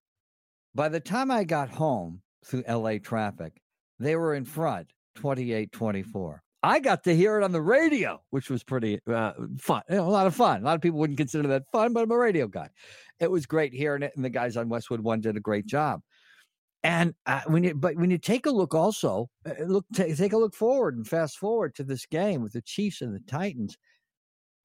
By 0.76 0.90
the 0.90 1.00
time 1.00 1.30
I 1.30 1.44
got 1.44 1.70
home 1.70 2.22
through 2.46 2.64
LA 2.68 2.98
traffic, 2.98 3.62
they 4.00 4.16
were 4.16 4.34
in 4.34 4.46
front 4.46 4.88
28 5.16 5.72
24. 5.72 6.42
I 6.66 6.80
got 6.80 7.04
to 7.04 7.16
hear 7.16 7.38
it 7.38 7.44
on 7.44 7.52
the 7.52 7.62
radio, 7.62 8.22
which 8.30 8.50
was 8.50 8.64
pretty 8.64 9.00
uh, 9.06 9.34
fun. 9.60 9.82
You 9.90 9.98
know, 9.98 10.08
a 10.08 10.10
lot 10.10 10.28
of 10.28 10.34
fun. 10.34 10.62
A 10.62 10.66
lot 10.66 10.76
of 10.76 10.82
people 10.82 10.98
wouldn't 10.98 11.18
consider 11.18 11.48
that 11.50 11.64
fun, 11.74 11.92
but 11.92 12.04
I'm 12.04 12.12
a 12.12 12.18
radio 12.18 12.48
guy. 12.48 12.70
It 13.20 13.30
was 13.30 13.46
great 13.46 13.74
hearing 13.74 14.02
it, 14.02 14.14
and 14.16 14.24
the 14.24 14.30
guys 14.30 14.56
on 14.56 14.70
Westwood 14.70 15.02
One 15.02 15.20
did 15.20 15.36
a 15.36 15.42
great 15.42 15.66
job. 15.66 16.00
And 16.84 17.14
uh, 17.26 17.42
when 17.48 17.64
you, 17.64 17.76
but 17.76 17.96
when 17.96 18.12
you 18.12 18.18
take 18.18 18.46
a 18.46 18.52
look, 18.52 18.74
also 18.74 19.30
uh, 19.46 19.64
look, 19.66 19.86
t- 19.94 20.16
take 20.16 20.34
a 20.34 20.38
look 20.38 20.56
forward 20.56 20.96
and 20.96 21.08
fast 21.08 21.38
forward 21.38 21.76
to 21.76 21.84
this 21.84 22.06
game 22.06 22.42
with 22.42 22.54
the 22.54 22.62
Chiefs 22.62 23.02
and 23.02 23.14
the 23.14 23.22
Titans. 23.28 23.78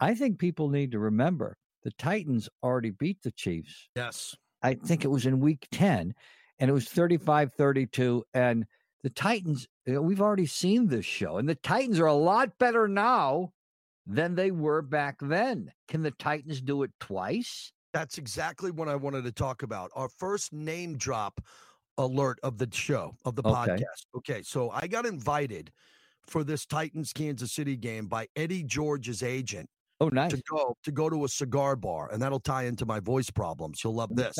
I 0.00 0.14
think 0.14 0.38
people 0.38 0.68
need 0.68 0.92
to 0.92 0.98
remember 1.00 1.56
the 1.82 1.90
Titans 1.92 2.48
already 2.62 2.90
beat 2.90 3.22
the 3.22 3.32
Chiefs. 3.32 3.88
Yes. 3.94 4.34
I 4.62 4.74
think 4.74 5.04
it 5.04 5.08
was 5.08 5.26
in 5.26 5.40
week 5.40 5.66
10, 5.72 6.14
and 6.58 6.70
it 6.70 6.72
was 6.72 6.88
35 6.88 7.52
32. 7.54 8.24
And 8.34 8.66
the 9.02 9.10
Titans, 9.10 9.66
you 9.86 9.94
know, 9.94 10.02
we've 10.02 10.20
already 10.20 10.46
seen 10.46 10.88
this 10.88 11.06
show, 11.06 11.38
and 11.38 11.48
the 11.48 11.54
Titans 11.54 12.00
are 12.00 12.06
a 12.06 12.14
lot 12.14 12.58
better 12.58 12.88
now 12.88 13.52
than 14.06 14.34
they 14.34 14.50
were 14.50 14.82
back 14.82 15.16
then. 15.20 15.72
Can 15.86 16.02
the 16.02 16.10
Titans 16.12 16.60
do 16.60 16.82
it 16.82 16.90
twice? 16.98 17.72
That's 17.92 18.18
exactly 18.18 18.70
what 18.70 18.88
I 18.88 18.96
wanted 18.96 19.24
to 19.24 19.32
talk 19.32 19.62
about. 19.62 19.90
Our 19.94 20.08
first 20.08 20.52
name 20.52 20.96
drop 20.96 21.40
alert 21.96 22.38
of 22.42 22.58
the 22.58 22.68
show, 22.72 23.16
of 23.24 23.34
the 23.34 23.42
Okay. 23.44 23.72
podcast. 23.72 24.06
Okay. 24.16 24.42
So 24.42 24.70
I 24.70 24.86
got 24.86 25.04
invited 25.06 25.72
for 26.26 26.44
this 26.44 26.66
Titans 26.66 27.12
Kansas 27.12 27.52
City 27.52 27.76
game 27.76 28.06
by 28.06 28.28
Eddie 28.36 28.62
George's 28.62 29.22
agent 29.22 29.68
Oh, 30.00 30.08
nice. 30.08 30.30
to 30.30 30.42
go 30.48 30.76
to 30.84 30.92
go 30.92 31.10
to 31.10 31.24
a 31.24 31.28
cigar 31.28 31.74
bar, 31.76 32.10
and 32.12 32.22
that'll 32.22 32.40
tie 32.40 32.64
into 32.64 32.86
my 32.86 33.00
voice 33.00 33.30
problems. 33.30 33.82
You'll 33.82 33.94
love 33.94 34.14
this. 34.14 34.38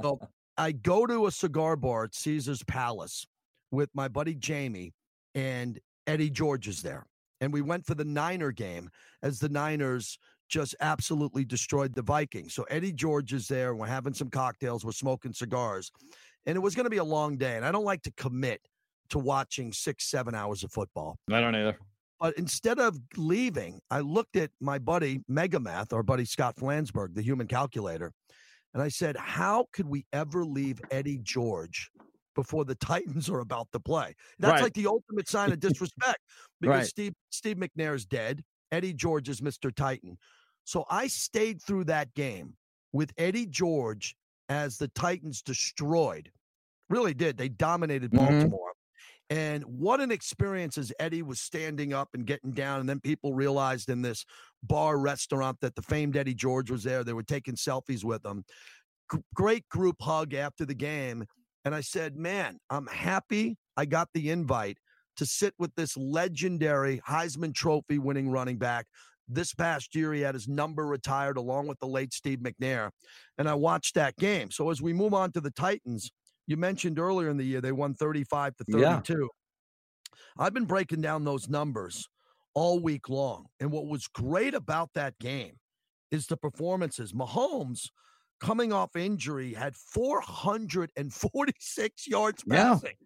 so 0.00 0.18
I 0.56 0.72
go 0.72 1.06
to 1.06 1.26
a 1.26 1.30
cigar 1.30 1.76
bar 1.76 2.04
at 2.04 2.14
Caesar's 2.14 2.62
Palace 2.64 3.26
with 3.70 3.90
my 3.94 4.08
buddy 4.08 4.34
Jamie, 4.34 4.94
and 5.34 5.78
Eddie 6.06 6.30
George 6.30 6.68
is 6.68 6.82
there. 6.82 7.06
And 7.40 7.52
we 7.52 7.60
went 7.60 7.86
for 7.86 7.94
the 7.94 8.04
Niner 8.04 8.50
game 8.50 8.90
as 9.22 9.38
the 9.38 9.48
Niners 9.48 10.18
just 10.48 10.74
absolutely 10.80 11.44
destroyed 11.44 11.94
the 11.94 12.02
Vikings. 12.02 12.54
So 12.54 12.64
Eddie 12.64 12.92
George 12.92 13.32
is 13.32 13.46
there. 13.46 13.70
And 13.70 13.78
we're 13.78 13.86
having 13.86 14.14
some 14.14 14.30
cocktails. 14.30 14.84
We're 14.84 14.92
smoking 14.92 15.32
cigars. 15.32 15.92
And 16.46 16.56
it 16.56 16.60
was 16.60 16.74
going 16.74 16.84
to 16.84 16.90
be 16.90 16.96
a 16.96 17.04
long 17.04 17.36
day. 17.36 17.56
And 17.56 17.64
I 17.64 17.70
don't 17.70 17.84
like 17.84 18.02
to 18.02 18.12
commit 18.12 18.60
to 19.10 19.18
watching 19.18 19.72
six, 19.72 20.10
seven 20.10 20.34
hours 20.34 20.64
of 20.64 20.72
football. 20.72 21.18
I 21.30 21.40
don't 21.40 21.54
either. 21.54 21.78
But 22.20 22.36
instead 22.36 22.78
of 22.80 22.98
leaving, 23.16 23.80
I 23.90 24.00
looked 24.00 24.36
at 24.36 24.50
my 24.60 24.78
buddy 24.78 25.20
Megamath, 25.30 25.92
our 25.92 26.02
buddy 26.02 26.24
Scott 26.24 26.56
Flansburg, 26.56 27.14
the 27.14 27.22
human 27.22 27.46
calculator, 27.46 28.12
and 28.74 28.82
I 28.82 28.88
said, 28.88 29.16
How 29.16 29.66
could 29.72 29.86
we 29.88 30.04
ever 30.12 30.44
leave 30.44 30.80
Eddie 30.90 31.20
George 31.22 31.90
before 32.34 32.64
the 32.64 32.74
Titans 32.80 33.28
are 33.30 33.40
about 33.40 33.68
to 33.72 33.80
play? 33.80 34.14
That's 34.38 34.52
Right. 34.52 34.62
like 34.64 34.74
the 34.74 34.86
ultimate 34.88 35.28
sign 35.28 35.52
of 35.52 35.60
disrespect 35.60 36.18
because 36.60 36.76
Right. 36.78 36.86
Steve 36.86 37.12
Steve 37.30 37.56
McNair 37.56 37.94
is 37.94 38.04
dead. 38.04 38.42
Eddie 38.72 38.94
George 38.94 39.28
is 39.28 39.40
Mr. 39.40 39.74
Titan. 39.74 40.18
So 40.64 40.84
I 40.90 41.06
stayed 41.06 41.62
through 41.62 41.84
that 41.84 42.12
game 42.14 42.54
with 42.92 43.12
Eddie 43.16 43.46
George 43.46 44.14
as 44.50 44.76
the 44.76 44.88
Titans 44.88 45.40
destroyed. 45.42 46.30
Really 46.90 47.14
did. 47.14 47.36
They 47.38 47.48
dominated 47.48 48.10
Mhm. 48.10 48.16
Baltimore. 48.18 48.67
And 49.30 49.62
what 49.64 50.00
an 50.00 50.10
experience 50.10 50.78
as 50.78 50.92
Eddie 50.98 51.22
was 51.22 51.40
standing 51.40 51.92
up 51.92 52.08
and 52.14 52.26
getting 52.26 52.52
down. 52.52 52.80
And 52.80 52.88
then 52.88 53.00
people 53.00 53.34
realized 53.34 53.90
in 53.90 54.00
this 54.00 54.24
bar 54.62 54.98
restaurant 54.98 55.58
that 55.60 55.74
the 55.74 55.82
famed 55.82 56.16
Eddie 56.16 56.34
George 56.34 56.70
was 56.70 56.82
there. 56.82 57.04
They 57.04 57.12
were 57.12 57.22
taking 57.22 57.54
selfies 57.54 58.04
with 58.04 58.24
him. 58.24 58.44
G- 59.12 59.18
great 59.34 59.68
group 59.68 59.96
hug 60.00 60.32
after 60.32 60.64
the 60.64 60.74
game. 60.74 61.26
And 61.64 61.74
I 61.74 61.82
said, 61.82 62.16
man, 62.16 62.58
I'm 62.70 62.86
happy 62.86 63.56
I 63.76 63.84
got 63.84 64.08
the 64.14 64.30
invite 64.30 64.78
to 65.18 65.26
sit 65.26 65.52
with 65.58 65.74
this 65.74 65.96
legendary 65.96 67.02
Heisman 67.06 67.54
Trophy 67.54 67.98
winning 67.98 68.30
running 68.30 68.56
back. 68.56 68.86
This 69.28 69.52
past 69.52 69.94
year, 69.94 70.14
he 70.14 70.22
had 70.22 70.34
his 70.34 70.48
number 70.48 70.86
retired 70.86 71.36
along 71.36 71.66
with 71.66 71.78
the 71.80 71.86
late 71.86 72.14
Steve 72.14 72.38
McNair. 72.38 72.90
And 73.36 73.46
I 73.46 73.54
watched 73.54 73.94
that 73.96 74.16
game. 74.16 74.50
So 74.50 74.70
as 74.70 74.80
we 74.80 74.94
move 74.94 75.12
on 75.12 75.32
to 75.32 75.40
the 75.42 75.50
Titans, 75.50 76.10
you 76.48 76.56
mentioned 76.56 76.98
earlier 76.98 77.30
in 77.30 77.36
the 77.36 77.44
year 77.44 77.60
they 77.60 77.70
won 77.72 77.94
35 77.94 78.56
to 78.56 78.64
Yeah. 78.66 78.96
32. 79.02 79.28
I've 80.38 80.54
been 80.54 80.64
breaking 80.64 81.02
down 81.02 81.24
those 81.24 81.48
numbers 81.48 82.08
all 82.54 82.80
week 82.80 83.08
long. 83.08 83.46
And 83.60 83.70
what 83.70 83.86
was 83.86 84.08
great 84.08 84.54
about 84.54 84.90
that 84.94 85.16
game 85.20 85.60
is 86.10 86.26
the 86.26 86.36
performances. 86.36 87.12
Mahomes, 87.12 87.90
coming 88.40 88.72
off 88.72 88.96
injury, 88.96 89.52
had 89.52 89.76
446 89.76 92.08
yards 92.08 92.42
Yeah. 92.46 92.72
passing, 92.74 92.96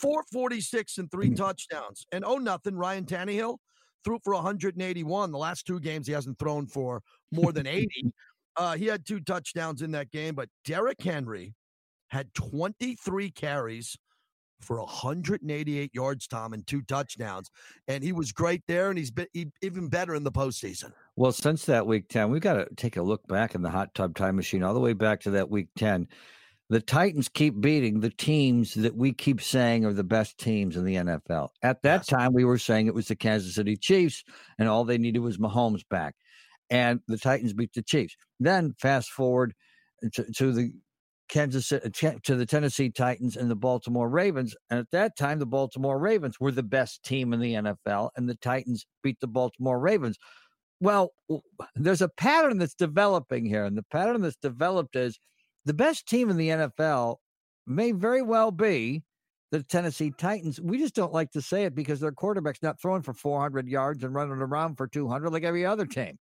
446 0.00 0.98
and 0.98 1.10
three 1.10 1.34
touchdowns. 1.34 2.06
And 2.10 2.24
oh, 2.24 2.38
nothing, 2.38 2.76
Ryan 2.76 3.04
Tannehill 3.04 3.58
threw 4.04 4.18
for 4.24 4.32
181. 4.34 5.30
The 5.30 5.38
last 5.38 5.66
two 5.66 5.78
games, 5.80 6.06
he 6.06 6.12
hasn't 6.14 6.38
thrown 6.38 6.66
for 6.66 7.02
more 7.30 7.52
than 7.52 7.66
80. 7.66 8.12
Uh, 8.56 8.74
he 8.76 8.86
had 8.86 9.06
two 9.06 9.20
touchdowns 9.20 9.82
in 9.82 9.90
that 9.92 10.10
game, 10.10 10.34
but 10.34 10.48
Derrick 10.64 11.00
Henry 11.00 11.54
had 12.08 12.32
23 12.34 13.30
carries 13.30 13.96
for 14.60 14.80
188 14.80 15.94
yards, 15.94 16.26
Tom, 16.26 16.52
and 16.52 16.66
two 16.66 16.82
touchdowns. 16.82 17.50
And 17.86 18.02
he 18.02 18.12
was 18.12 18.32
great 18.32 18.62
there, 18.66 18.88
and 18.88 18.98
he's 18.98 19.10
been 19.10 19.28
he, 19.32 19.50
even 19.62 19.88
better 19.88 20.14
in 20.14 20.24
the 20.24 20.32
postseason. 20.32 20.92
Well, 21.16 21.32
since 21.32 21.64
that 21.66 21.86
week 21.86 22.08
10, 22.08 22.30
we've 22.30 22.42
got 22.42 22.54
to 22.54 22.66
take 22.76 22.96
a 22.96 23.02
look 23.02 23.26
back 23.28 23.54
in 23.54 23.62
the 23.62 23.70
hot 23.70 23.94
tub 23.94 24.16
time 24.16 24.36
machine 24.36 24.62
all 24.62 24.74
the 24.74 24.80
way 24.80 24.92
back 24.92 25.20
to 25.20 25.30
that 25.32 25.50
week 25.50 25.68
10. 25.76 26.08
The 26.70 26.80
Titans 26.80 27.28
keep 27.30 27.58
beating 27.60 28.00
the 28.00 28.10
teams 28.10 28.74
that 28.74 28.94
we 28.94 29.12
keep 29.12 29.40
saying 29.40 29.86
are 29.86 29.94
the 29.94 30.04
best 30.04 30.36
teams 30.36 30.76
in 30.76 30.84
the 30.84 30.96
NFL. 30.96 31.48
At 31.62 31.80
that 31.82 32.00
Yes. 32.00 32.06
time, 32.06 32.34
we 32.34 32.44
were 32.44 32.58
saying 32.58 32.86
it 32.86 32.94
was 32.94 33.08
the 33.08 33.16
Kansas 33.16 33.54
City 33.54 33.76
Chiefs, 33.76 34.22
and 34.58 34.68
all 34.68 34.84
they 34.84 34.98
needed 34.98 35.20
was 35.20 35.38
Mahomes 35.38 35.88
back. 35.88 36.14
And 36.68 37.00
the 37.08 37.16
Titans 37.16 37.54
beat 37.54 37.72
the 37.72 37.82
Chiefs. 37.82 38.16
Then 38.38 38.74
fast 38.78 39.10
forward 39.10 39.54
to, 40.12 40.30
to 40.32 40.52
the 40.52 40.72
Kansas 41.28 41.70
uh, 41.72 41.78
to 42.24 42.34
the 42.34 42.46
Tennessee 42.46 42.90
Titans 42.90 43.36
and 43.36 43.50
the 43.50 43.56
Baltimore 43.56 44.08
Ravens. 44.08 44.56
And 44.70 44.78
at 44.78 44.90
that 44.92 45.16
time, 45.16 45.38
the 45.38 45.46
Baltimore 45.46 45.98
Ravens 45.98 46.40
were 46.40 46.52
the 46.52 46.62
best 46.62 47.02
team 47.02 47.32
in 47.32 47.40
the 47.40 47.54
NFL, 47.54 48.10
and 48.16 48.28
the 48.28 48.36
Titans 48.36 48.86
beat 49.02 49.20
the 49.20 49.26
Baltimore 49.26 49.78
Ravens. 49.78 50.18
Well, 50.80 51.12
there's 51.74 52.02
a 52.02 52.08
pattern 52.08 52.58
that's 52.58 52.74
developing 52.74 53.44
here, 53.44 53.64
and 53.64 53.76
the 53.76 53.84
pattern 53.90 54.22
that's 54.22 54.36
developed 54.36 54.96
is 54.96 55.18
the 55.64 55.74
best 55.74 56.06
team 56.06 56.30
in 56.30 56.36
the 56.36 56.48
NFL 56.48 57.16
may 57.66 57.92
very 57.92 58.22
well 58.22 58.50
be 58.50 59.02
the 59.50 59.62
Tennessee 59.62 60.12
Titans. 60.16 60.60
We 60.60 60.78
just 60.78 60.94
don't 60.94 61.12
like 61.12 61.30
to 61.32 61.42
say 61.42 61.64
it 61.64 61.74
because 61.74 62.00
their 62.00 62.12
quarterback's 62.12 62.62
not 62.62 62.80
throwing 62.80 63.02
for 63.02 63.14
400 63.14 63.66
yards 63.66 64.04
and 64.04 64.14
running 64.14 64.38
around 64.38 64.76
for 64.76 64.86
200 64.86 65.30
like 65.30 65.44
every 65.44 65.64
other 65.64 65.86
team. 65.86 66.18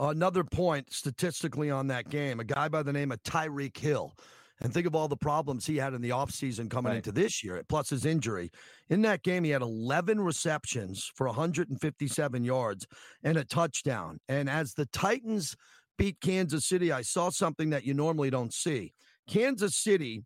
Another 0.00 0.44
point 0.44 0.92
statistically 0.92 1.70
on 1.70 1.88
that 1.88 2.08
game, 2.08 2.38
a 2.40 2.44
guy 2.44 2.68
by 2.68 2.82
the 2.82 2.92
name 2.92 3.10
of 3.12 3.22
Tyreek 3.24 3.76
Hill. 3.76 4.14
And 4.60 4.72
think 4.74 4.86
of 4.86 4.94
all 4.96 5.06
the 5.06 5.16
problems 5.16 5.66
he 5.66 5.76
had 5.76 5.94
in 5.94 6.02
the 6.02 6.10
offseason 6.10 6.68
coming 6.68 6.90
Right. 6.90 6.96
into 6.96 7.12
this 7.12 7.44
year, 7.44 7.62
plus 7.68 7.90
his 7.90 8.04
injury. 8.04 8.50
In 8.88 9.02
that 9.02 9.22
game, 9.22 9.44
he 9.44 9.50
had 9.50 9.62
11 9.62 10.20
receptions 10.20 11.10
for 11.14 11.28
157 11.28 12.42
yards 12.44 12.86
and 13.22 13.38
a 13.38 13.44
touchdown. 13.44 14.18
And 14.28 14.50
as 14.50 14.74
the 14.74 14.86
Titans 14.86 15.56
beat 15.96 16.20
Kansas 16.20 16.66
City, 16.66 16.90
I 16.90 17.02
saw 17.02 17.30
something 17.30 17.70
that 17.70 17.84
you 17.84 17.94
normally 17.94 18.30
don't 18.30 18.52
see. 18.52 18.94
Kansas 19.28 19.76
City 19.76 20.24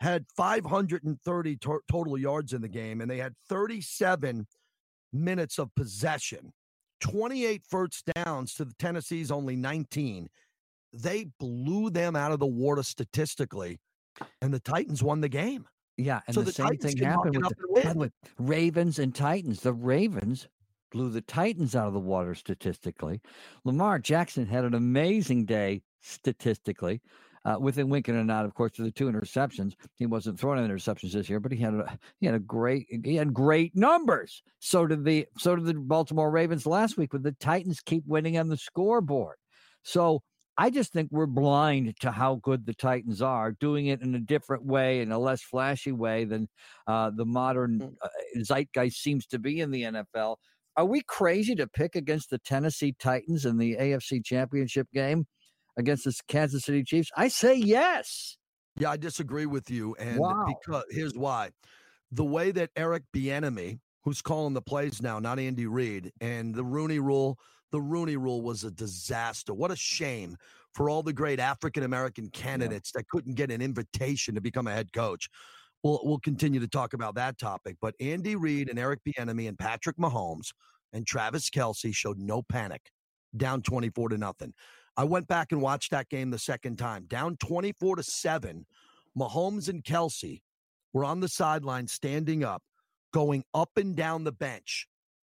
had 0.00 0.26
530 0.36 1.56
to- 1.58 1.82
total 1.88 2.18
yards 2.18 2.52
in 2.52 2.62
the 2.62 2.68
game, 2.68 3.00
and 3.00 3.08
they 3.10 3.18
had 3.18 3.34
37 3.48 4.46
minutes 5.12 5.58
of 5.58 5.72
possession. 5.76 6.52
28 7.00 7.62
first 7.68 8.04
downs 8.14 8.54
to 8.54 8.64
the 8.64 8.74
Tennessee's 8.78 9.30
only 9.30 9.56
19. 9.56 10.28
They 10.92 11.26
blew 11.38 11.90
them 11.90 12.16
out 12.16 12.32
of 12.32 12.40
the 12.40 12.46
water 12.46 12.82
statistically, 12.82 13.78
and 14.42 14.52
the 14.52 14.60
Titans 14.60 15.02
won 15.02 15.20
the 15.20 15.28
game. 15.28 15.66
Yeah, 15.96 16.20
and 16.26 16.34
So 16.34 16.40
the, 16.40 16.46
the 16.46 16.52
same 16.52 16.66
Titans 16.68 16.94
thing 16.94 17.04
happened 17.04 17.36
with 17.36 17.56
the, 17.56 17.64
and 17.64 17.72
win. 17.72 17.82
by 17.82 17.92
the 17.92 17.98
way, 17.98 18.10
Ravens 18.38 18.98
and 18.98 19.14
Titans. 19.14 19.60
The 19.60 19.72
Ravens 19.72 20.48
blew 20.90 21.10
the 21.10 21.20
Titans 21.20 21.76
out 21.76 21.86
of 21.86 21.92
the 21.92 22.00
water 22.00 22.34
statistically. 22.34 23.20
Lamar 23.64 23.98
Jackson 23.98 24.46
had 24.46 24.64
an 24.64 24.74
amazing 24.74 25.44
day 25.44 25.82
statistically. 26.00 27.00
Uh, 27.46 27.56
within 27.58 27.88
winking 27.88 28.16
and 28.16 28.30
out, 28.30 28.44
of 28.44 28.52
course, 28.52 28.72
to 28.72 28.82
the 28.82 28.90
two 28.90 29.10
interceptions. 29.10 29.72
He 29.96 30.04
wasn't 30.04 30.38
throwing 30.38 30.62
interceptions 30.62 31.12
this 31.12 31.30
year, 31.30 31.40
but 31.40 31.52
he 31.52 31.58
had 31.58 31.72
a 31.72 31.98
he 32.18 32.26
had 32.26 32.34
a 32.34 32.38
great 32.38 32.86
he 33.02 33.16
had 33.16 33.32
great 33.32 33.74
numbers. 33.74 34.42
So 34.58 34.86
did 34.86 35.04
the 35.04 35.26
so 35.38 35.56
did 35.56 35.64
the 35.64 35.72
Baltimore 35.72 36.30
Ravens 36.30 36.66
last 36.66 36.98
week. 36.98 37.14
With 37.14 37.22
the 37.22 37.32
Titans 37.32 37.80
keep 37.80 38.04
winning 38.06 38.36
on 38.36 38.48
the 38.48 38.58
scoreboard. 38.58 39.36
So 39.82 40.22
I 40.60 40.68
just 40.68 40.92
think 40.92 41.08
we're 41.10 41.24
blind 41.24 41.94
to 42.00 42.10
how 42.10 42.34
good 42.42 42.66
the 42.66 42.74
Titans 42.74 43.22
are, 43.22 43.52
doing 43.52 43.86
it 43.86 44.02
in 44.02 44.14
a 44.14 44.20
different 44.20 44.66
way, 44.66 45.00
in 45.00 45.10
a 45.10 45.18
less 45.18 45.40
flashy 45.40 45.92
way 45.92 46.26
than 46.26 46.50
uh, 46.86 47.10
the 47.16 47.24
modern 47.24 47.96
uh, 48.02 48.08
zeitgeist 48.42 49.00
seems 49.00 49.24
to 49.28 49.38
be 49.38 49.60
in 49.60 49.70
the 49.70 49.84
NFL. 49.84 50.36
Are 50.76 50.84
we 50.84 51.00
crazy 51.00 51.54
to 51.54 51.66
pick 51.66 51.96
against 51.96 52.28
the 52.28 52.38
Tennessee 52.38 52.94
Titans 52.98 53.46
in 53.46 53.56
the 53.56 53.76
AFC 53.76 54.22
Championship 54.22 54.86
game 54.92 55.26
against 55.80 56.04
the 56.04 56.14
Kansas 56.28 56.64
City 56.64 56.84
Chiefs? 56.84 57.10
I 57.16 57.28
say 57.28 57.54
yes. 57.56 58.36
Yeah, 58.76 58.90
I 58.90 58.96
disagree 58.96 59.46
with 59.46 59.70
you. 59.70 59.94
And 59.98 60.18
Wow. 60.18 60.46
because 60.46 60.84
here's 60.90 61.14
why. 61.14 61.50
The 62.12 62.24
way 62.24 62.50
that 62.52 62.70
Eric 62.76 63.04
Bieniemy, 63.14 63.80
who's 64.04 64.22
calling 64.22 64.54
the 64.54 64.62
plays 64.62 65.02
now, 65.02 65.18
not 65.18 65.38
Andy 65.38 65.66
Reid, 65.66 66.12
and 66.20 66.54
the 66.54 66.64
Rooney 66.64 66.98
rule, 66.98 67.38
the 67.72 67.80
Rooney 67.80 68.16
rule 68.16 68.42
was 68.42 68.64
a 68.64 68.70
disaster. 68.70 69.54
What 69.54 69.70
a 69.70 69.76
shame 69.76 70.36
for 70.72 70.88
all 70.88 71.02
the 71.02 71.12
great 71.12 71.40
African 71.40 71.82
American 71.82 72.28
candidates 72.30 72.92
yeah. 72.94 73.00
that 73.00 73.08
couldn't 73.08 73.34
get 73.34 73.50
an 73.50 73.60
invitation 73.60 74.34
to 74.34 74.40
become 74.40 74.66
a 74.66 74.72
head 74.72 74.92
coach. 74.92 75.28
We'll, 75.82 76.00
we'll 76.04 76.20
continue 76.20 76.60
to 76.60 76.68
talk 76.68 76.92
about 76.92 77.14
that 77.14 77.38
topic. 77.38 77.76
But 77.80 77.94
Andy 78.00 78.36
Reid 78.36 78.68
and 78.68 78.78
Eric 78.78 79.00
Bieniemy 79.06 79.48
and 79.48 79.58
Patrick 79.58 79.96
Mahomes 79.96 80.52
and 80.92 81.06
Travis 81.06 81.48
Kelce 81.50 81.94
showed 81.94 82.18
no 82.18 82.42
panic, 82.42 82.90
down 83.36 83.62
24 83.62 84.10
to 84.10 84.18
nothing. 84.18 84.52
I 84.96 85.04
went 85.04 85.28
back 85.28 85.52
and 85.52 85.62
watched 85.62 85.90
that 85.92 86.08
game 86.08 86.30
the 86.30 86.38
second 86.38 86.76
time, 86.76 87.04
down 87.06 87.36
24 87.36 87.96
to 87.96 88.02
7. 88.02 88.66
Mahomes 89.16 89.68
and 89.68 89.82
Kelce 89.82 90.42
were 90.92 91.04
on 91.04 91.20
the 91.20 91.28
sideline 91.28 91.86
standing 91.86 92.44
up, 92.44 92.62
going 93.12 93.44
up 93.54 93.70
and 93.76 93.96
down 93.96 94.24
the 94.24 94.32
bench, 94.32 94.86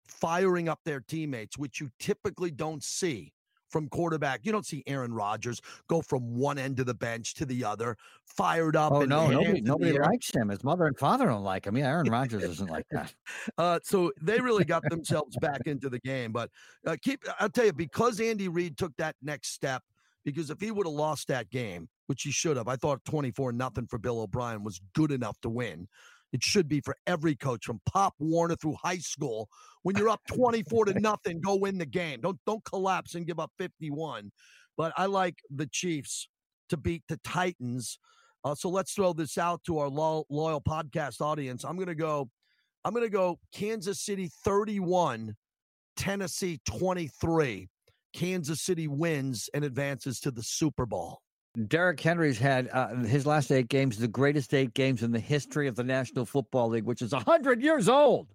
firing 0.08 0.68
up 0.68 0.80
their 0.86 1.00
teammates, 1.00 1.58
which 1.58 1.80
you 1.80 1.90
typically 2.00 2.52
don't 2.52 2.84
see 2.84 3.34
from 3.74 3.90
quarterback. 3.90 4.42
You 4.44 4.54
don't 4.54 4.66
see 4.66 4.84
Aaron 4.88 5.12
Rodgers 5.12 5.60
go 5.90 6.02
from 6.02 6.36
one 6.36 6.58
end 6.58 6.80
of 6.80 6.86
the 6.86 6.94
bench 6.94 7.34
to 7.34 7.46
the 7.46 7.66
other, 7.66 7.98
fired 8.26 8.78
up. 8.78 8.94
Oh 8.94 9.02
no, 9.02 9.28
nobody, 9.28 9.60
nobody 9.60 10.00
likes 10.00 10.34
him. 10.34 10.48
His 10.48 10.64
mother 10.64 10.86
and 10.86 10.98
father 10.98 11.26
don't 11.26 11.44
like 11.44 11.66
him. 11.66 11.76
Yeah, 11.76 11.88
Aaron 11.88 12.08
Rodgers 12.12 12.44
isn't 12.44 12.70
like 12.70 12.86
that. 12.92 13.14
Uh, 13.58 13.80
so 13.84 14.14
they 14.22 14.40
really 14.40 14.64
got 14.64 14.84
themselves 14.90 15.36
back 15.42 15.62
into 15.66 15.90
the 15.90 16.00
game. 16.00 16.32
But 16.32 16.52
uh, 16.86 16.96
keep, 17.02 17.26
I'll 17.40 17.50
tell 17.50 17.66
you, 17.66 17.74
because 17.74 18.22
Andy 18.22 18.48
Reid 18.48 18.78
took 18.78 18.96
that 18.98 19.16
next 19.22 19.50
step, 19.50 19.82
because 20.24 20.50
if 20.50 20.62
he 20.62 20.72
would 20.72 20.86
have 20.86 20.94
lost 20.94 21.28
that 21.28 21.50
game, 21.50 21.90
which 22.08 22.24
he 22.24 22.32
should 22.32 22.58
have, 22.58 22.68
I 22.68 22.76
thought 22.76 23.04
24 23.06 23.54
nothing 23.54 23.88
for 23.88 23.98
Bill 23.98 24.22
O'Brien 24.22 24.64
was 24.64 24.80
good 24.94 25.12
enough 25.12 25.40
to 25.42 25.50
win. 25.50 25.88
It 26.34 26.44
should 26.44 26.68
be 26.68 26.82
for 26.82 26.96
every 27.08 27.36
coach 27.36 27.64
from 27.66 27.80
Pop 27.86 28.16
Warner 28.20 28.56
through 28.56 28.76
high 28.84 28.98
school. 28.98 29.48
When 29.84 29.96
you're 29.96 30.10
up 30.10 30.22
24 30.36 30.86
to 30.86 31.00
nothing, 31.00 31.40
go 31.40 31.56
win 31.56 31.78
the 31.78 31.86
game. 31.86 32.20
Don't 32.22 32.40
don't 32.46 32.66
collapse 32.66 33.16
and 33.16 33.26
give 33.26 33.40
up 33.40 33.52
51. 33.58 34.32
But 34.76 34.94
I 34.98 35.06
like 35.06 35.36
the 35.50 35.68
Chiefs 35.68 36.28
to 36.70 36.78
beat 36.78 37.04
the 37.08 37.20
Titans. 37.24 38.00
Uh, 38.44 38.56
so 38.56 38.70
let's 38.70 38.94
throw 38.94 39.14
this 39.14 39.38
out 39.38 39.64
to 39.66 39.78
our 39.78 39.88
lo- 39.88 40.26
loyal 40.30 40.60
podcast 40.60 41.22
audience. 41.22 41.64
I'm 41.64 41.76
going 41.76 41.88
to 41.88 41.96
go. 41.96 42.30
I'm 42.84 42.94
going 42.94 43.06
to 43.06 43.10
go 43.10 43.40
Kansas 43.54 44.02
City 44.02 44.30
31, 44.44 45.36
Tennessee 45.96 46.60
23. 46.66 47.70
Kansas 48.14 48.62
City 48.62 48.88
wins 48.88 49.50
and 49.54 49.64
advances 49.64 50.20
to 50.20 50.32
the 50.32 50.44
Super 50.44 50.86
Bowl. 50.86 51.23
Derrick 51.68 52.00
Henry's 52.00 52.40
had 52.40 52.70
uh, 52.74 52.96
his 53.04 53.26
last 53.26 53.52
eight 53.52 53.70
games, 53.70 53.98
the 53.98 54.08
greatest 54.08 54.54
eight 54.54 54.74
games 54.74 55.04
in 55.04 55.12
the 55.12 55.20
history 55.20 55.68
of 55.68 55.76
the 55.76 55.84
National 55.84 56.26
Football 56.26 56.70
League, 56.70 56.86
which 56.86 57.02
is 57.02 57.12
100 57.12 57.62
years 57.62 57.88
old. 57.88 58.28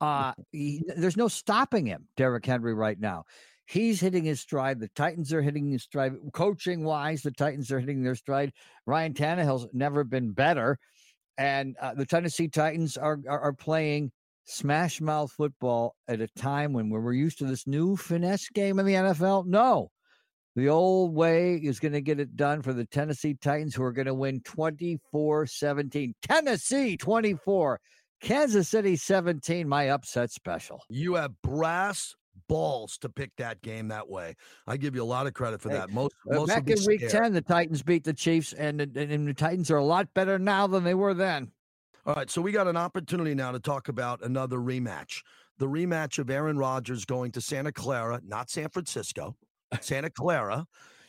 Uh, 0.00 0.32
he, 0.52 0.82
there's 0.96 1.16
no 1.16 1.28
stopping 1.28 1.86
him, 1.86 2.08
Derrick 2.16 2.46
Henry, 2.46 2.74
right 2.74 2.98
now. 2.98 3.24
He's 3.66 4.00
hitting 4.00 4.24
his 4.24 4.40
stride. 4.40 4.80
The 4.80 4.88
Titans 4.88 5.32
are 5.32 5.42
hitting 5.42 5.70
his 5.70 5.82
stride. 5.82 6.14
Coaching 6.32 6.84
wise, 6.84 7.22
the 7.22 7.30
Titans 7.30 7.70
are 7.72 7.80
hitting 7.80 8.02
their 8.02 8.14
stride. 8.14 8.52
Ryan 8.86 9.14
Tannehill's 9.14 9.66
never 9.72 10.04
been 10.04 10.32
better. 10.32 10.78
And 11.38 11.76
uh, 11.80 11.94
the 11.94 12.06
Tennessee 12.06 12.48
Titans 12.48 12.96
are, 12.96 13.18
are, 13.28 13.40
are 13.40 13.52
playing 13.52 14.12
smash 14.44 15.00
mouth 15.00 15.32
football 15.32 15.96
at 16.08 16.20
a 16.20 16.28
time 16.36 16.72
when 16.72 16.90
we're 16.90 17.12
used 17.12 17.38
to 17.38 17.46
this 17.46 17.66
new 17.66 17.96
finesse 17.96 18.48
game 18.50 18.78
in 18.78 18.86
the 18.86 18.92
NFL. 18.92 19.46
No, 19.46 19.90
the 20.56 20.68
old 20.68 21.14
way 21.14 21.56
is 21.56 21.80
going 21.80 21.92
to 21.92 22.00
get 22.00 22.20
it 22.20 22.36
done 22.36 22.62
for 22.62 22.72
the 22.72 22.84
Tennessee 22.84 23.34
Titans, 23.34 23.74
who 23.74 23.82
are 23.82 23.92
going 23.92 24.06
to 24.06 24.14
win 24.14 24.40
24 24.42 25.46
17. 25.46 26.14
Tennessee 26.22 26.96
24, 26.96 27.80
Kansas 28.20 28.68
City 28.68 28.96
17. 28.96 29.68
My 29.68 29.90
upset 29.90 30.30
special. 30.30 30.80
You 30.88 31.14
have 31.14 31.32
brass 31.42 32.14
balls 32.48 32.98
to 32.98 33.08
pick 33.08 33.30
that 33.36 33.62
game 33.62 33.88
that 33.88 34.08
way. 34.08 34.36
I 34.66 34.76
give 34.76 34.94
you 34.94 35.02
a 35.02 35.04
lot 35.04 35.26
of 35.26 35.34
credit 35.34 35.60
for 35.60 35.70
that. 35.70 35.90
Most, 35.90 36.14
uh, 36.30 36.36
most 36.36 36.48
back 36.48 36.68
in 36.68 36.78
week 36.86 37.00
scared. 37.00 37.24
10, 37.24 37.32
the 37.32 37.40
Titans 37.40 37.82
beat 37.82 38.04
the 38.04 38.12
Chiefs, 38.12 38.52
and, 38.52 38.80
and, 38.80 38.96
and 38.96 39.26
the 39.26 39.34
Titans 39.34 39.70
are 39.70 39.78
a 39.78 39.84
lot 39.84 40.12
better 40.14 40.38
now 40.38 40.66
than 40.66 40.84
they 40.84 40.94
were 40.94 41.14
then. 41.14 41.50
All 42.06 42.14
right, 42.14 42.30
so 42.30 42.42
we 42.42 42.52
got 42.52 42.68
an 42.68 42.76
opportunity 42.76 43.34
now 43.34 43.50
to 43.50 43.58
talk 43.58 43.88
about 43.88 44.22
another 44.22 44.58
rematch. 44.58 45.22
The 45.58 45.66
rematch 45.66 46.18
of 46.18 46.28
Aaron 46.28 46.58
Rodgers 46.58 47.04
going 47.04 47.32
to 47.32 47.40
Santa 47.40 47.72
Clara, 47.72 48.20
not 48.24 48.50
San 48.50 48.68
Francisco. 48.68 49.36
Santa 49.80 50.10
Clara, 50.10 50.66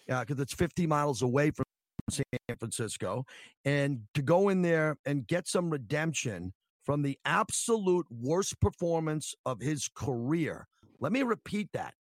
uh, 0.10 0.20
because 0.22 0.40
it's 0.40 0.54
50 0.54 0.88
miles 0.88 1.22
away 1.22 1.52
from 1.52 1.66
San 2.10 2.26
Francisco, 2.60 3.26
and 3.64 4.02
to 4.14 4.22
go 4.22 4.50
in 4.50 4.62
there 4.62 4.98
and 5.06 5.28
get 5.28 5.48
some 5.48 5.70
redemption 5.70 6.54
from 6.86 7.02
the 7.02 7.18
absolute 7.26 8.06
worst 8.12 8.60
performance 8.62 9.34
of 9.46 9.60
his 9.60 9.90
career. 9.96 10.68
Let 11.00 11.12
me 11.12 11.24
repeat 11.24 11.70
that. 11.74 11.94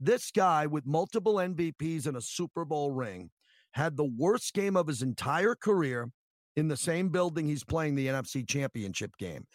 This 0.00 0.30
guy 0.30 0.66
with 0.66 0.86
multiple 0.86 1.34
MVPs 1.34 2.06
and 2.06 2.16
a 2.16 2.22
Super 2.22 2.64
Bowl 2.64 2.90
ring 2.90 3.30
had 3.72 3.96
the 3.96 4.10
worst 4.18 4.54
game 4.54 4.76
of 4.76 4.86
his 4.86 5.02
entire 5.02 5.54
career 5.54 6.08
in 6.56 6.68
the 6.68 6.76
same 6.76 7.08
building 7.08 7.46
he's 7.46 7.64
playing 7.64 7.94
the 7.94 8.06
NFC 8.06 8.48
Championship 8.48 9.10
game. 9.18 9.46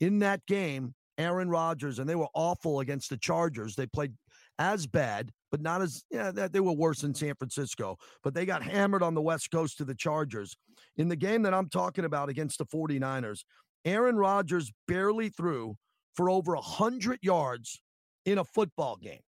In 0.00 0.18
that 0.20 0.44
game, 0.46 0.94
Aaron 1.18 1.48
Rodgers, 1.48 1.98
and 1.98 2.08
they 2.08 2.14
were 2.14 2.28
awful 2.34 2.80
against 2.80 3.10
the 3.10 3.16
Chargers. 3.16 3.74
They 3.74 3.86
played 3.86 4.12
as 4.58 4.86
bad, 4.86 5.30
but 5.56 5.62
not 5.62 5.80
as 5.80 6.04
yeah, 6.10 6.30
they 6.30 6.60
were 6.60 6.74
worse 6.74 7.00
than 7.00 7.14
San 7.14 7.34
Francisco. 7.34 7.96
But 8.22 8.34
they 8.34 8.44
got 8.44 8.62
hammered 8.62 9.02
on 9.02 9.14
the 9.14 9.22
West 9.22 9.50
Coast 9.50 9.78
to 9.78 9.86
the 9.86 9.94
Chargers. 9.94 10.54
In 10.98 11.08
the 11.08 11.16
game 11.16 11.40
that 11.42 11.54
I'm 11.54 11.70
talking 11.70 12.04
about 12.04 12.28
against 12.28 12.58
the 12.58 12.66
49ers, 12.66 13.40
Aaron 13.86 14.16
Rodgers 14.16 14.70
barely 14.86 15.30
threw 15.30 15.74
for 16.14 16.28
over 16.28 16.54
100 16.54 17.20
yards 17.22 17.80
in 18.26 18.36
a 18.36 18.44
football 18.44 18.96
game. 18.96 19.20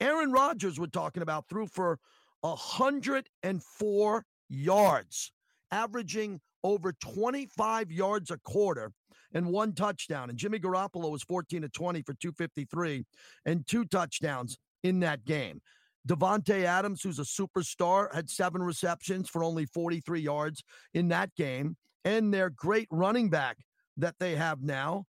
Aaron 0.00 0.32
Rodgers, 0.32 0.80
we're 0.80 0.86
talking 0.86 1.22
about, 1.22 1.48
threw 1.48 1.68
for 1.68 2.00
104 2.40 4.24
yards, 4.48 5.32
averaging 5.70 6.40
over 6.64 6.94
25 6.94 7.92
yards 7.92 8.32
a 8.32 8.38
quarter 8.38 8.90
and 9.34 9.46
one 9.46 9.72
touchdown. 9.72 10.30
And 10.30 10.38
Jimmy 10.38 10.58
Garoppolo 10.58 11.12
was 11.12 11.22
14 11.22 11.62
to 11.62 11.68
20 11.68 12.02
for 12.02 12.14
253 12.14 13.04
and 13.44 13.64
two 13.68 13.84
touchdowns 13.84 14.58
in 14.86 15.00
that 15.00 15.24
game. 15.24 15.60
Davante 16.06 16.64
Adams, 16.64 17.02
who's 17.02 17.18
a 17.18 17.22
superstar, 17.22 18.14
had 18.14 18.30
seven 18.30 18.62
receptions 18.62 19.28
for 19.28 19.42
only 19.42 19.66
43 19.66 20.20
yards 20.20 20.62
in 20.94 21.08
that 21.08 21.34
game. 21.34 21.76
And 22.04 22.32
their 22.32 22.50
great 22.50 22.86
running 22.90 23.30
back 23.30 23.58
that 23.96 24.14
they 24.20 24.36
have 24.36 24.62
now, 24.62 25.06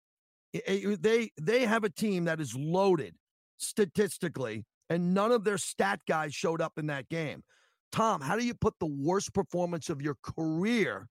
they 0.53 1.31
they 1.39 1.65
have 1.65 1.83
a 1.83 1.89
team 1.89 2.25
that 2.25 2.39
is 2.39 2.55
loaded 2.55 3.15
statistically, 3.57 4.65
and 4.89 5.13
none 5.13 5.31
of 5.31 5.43
their 5.43 5.57
stat 5.57 5.99
guys 6.07 6.33
showed 6.33 6.61
up 6.61 6.73
in 6.77 6.87
that 6.87 7.09
game. 7.09 7.43
Tom, 7.91 8.21
how 8.21 8.37
do 8.37 8.45
you 8.45 8.53
put 8.53 8.73
the 8.79 8.85
worst 8.85 9.33
performance 9.33 9.89
of 9.89 10.01
your 10.01 10.15
career 10.23 11.07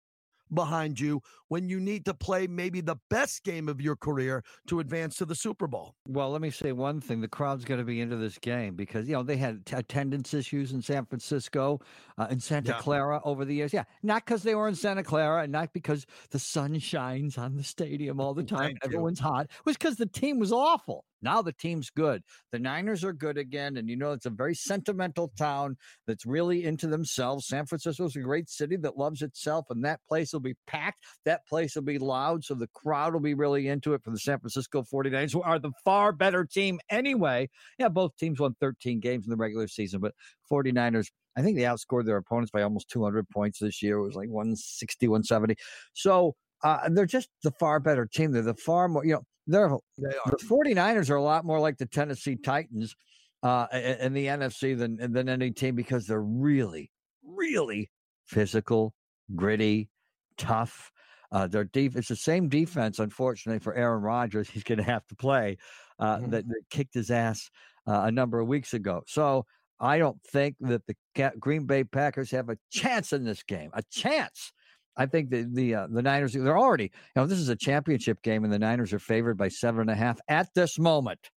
behind 0.53 0.99
you 1.01 1.21
when 1.49 1.69
you 1.69 1.81
need 1.81 2.05
to 2.05 2.15
play 2.15 2.47
maybe 2.47 2.81
the 2.81 2.97
best 3.11 3.45
game 3.45 3.69
of 3.69 3.81
your 3.81 3.97
career 3.97 4.43
to 4.67 4.81
advance 4.81 5.17
to 5.17 5.25
the 5.25 5.35
Super 5.35 5.67
Bowl. 5.67 5.95
Well, 6.09 6.31
let 6.31 6.41
me 6.41 6.51
say 6.51 6.73
one 6.73 7.01
thing: 7.01 7.21
the 7.21 7.29
crowd's 7.29 7.65
going 7.65 7.79
to 7.79 7.85
be 7.85 8.01
into 8.01 8.17
this 8.17 8.39
game 8.39 8.75
because 8.75 9.09
you 9.09 9.15
know 9.15 9.23
they 9.23 9.37
had 9.37 9.63
attendance 9.73 10.35
issues 10.35 10.73
in 10.73 10.83
San 10.83 11.07
Francisco, 11.07 11.81
uh, 12.19 12.27
in 12.31 12.41
Santa 12.41 12.73
yeah. 12.73 12.79
Clara 12.79 13.21
over 13.25 13.45
the 13.45 13.55
years. 13.55 13.73
Yeah, 13.73 13.85
not 14.03 14.25
because 14.25 14.43
they 14.43 14.55
were 14.55 14.69
in 14.69 14.75
Santa 14.75 15.03
Clara, 15.03 15.43
and 15.43 15.53
not 15.53 15.73
because 15.73 16.07
the 16.31 16.39
sun 16.39 16.79
shines 16.79 17.39
on 17.39 17.57
the 17.57 17.63
stadium 17.63 18.21
all 18.21 18.35
the 18.35 18.43
time. 18.43 18.77
Everyone's 18.83 19.21
hot. 19.21 19.47
It 19.47 19.67
was 19.67 19.77
because 19.77 19.97
the 19.97 20.07
team 20.07 20.39
was 20.39 20.53
awful. 20.53 21.05
Now 21.25 21.43
the 21.43 21.53
team's 21.53 21.91
good. 21.91 22.23
The 22.53 22.59
Niners 22.59 23.03
are 23.03 23.13
good 23.13 23.39
again. 23.39 23.77
And 23.77 23.89
you 23.89 23.97
know, 23.97 24.13
it's 24.13 24.27
a 24.27 24.31
very 24.31 24.55
sentimental 24.55 25.33
town 25.37 25.77
that's 26.07 26.27
really 26.27 26.65
into 26.65 26.87
themselves. 26.87 27.49
San 27.49 27.67
Francisco 27.67 28.05
is 28.05 28.15
a 28.15 28.21
great 28.21 28.49
city 28.49 28.77
that 28.77 28.99
loves 28.99 29.23
itself, 29.23 29.67
and 29.71 29.85
that 29.85 30.01
place 30.09 30.33
will 30.33 30.41
be 30.41 30.55
packed. 30.67 31.01
That 31.25 31.47
place 31.49 31.75
will 31.75 31.83
be 31.83 31.99
loud. 31.99 32.45
So 32.45 32.55
the 32.55 32.69
crowd 32.69 33.15
will 33.15 33.21
be 33.21 33.35
really 33.35 33.69
into 33.69 33.95
it 33.95 34.03
for 34.05 34.11
the 34.11 34.19
San 34.19 34.39
Francisco 34.39 34.83
49ers, 34.83 35.33
who 35.33 35.43
are 35.43 35.59
the 35.59 35.73
far 35.85 36.13
better 36.13 36.45
team 36.45 36.79
anyway. 36.91 37.49
Yeah, 37.79 37.89
both 37.89 38.17
teams 38.17 38.39
won 38.39 38.55
13 38.61 39.01
games 39.01 39.27
in 39.27 39.31
the 39.31 39.37
regular 39.37 39.67
season, 39.67 40.01
but 40.01 40.13
49ers. 40.51 41.09
I 41.37 41.43
think 41.43 41.57
they 41.57 41.65
outscored 41.65 42.05
their 42.05 42.17
opponents 42.17 42.53
by 42.53 42.63
almost 42.63 42.89
200 42.91 43.29
points 43.29 43.59
this 43.59 43.83
year. 43.83 43.97
It 43.99 44.03
was 44.03 44.15
like 44.15 44.29
160, 44.29 45.09
170. 45.09 45.57
So 45.93 46.37
uh, 46.63 46.89
they're 46.91 47.07
just 47.07 47.29
the 47.43 47.51
far 47.53 47.81
better 47.81 48.07
team. 48.07 48.31
They're 48.31 48.43
the 48.43 48.55
far 48.55 48.89
more, 48.89 49.05
you 49.05 49.15
know, 49.15 49.25
they're, 49.47 49.71
they 49.99 50.09
the 50.27 50.37
49ers 50.37 51.11
are 51.11 51.17
a 51.17 51.23
lot 51.23 51.45
more 51.45 51.61
like 51.61 51.79
the 51.79 51.87
Tennessee 51.87 52.37
Titans 52.37 52.95
uh, 53.43 53.67
in 53.73 54.15
the 54.15 54.27
NFC 54.27 54.77
than 54.77 55.13
than 55.13 55.29
any 55.29 55.51
team 55.51 55.75
because 55.75 56.07
they're 56.07 56.23
really, 56.23 56.91
really 57.23 57.91
physical, 58.25 58.95
gritty, 59.35 59.91
tough. 60.39 60.91
Uh, 61.31 61.47
their 61.47 61.65
def- 61.65 61.97
it's 61.97 62.09
the 62.09 62.17
same 62.17 62.49
defense, 62.49 62.99
unfortunately, 62.99 63.59
for 63.59 63.75
Aaron 63.75 64.03
Rodgers. 64.03 64.49
He's 64.53 64.65
going 64.65 64.79
to 64.79 64.85
have 64.85 65.07
to 65.09 65.17
play 65.17 65.59
uh, 65.99 66.17
mm-hmm. 66.17 66.31
that, 66.31 66.47
that, 66.47 66.63
kicked 66.71 66.95
his 66.95 67.11
ass 67.11 67.51
uh, 67.87 68.03
a 68.05 68.13
number 68.13 68.41
of 68.41 68.49
weeks 68.49 68.73
ago. 68.73 69.03
So 69.07 69.45
I 69.81 69.99
don't 69.99 70.21
think 70.33 70.57
that 70.61 70.83
the 70.87 71.33
Green 71.39 71.67
Bay 71.67 71.85
Packers 71.85 72.31
have 72.31 72.49
a 72.49 72.57
chance 72.71 73.13
in 73.13 73.25
this 73.25 73.43
game. 73.43 73.71
A 73.75 73.83
chance. 73.91 74.53
I 74.97 75.07
think 75.07 75.31
the 75.31 75.47
the 75.51 75.75
uh, 75.75 75.87
the 75.91 76.03
Niners 76.03 76.33
they're 76.33 76.59
already 76.59 76.85
you 76.85 76.91
know 77.17 77.27
this 77.27 77.39
is 77.39 77.49
a 77.49 77.57
championship 77.57 78.23
game 78.23 78.45
and 78.45 78.53
the 78.53 78.59
Niners 78.59 78.93
are 78.93 78.99
favored 78.99 79.37
by 79.37 79.49
seven 79.49 79.83
and 79.83 79.91
a 79.91 79.95
half 79.95 80.21
at 80.29 80.49
this 80.55 80.79
moment 80.79 81.31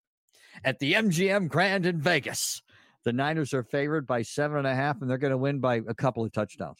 at 0.64 0.78
the 0.78 0.94
MGM 0.94 1.48
Grand 1.48 1.86
in 1.86 2.00
Vegas. 2.00 2.62
The 3.04 3.12
Niners 3.12 3.54
are 3.54 3.62
favored 3.62 4.06
by 4.06 4.22
seven 4.22 4.58
and 4.58 4.66
a 4.66 4.74
half, 4.74 5.00
and 5.00 5.08
they're 5.08 5.18
going 5.18 5.30
to 5.30 5.38
win 5.38 5.60
by 5.60 5.76
a 5.76 5.94
couple 5.94 6.24
of 6.24 6.32
touchdowns. 6.32 6.78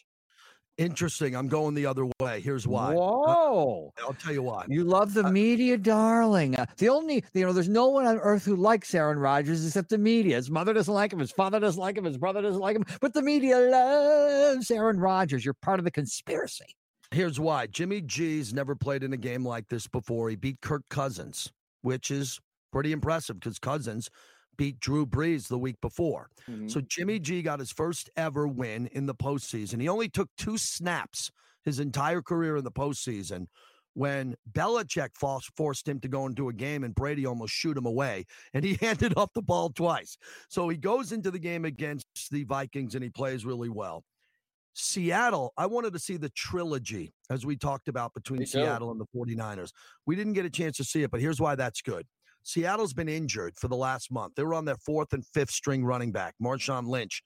Interesting. 0.79 1.35
I'm 1.35 1.49
going 1.49 1.75
the 1.75 1.87
other 1.87 2.07
way. 2.21 2.41
Here's 2.41 2.67
why. 2.67 2.93
Whoa. 2.95 3.93
I'll 4.03 4.13
tell 4.13 4.33
you 4.35 4.43
why. 4.43 4.67
You 4.69 4.85
love 4.85 5.15
the 5.15 5.25
Uh, 5.25 5.31
media, 5.31 5.79
darling. 5.79 6.55
Uh, 6.55 6.67
the 6.77 6.91
only, 6.91 7.25
you 7.33 7.47
know, 7.47 7.53
there's 7.55 7.69
no 7.69 7.87
one 7.89 8.05
on 8.07 8.19
earth 8.19 8.45
who 8.45 8.57
likes 8.57 8.95
Aaron 8.95 9.19
Rodgers 9.19 9.65
except 9.65 9.89
the 9.89 9.97
media. 9.97 10.37
His 10.37 10.51
mother 10.51 10.75
doesn't 10.75 10.93
like 10.93 11.13
him. 11.15 11.19
His 11.19 11.33
father 11.33 11.59
doesn't 11.61 11.81
like 11.81 11.97
him. 11.97 12.05
His 12.05 12.19
brother 12.19 12.43
doesn't 12.43 12.61
like 12.61 12.77
him. 12.77 12.85
But 13.01 13.15
the 13.15 13.23
media 13.23 13.59
loves 13.59 14.71
Aaron 14.71 15.01
Rodgers. 15.01 15.45
You're 15.47 15.55
part 15.55 15.79
of 15.81 15.85
the 15.87 15.91
conspiracy. 15.91 16.67
Here's 17.11 17.41
why. 17.41 17.69
Jimmy 17.69 18.03
G's 18.03 18.53
never 18.53 18.75
played 18.77 19.03
in 19.03 19.13
a 19.15 19.17
game 19.17 19.47
like 19.47 19.69
this 19.69 19.87
before. 19.87 20.29
He 20.29 20.37
beat 20.37 20.61
Kirk 20.61 20.83
Cousins, 20.91 21.51
which 21.83 22.11
is 22.11 22.39
pretty 22.73 22.93
impressive 22.93 23.41
because 23.41 23.59
Cousins 23.59 24.11
beat 24.57 24.81
Drew 24.81 25.07
Brees 25.07 25.49
the 25.49 25.59
week 25.59 25.81
before. 25.81 26.29
Mm-hmm. 26.49 26.69
So 26.69 26.81
Jimmy 26.81 27.19
G 27.19 27.43
got 27.43 27.61
his 27.61 27.73
first 27.73 28.11
ever 28.17 28.47
win 28.47 28.87
in 28.89 29.07
the 29.07 29.15
postseason. 29.15 29.81
He 29.81 29.89
only 29.89 30.09
took 30.09 30.29
two 30.37 30.59
snaps 30.59 31.31
his 31.65 31.81
entire 31.81 32.23
career 32.23 32.57
in 32.57 32.65
the 32.65 32.71
postseason 32.71 33.47
when 33.95 34.37
Belichick 34.53 35.11
forced 35.15 35.51
forced 35.57 35.89
him 35.89 35.99
to 36.01 36.09
go 36.09 36.27
into 36.27 36.51
a 36.51 36.53
game 36.53 36.85
and 36.85 36.95
Brady 36.95 37.25
almost 37.25 37.55
shoot 37.55 37.77
him 37.77 37.87
away 37.87 38.27
and 38.53 38.65
he 38.65 38.75
handed 38.81 39.17
off 39.17 39.33
the 39.35 39.43
ball 39.43 39.71
twice. 39.71 40.17
So 40.49 40.69
he 40.69 40.77
goes 40.77 41.13
into 41.13 41.31
the 41.31 41.39
game 41.39 41.65
against 41.65 42.31
the 42.31 42.45
Vikings 42.45 42.95
and 42.95 43.03
he 43.03 43.11
plays 43.11 43.45
really 43.45 43.71
well. 43.71 44.05
Seattle, 44.75 45.55
I 45.57 45.65
wanted 45.65 45.95
to 45.95 45.99
see 45.99 46.19
the 46.19 46.29
trilogy 46.31 47.15
as 47.31 47.47
we 47.47 47.57
talked 47.57 47.89
about 47.89 48.13
between 48.13 48.45
Seattle 48.45 48.91
and 48.91 49.01
the 49.01 49.07
49ers. 49.17 49.71
We 50.05 50.15
didn't 50.15 50.35
get 50.35 50.45
a 50.45 50.51
chance 50.51 50.77
to 50.77 50.85
see 50.85 51.03
it, 51.03 51.11
but 51.11 51.23
here's 51.23 51.41
why 51.41 51.55
that's 51.55 51.81
good. 51.81 52.07
Seattle's 52.47 52.93
been 52.93 53.09
injured 53.09 53.57
for 53.57 53.67
the 53.67 53.77
last 53.77 54.13
month. 54.13 54.35
They 54.37 54.45
were 54.45 54.55
on 54.55 54.65
their 54.65 54.77
fourth 54.77 55.13
and 55.13 55.27
fifth 55.27 55.51
string 55.51 55.85
running 55.85 56.13
back, 56.13 56.35
Marshawn 56.41 56.87
Lynch, 56.87 57.23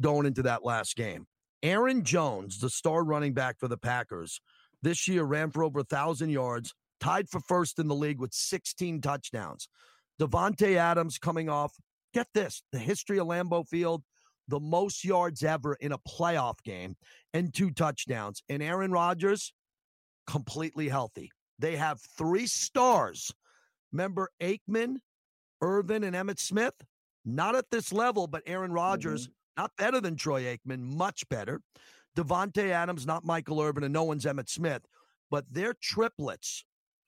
going 0.00 0.26
into 0.26 0.42
that 0.42 0.64
last 0.64 0.96
game. 0.96 1.26
Aaron 1.62 2.02
Jones, 2.02 2.58
the 2.58 2.68
star 2.68 3.04
running 3.04 3.34
back 3.34 3.58
for 3.60 3.68
the 3.68 3.78
Packers, 3.78 4.40
this 4.82 5.06
year 5.06 5.22
ran 5.22 5.52
for 5.52 5.62
over 5.62 5.78
1,000 5.78 6.28
yards, 6.28 6.74
tied 6.98 7.28
for 7.28 7.40
first 7.40 7.78
in 7.78 7.86
the 7.86 7.94
league 7.94 8.18
with 8.20 8.34
16 8.34 9.00
touchdowns. 9.00 9.68
Davante 10.20 10.74
Adams 10.74 11.18
coming 11.18 11.48
off, 11.48 11.72
get 12.12 12.26
this, 12.34 12.62
the 12.72 12.78
history 12.78 13.18
of 13.18 13.28
Lambeau 13.28 13.66
Field, 13.68 14.02
the 14.48 14.60
most 14.60 15.04
yards 15.04 15.44
ever 15.44 15.74
in 15.74 15.92
a 15.92 15.98
playoff 15.98 16.56
game 16.64 16.96
and 17.32 17.54
two 17.54 17.70
touchdowns. 17.70 18.42
And 18.48 18.60
Aaron 18.60 18.90
Rodgers, 18.90 19.52
completely 20.26 20.88
healthy. 20.88 21.30
They 21.60 21.76
have 21.76 22.00
three 22.18 22.48
stars. 22.48 23.30
Remember 23.94 24.28
Aikman, 24.42 24.96
Irvin, 25.62 26.02
and 26.02 26.16
Emmitt 26.16 26.40
Smith? 26.40 26.74
Not 27.24 27.54
at 27.54 27.70
this 27.70 27.92
level, 27.92 28.26
but 28.26 28.42
Aaron 28.44 28.72
Rodgers, 28.72 29.28
not 29.56 29.70
better 29.78 30.00
than 30.00 30.16
Troy 30.16 30.42
Aikman, 30.42 30.80
much 30.80 31.26
better. 31.28 31.62
Davante 32.16 32.70
Adams, 32.70 33.06
not 33.06 33.24
Michael 33.24 33.60
Irvin, 33.62 33.84
and 33.84 33.92
no 33.92 34.02
one's 34.02 34.24
Emmitt 34.24 34.48
Smith, 34.48 34.82
but 35.30 35.44
their 35.48 35.74
triplets 35.80 36.64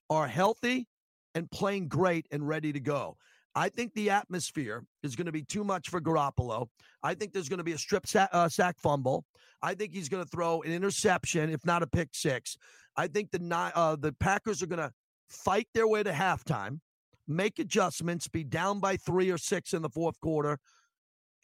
are 0.08 0.28
healthy 0.28 0.86
and 1.34 1.50
playing 1.50 1.88
great 1.88 2.26
and 2.30 2.46
ready 2.46 2.72
to 2.72 2.80
go. 2.80 3.16
I 3.56 3.68
think 3.68 3.94
the 3.94 4.10
atmosphere 4.10 4.84
is 5.02 5.16
going 5.16 5.26
to 5.26 5.32
be 5.32 5.42
too 5.42 5.64
much 5.64 5.88
for 5.88 6.00
Garoppolo. 6.00 6.68
I 7.02 7.14
think 7.14 7.32
there's 7.32 7.48
going 7.48 7.58
to 7.58 7.64
be 7.64 7.72
a 7.72 7.78
strip 7.78 8.06
sa- 8.06 8.28
uh, 8.30 8.48
sack 8.48 8.78
fumble. 8.78 9.24
I 9.60 9.74
think 9.74 9.92
he's 9.92 10.08
going 10.08 10.22
to 10.22 10.28
throw 10.28 10.62
an 10.62 10.72
interception, 10.72 11.50
if 11.50 11.64
not 11.64 11.82
a 11.82 11.86
pick 11.86 12.10
six. 12.12 12.56
I 12.96 13.08
think 13.08 13.32
the 13.32 13.72
uh, 13.74 13.96
the 13.96 14.12
Packers 14.12 14.62
are 14.62 14.66
going 14.66 14.78
to 14.78 14.92
fight 15.28 15.68
their 15.74 15.88
way 15.88 16.02
to 16.02 16.12
halftime, 16.12 16.80
make 17.26 17.58
adjustments, 17.58 18.28
be 18.28 18.44
down 18.44 18.80
by 18.80 18.96
three 18.96 19.30
or 19.30 19.38
six 19.38 19.72
in 19.74 19.82
the 19.82 19.88
fourth 19.88 20.20
quarter, 20.20 20.58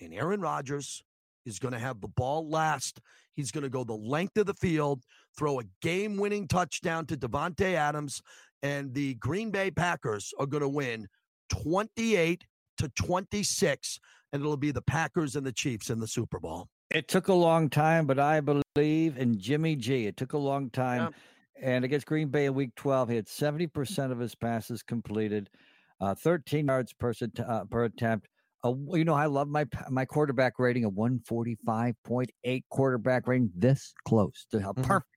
and 0.01 0.12
Aaron 0.14 0.40
Rodgers 0.40 1.03
is 1.45 1.59
going 1.59 1.73
to 1.73 1.79
have 1.79 2.01
the 2.01 2.09
ball 2.09 2.49
last. 2.49 3.01
He's 3.35 3.51
going 3.51 3.64
to 3.64 3.71
go 3.71 3.85
the 3.85 3.95
length 3.95 4.37
of 4.37 4.47
the 4.47 4.55
field, 4.55 5.03
throw 5.37 5.61
a 5.61 5.64
game-winning 5.81 6.49
touchdown 6.49 7.07
to 7.07 7.16
Davante 7.16 7.75
Adams, 7.75 8.21
and 8.62 8.95
the 8.95 9.14
Green 9.14 9.51
Bay 9.51 9.71
Packers 9.71 10.33
are 10.38 10.47
going 10.47 10.62
to 10.62 10.68
win 10.68 11.09
28 11.51 12.45
to 12.79 12.88
26, 12.90 13.99
and 14.33 14.40
it'll 14.40 14.57
be 14.57 14.71
the 14.71 14.83
Packers 14.83 15.37
and 15.37 15.45
the 15.45 15.53
Chiefs 15.53 15.90
in 15.90 15.99
the 15.99 16.07
Super 16.07 16.38
Bowl. 16.38 16.68
It 16.90 17.09
took 17.09 17.29
a 17.29 17.35
long 17.35 17.71
time, 17.71 18.07
but 18.07 18.18
I 18.18 18.40
believe 18.40 19.16
in 19.16 19.38
Jimmy 19.38 19.77
G. 19.77 20.07
It 20.07 20.16
took 20.16 20.35
a 20.35 20.38
long 20.38 20.71
time. 20.71 21.14
And 21.60 21.84
against 21.84 22.06
Green 22.06 22.28
Bay 22.28 22.46
in 22.46 22.54
week 22.54 22.74
12, 22.76 23.10
he 23.10 23.16
had 23.16 23.28
70% 23.28 24.12
of 24.12 24.18
his 24.18 24.34
passes 24.34 24.82
completed, 24.82 25.50
uh, 26.00 26.14
13 26.14 26.66
yards 26.66 26.92
per, 26.92 27.12
uh, 27.46 27.64
per 27.66 27.84
attempt. 27.84 28.28
Uh, 28.64 28.74
you 28.92 29.04
know, 29.04 29.14
I 29.14 29.26
love 29.26 29.48
my 29.48 29.66
my 29.90 30.04
quarterback 30.04 30.58
rating 30.58 30.84
of 30.84 30.94
145.8 30.94 32.64
quarterback 32.70 33.26
rating, 33.26 33.50
this 33.54 33.92
close 34.06 34.46
to 34.50 34.60
how 34.60 34.74
Mhm. 34.76 34.82
perfect 34.82 35.08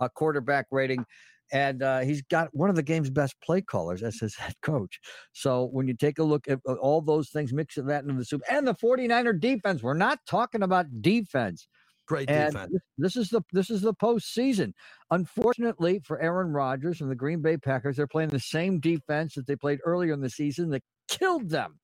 a 0.00 0.08
quarterback 0.10 0.66
rating. 0.70 1.06
And 1.52 1.82
uh, 1.82 2.00
he's 2.00 2.22
got 2.22 2.54
one 2.54 2.70
of 2.70 2.76
the 2.76 2.82
game's 2.82 3.10
best 3.10 3.40
play 3.42 3.60
callers 3.60 4.02
as 4.02 4.18
his 4.18 4.34
head 4.36 4.54
coach. 4.62 4.98
So 5.32 5.66
when 5.66 5.86
you 5.88 5.94
take 5.94 6.18
a 6.18 6.24
look 6.24 6.48
at 6.48 6.60
uh, 6.66 6.74
all 6.74 7.02
those 7.02 7.30
things, 7.30 7.52
mixing 7.52 7.86
that 7.86 8.02
into 8.04 8.14
the 8.14 8.24
soup 8.24 8.42
and 8.50 8.66
the 8.66 8.74
49er 8.74 9.32
defense, 9.38 9.82
we're 9.82 9.94
not 9.94 10.20
talking 10.26 10.62
about 10.62 10.86
defense. 11.02 11.68
Great 12.06 12.28
And 12.28 12.52
defense. 12.52 12.72
this, 12.98 13.16
is 13.16 13.30
the 13.30 13.42
this 13.52 13.70
is 13.70 13.80
the 13.80 13.94
postseason. 13.94 14.72
Unfortunately 15.10 16.00
for 16.04 16.20
Aaron 16.20 16.52
Rodgers 16.52 17.00
and 17.00 17.10
the 17.10 17.14
Green 17.14 17.40
Bay 17.40 17.56
Packers, 17.56 17.96
they're 17.96 18.06
playing 18.06 18.30
the 18.30 18.40
same 18.40 18.80
defense 18.80 19.34
that 19.34 19.46
they 19.46 19.56
played 19.56 19.78
earlier 19.84 20.12
in 20.12 20.20
the 20.20 20.30
season 20.30 20.70
that 20.70 20.82
killed 21.08 21.48
them. 21.48 21.78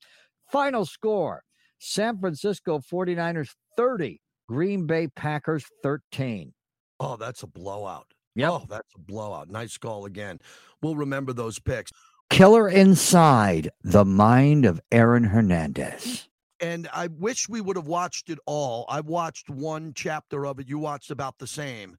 Final 0.51 0.85
score: 0.85 1.43
San 1.79 2.19
Francisco 2.19 2.81
49ers 2.81 3.51
30, 3.77 4.21
Green 4.49 4.87
Bay 4.87 5.09
Packers 5.09 5.65
13. 5.83 6.53
Oh, 6.99 7.17
that's 7.17 7.43
a 7.43 7.47
blowout. 7.47 8.07
Yep. 8.35 8.51
Oh, 8.51 8.67
that's 8.69 8.95
a 8.95 9.01
blowout. 9.01 9.49
Nice 9.49 9.79
call 9.79 10.05
again. 10.05 10.39
We'll 10.83 10.97
remember 10.97 11.33
those 11.33 11.59
picks. 11.59 11.91
Killer 12.31 12.69
inside 12.69 13.71
the 13.83 14.05
mind 14.05 14.65
of 14.65 14.81
Aaron 14.93 15.25
Hernandez. 15.25 16.29
And 16.61 16.89
I 16.93 17.07
wish 17.09 17.49
we 17.49 17.61
would 17.61 17.77
have 17.77 17.87
watched 17.87 18.29
it 18.29 18.39
all. 18.47 18.85
I 18.89 19.01
watched 19.01 19.49
one 19.49 19.93
chapter 19.95 20.47
of 20.47 20.59
it. 20.61 20.69
You 20.69 20.79
watched 20.79 21.11
about 21.11 21.39
the 21.39 21.47
same. 21.47 21.97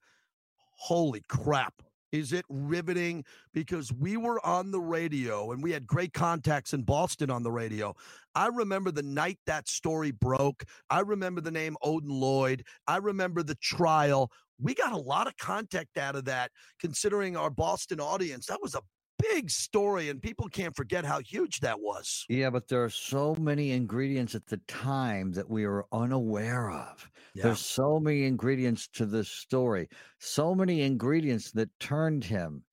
Holy 0.77 1.21
crap. 1.27 1.81
Is 2.11 2.33
it 2.33 2.45
riveting? 2.49 3.23
Because 3.53 3.93
we 3.93 4.17
were 4.17 4.45
on 4.45 4.71
the 4.71 4.81
radio 4.81 5.51
and 5.51 5.63
we 5.63 5.71
had 5.71 5.87
great 5.87 6.13
contacts 6.13 6.73
in 6.73 6.83
Boston 6.83 7.29
on 7.29 7.43
the 7.43 7.51
radio. 7.51 7.95
I 8.35 8.47
remember 8.47 8.91
the 8.91 9.03
night 9.03 9.39
that 9.45 9.69
story 9.69 10.11
broke. 10.11 10.65
I 10.89 10.99
remember 10.99 11.41
the 11.41 11.51
name 11.51 11.77
Odin 11.81 12.09
Lloyd. 12.09 12.65
I 12.87 12.97
remember 12.97 13.43
the 13.43 13.55
trial. 13.55 14.29
We 14.59 14.75
got 14.75 14.91
a 14.91 14.97
lot 14.97 15.27
of 15.27 15.37
contact 15.37 15.97
out 15.97 16.15
of 16.15 16.25
that, 16.25 16.51
considering 16.79 17.37
our 17.37 17.49
Boston 17.49 17.99
audience. 17.99 18.45
That 18.45 18.61
was 18.61 18.75
a 18.75 18.81
big 19.21 19.49
story, 19.49 20.09
and 20.09 20.21
people 20.21 20.47
can't 20.47 20.75
forget 20.75 21.05
how 21.05 21.19
huge 21.19 21.59
that 21.59 21.79
was. 21.79 22.25
Yeah, 22.29 22.49
but 22.49 22.67
there 22.67 22.83
are 22.83 22.89
so 22.89 23.35
many 23.39 23.71
ingredients 23.71 24.35
at 24.35 24.45
the 24.47 24.57
time 24.67 25.31
that 25.33 25.49
we 25.49 25.65
were 25.67 25.85
unaware 25.91 26.71
of. 26.71 27.09
Yeah. 27.33 27.43
There's 27.43 27.59
so 27.59 27.99
many 27.99 28.25
ingredients 28.25 28.87
to 28.93 29.05
this 29.05 29.29
story, 29.29 29.87
so 30.19 30.53
many 30.53 30.81
ingredients 30.81 31.51
that 31.51 31.69
turned 31.79 32.23
him 32.23 32.63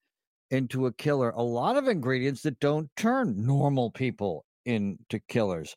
into 0.51 0.87
a 0.87 0.93
killer. 0.93 1.31
A 1.31 1.43
lot 1.43 1.77
of 1.77 1.87
ingredients 1.87 2.41
that 2.41 2.59
don't 2.59 2.89
turn 2.97 3.45
normal 3.45 3.91
people 3.91 4.45
into 4.65 5.19
killers. 5.27 5.75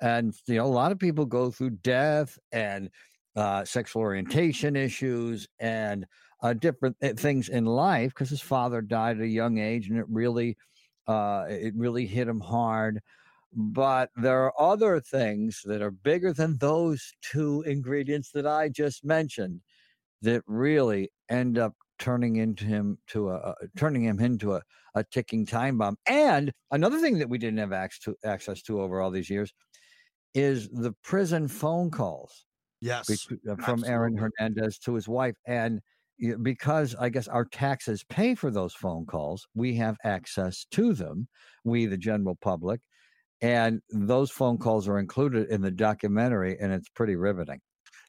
And, 0.00 0.34
you 0.46 0.56
know, 0.56 0.64
a 0.64 0.66
lot 0.66 0.92
of 0.92 0.98
people 0.98 1.24
go 1.24 1.50
through 1.50 1.70
death 1.82 2.38
and 2.52 2.90
uh, 3.36 3.64
sexual 3.64 4.02
orientation 4.02 4.76
issues 4.76 5.46
and 5.58 6.06
uh, 6.44 6.52
different 6.52 6.96
uh, 7.02 7.14
things 7.14 7.48
in 7.48 7.64
life 7.64 8.10
because 8.10 8.30
his 8.30 8.40
father 8.40 8.80
died 8.80 9.16
at 9.16 9.24
a 9.24 9.28
young 9.28 9.58
age 9.58 9.88
and 9.88 9.98
it 9.98 10.06
really, 10.08 10.56
uh, 11.08 11.46
it 11.48 11.74
really 11.76 12.06
hit 12.06 12.28
him 12.28 12.40
hard 12.40 13.00
but 13.54 14.10
there 14.16 14.42
are 14.42 14.60
other 14.60 15.00
things 15.00 15.62
that 15.64 15.80
are 15.80 15.90
bigger 15.90 16.32
than 16.32 16.58
those 16.58 17.12
two 17.22 17.62
ingredients 17.62 18.32
that 18.32 18.46
I 18.46 18.68
just 18.68 19.04
mentioned 19.04 19.60
that 20.22 20.42
really 20.46 21.10
end 21.28 21.58
up 21.58 21.74
turning 21.98 22.36
into 22.36 22.64
him 22.64 22.98
to 23.08 23.30
a, 23.30 23.36
a 23.36 23.54
turning 23.76 24.04
him 24.04 24.18
into 24.20 24.54
a, 24.54 24.62
a 24.96 25.04
ticking 25.04 25.46
time 25.46 25.78
bomb. 25.78 25.96
And 26.08 26.52
another 26.72 26.98
thing 26.98 27.18
that 27.18 27.28
we 27.28 27.38
didn't 27.38 27.58
have 27.58 27.72
access 27.72 28.00
to, 28.00 28.16
access 28.24 28.62
to 28.62 28.80
over 28.80 29.00
all 29.00 29.10
these 29.10 29.30
years 29.30 29.52
is 30.34 30.68
the 30.70 30.92
prison 31.04 31.46
phone 31.46 31.90
calls 31.90 32.46
Yes. 32.80 33.28
uh, 33.48 33.56
from 33.56 33.84
Aaron. 33.84 34.16
Hernandez 34.16 34.78
to 34.80 34.94
his 34.94 35.08
wife. 35.08 35.36
And 35.46 35.80
because 36.42 36.94
I 36.98 37.08
guess 37.08 37.28
our 37.28 37.44
taxes 37.44 38.04
pay 38.08 38.34
for 38.34 38.50
those 38.50 38.74
phone 38.74 39.06
calls, 39.06 39.46
we 39.54 39.74
have 39.76 39.96
access 40.04 40.66
to 40.72 40.94
them, 40.94 41.28
we, 41.64 41.86
the 41.86 41.96
general 41.96 42.36
public. 42.40 42.80
And 43.40 43.80
those 43.90 44.30
phone 44.30 44.58
calls 44.58 44.88
are 44.88 44.98
included 44.98 45.48
in 45.50 45.60
the 45.60 45.70
documentary, 45.70 46.56
and 46.58 46.72
it's 46.72 46.88
pretty 46.88 47.16
riveting. 47.16 47.60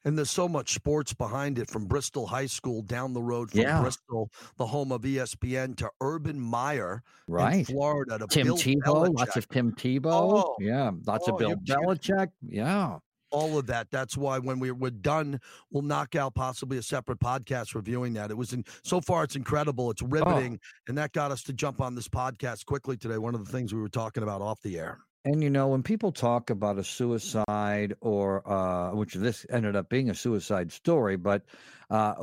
And 0.04 0.16
there's 0.16 0.30
so 0.30 0.48
much 0.48 0.72
sports 0.72 1.12
behind 1.12 1.58
it 1.58 1.68
from 1.68 1.86
Bristol 1.86 2.28
High 2.28 2.46
School 2.46 2.82
down 2.82 3.12
the 3.12 3.22
road 3.22 3.50
from 3.50 3.60
Yeah. 3.60 3.82
Bristol, 3.82 4.30
the 4.56 4.66
home 4.66 4.92
of 4.92 5.02
ESPN, 5.02 5.76
to 5.78 5.90
Urban 6.00 6.38
Meyer 6.40 7.02
in 7.26 7.34
Right. 7.34 7.66
Florida 7.66 8.18
to 8.18 8.26
Tim 8.28 8.46
Bill 8.46 8.56
Tebow, 8.56 9.12
lots 9.12 9.36
of 9.36 9.48
Tim 9.48 9.72
Tebow. 9.72 10.44
Oh, 10.44 10.56
yeah. 10.60 10.92
Lots 11.06 11.28
oh, 11.28 11.32
of 11.32 11.38
Bill 11.38 11.56
Belichick. 11.56 12.28
Yeah. 12.40 12.98
All 13.30 13.58
of 13.58 13.66
that. 13.66 13.90
That's 13.90 14.16
why 14.16 14.38
when 14.38 14.58
we, 14.58 14.70
we're 14.70 14.90
done, 14.90 15.40
we'll 15.70 15.82
knock 15.82 16.14
out 16.14 16.34
possibly 16.34 16.78
a 16.78 16.82
separate 16.82 17.20
podcast 17.20 17.74
reviewing 17.74 18.14
that. 18.14 18.30
It 18.30 18.36
was 18.36 18.52
in 18.52 18.64
so 18.82 19.00
far, 19.00 19.24
it's 19.24 19.36
incredible, 19.36 19.90
it's 19.90 20.02
riveting, 20.02 20.58
oh. 20.60 20.66
and 20.88 20.98
that 20.98 21.12
got 21.12 21.30
us 21.30 21.42
to 21.44 21.52
jump 21.52 21.80
on 21.80 21.94
this 21.94 22.08
podcast 22.08 22.66
quickly 22.66 22.96
today. 22.96 23.18
One 23.18 23.34
of 23.34 23.44
the 23.44 23.52
things 23.52 23.72
we 23.74 23.80
were 23.80 23.88
talking 23.88 24.22
about 24.22 24.42
off 24.42 24.60
the 24.62 24.78
air. 24.78 24.98
And 25.26 25.42
you 25.42 25.50
know, 25.50 25.66
when 25.66 25.82
people 25.82 26.12
talk 26.12 26.50
about 26.50 26.78
a 26.78 26.84
suicide 26.84 27.94
or 28.00 28.48
uh, 28.48 28.94
which 28.94 29.14
this 29.14 29.44
ended 29.50 29.74
up 29.74 29.88
being 29.88 30.08
a 30.08 30.14
suicide 30.14 30.70
story, 30.70 31.16
but 31.16 31.42
uh, 31.90 32.14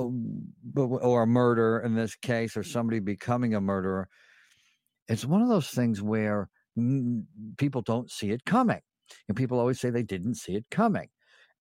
or 0.78 1.24
a 1.24 1.28
murder 1.28 1.82
in 1.82 1.96
this 1.96 2.16
case, 2.16 2.56
or 2.56 2.64
somebody 2.64 3.00
becoming 3.00 3.56
a 3.56 3.62
murderer, 3.62 4.08
it's 5.10 5.26
one 5.26 5.42
of 5.42 5.50
those 5.50 5.68
things 5.68 6.02
where 6.02 6.50
people 7.58 7.82
don't 7.82 8.10
see 8.10 8.32
it 8.32 8.46
coming, 8.46 8.80
and 9.28 9.38
people 9.38 9.60
always 9.60 9.80
say 9.80 9.90
they 9.90 10.04
didn't 10.04 10.36
see 10.36 10.56
it 10.56 10.66
coming, 10.72 11.10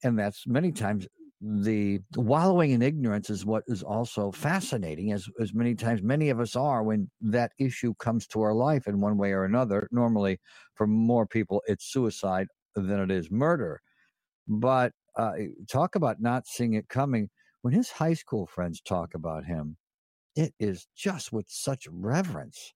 and 0.03 0.18
that's 0.18 0.47
many 0.47 0.72
times 0.72 1.07
the 1.43 1.99
wallowing 2.14 2.70
in 2.70 2.82
ignorance 2.82 3.28
is 3.28 3.45
what 3.45 3.64
is 3.66 3.82
also 3.82 4.30
fascinating 4.30 5.11
as 5.11 5.28
as 5.40 5.53
many 5.53 5.74
times 5.74 6.01
many 6.01 6.30
of 6.30 6.38
us 6.38 6.55
are 6.55 6.84
when 6.84 7.11
that 7.20 7.51
issue 7.59 7.93
comes 7.95 8.28
to 8.28 8.40
our 8.40 8.55
life 8.55 8.86
in 8.86 9.01
one 9.01 9.18
way 9.18 9.32
or 9.32 9.45
another. 9.45 9.88
Normally 9.90 10.38
for 10.74 10.86
more 10.86 11.26
people 11.26 11.61
it's 11.66 11.93
suicide 11.93 12.47
than 12.76 13.01
it 13.01 13.11
is 13.11 13.30
murder. 13.30 13.80
But 14.47 14.93
uh, 15.16 15.32
talk 15.68 15.97
about 15.97 16.20
not 16.20 16.47
seeing 16.47 16.74
it 16.74 16.88
coming. 16.88 17.28
When 17.62 17.74
his 17.74 17.90
high 17.90 18.14
school 18.14 18.47
friends 18.47 18.80
talk 18.80 19.14
about 19.14 19.45
him 19.45 19.76
it 20.36 20.55
is 20.61 20.86
just 20.97 21.32
with 21.32 21.47
such 21.49 21.86
reverence 21.90 22.72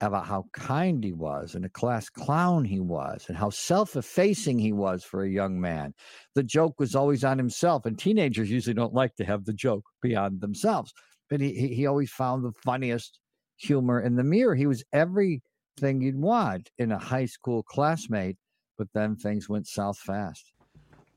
about 0.00 0.26
how 0.26 0.44
kind 0.52 1.02
he 1.02 1.12
was 1.12 1.54
and 1.54 1.64
a 1.64 1.68
class 1.68 2.08
clown 2.08 2.64
he 2.64 2.80
was 2.80 3.24
and 3.28 3.36
how 3.36 3.50
self-effacing 3.50 4.58
he 4.58 4.72
was 4.72 5.02
for 5.02 5.24
a 5.24 5.30
young 5.30 5.60
man. 5.60 5.92
The 6.34 6.42
joke 6.42 6.78
was 6.78 6.94
always 6.94 7.24
on 7.24 7.38
himself, 7.38 7.84
and 7.84 7.98
teenagers 7.98 8.50
usually 8.50 8.74
don't 8.74 8.94
like 8.94 9.16
to 9.16 9.24
have 9.24 9.44
the 9.44 9.52
joke 9.52 9.84
beyond 10.00 10.40
themselves. 10.40 10.92
But 11.28 11.40
he 11.40 11.74
he 11.74 11.86
always 11.86 12.10
found 12.10 12.44
the 12.44 12.52
funniest 12.64 13.18
humor 13.56 14.00
in 14.00 14.16
the 14.16 14.24
mirror. 14.24 14.54
He 14.54 14.66
was 14.66 14.84
everything 14.92 16.00
you'd 16.00 16.16
want 16.16 16.70
in 16.78 16.92
a 16.92 16.98
high 16.98 17.26
school 17.26 17.62
classmate, 17.62 18.36
but 18.78 18.88
then 18.94 19.16
things 19.16 19.48
went 19.48 19.66
south 19.66 19.98
fast. 19.98 20.52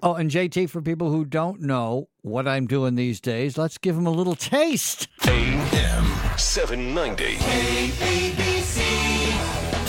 Oh, 0.03 0.15
and 0.15 0.31
JT, 0.31 0.71
for 0.71 0.81
people 0.81 1.11
who 1.11 1.25
don't 1.25 1.61
know 1.61 2.09
what 2.23 2.47
I'm 2.47 2.65
doing 2.65 2.95
these 2.95 3.21
days, 3.21 3.55
let's 3.55 3.77
give 3.77 3.95
them 3.95 4.07
a 4.07 4.11
little 4.11 4.35
taste. 4.35 5.07
AM 5.27 6.37
790. 6.37 7.35
KABC. 7.35 8.40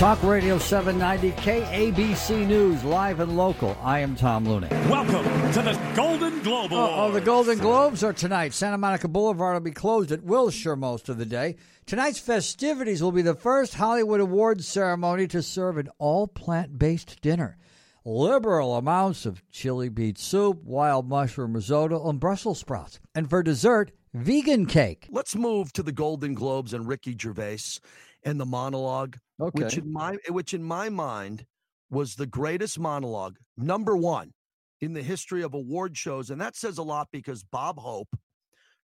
Talk 0.02 0.20
Radio 0.24 0.58
790, 0.58 1.30
KABC 1.40 2.44
News, 2.44 2.82
live 2.82 3.20
and 3.20 3.36
local. 3.36 3.78
I 3.84 4.00
am 4.00 4.16
Tom 4.16 4.44
Looney. 4.44 4.66
Welcome 4.90 5.52
to 5.52 5.62
the 5.62 5.80
Golden 5.94 6.42
Globe 6.42 6.72
Awards. 6.72 6.92
Oh, 6.96 7.04
oh, 7.04 7.12
the 7.12 7.20
Golden 7.20 7.58
Globes 7.60 8.02
are 8.02 8.12
tonight. 8.12 8.52
Santa 8.52 8.78
Monica 8.78 9.06
Boulevard 9.06 9.54
will 9.54 9.60
be 9.60 9.70
closed 9.70 10.10
at 10.10 10.24
Wilshire 10.24 10.74
most 10.74 11.08
of 11.08 11.18
the 11.18 11.24
day. 11.24 11.54
Tonight's 11.86 12.18
festivities 12.18 13.00
will 13.00 13.12
be 13.12 13.22
the 13.22 13.36
first 13.36 13.74
Hollywood 13.74 14.18
Awards 14.18 14.66
ceremony 14.66 15.28
to 15.28 15.40
serve 15.40 15.78
an 15.78 15.88
all 15.98 16.26
plant 16.26 16.80
based 16.80 17.20
dinner 17.20 17.56
liberal 18.04 18.76
amounts 18.76 19.24
of 19.24 19.48
chili 19.52 19.88
beet 19.88 20.18
soup, 20.18 20.60
wild 20.64 21.08
mushroom 21.08 21.52
risotto, 21.52 22.08
and 22.08 22.18
Brussels 22.18 22.58
sprouts. 22.58 22.98
And 23.14 23.30
for 23.30 23.44
dessert, 23.44 23.92
vegan 24.12 24.66
cake. 24.66 25.06
Let's 25.10 25.36
move 25.36 25.72
to 25.74 25.84
the 25.84 25.92
Golden 25.92 26.34
Globes 26.34 26.74
and 26.74 26.88
Ricky 26.88 27.16
Gervais 27.16 27.78
and 28.24 28.40
the 28.40 28.46
monologue, 28.46 29.16
okay. 29.40 29.64
which 29.64 29.78
in 29.78 29.92
my 29.92 30.16
which 30.28 30.54
in 30.54 30.62
my 30.62 30.88
mind 30.88 31.44
was 31.90 32.14
the 32.14 32.26
greatest 32.26 32.78
monologue, 32.78 33.36
number 33.56 33.96
one 33.96 34.32
in 34.80 34.92
the 34.94 35.02
history 35.02 35.42
of 35.42 35.54
award 35.54 35.96
shows, 35.96 36.30
and 36.30 36.40
that 36.40 36.56
says 36.56 36.78
a 36.78 36.82
lot 36.82 37.08
because 37.12 37.44
Bob 37.44 37.78
Hope, 37.78 38.08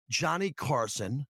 Johnny 0.09 0.51
Carson, 0.51 1.25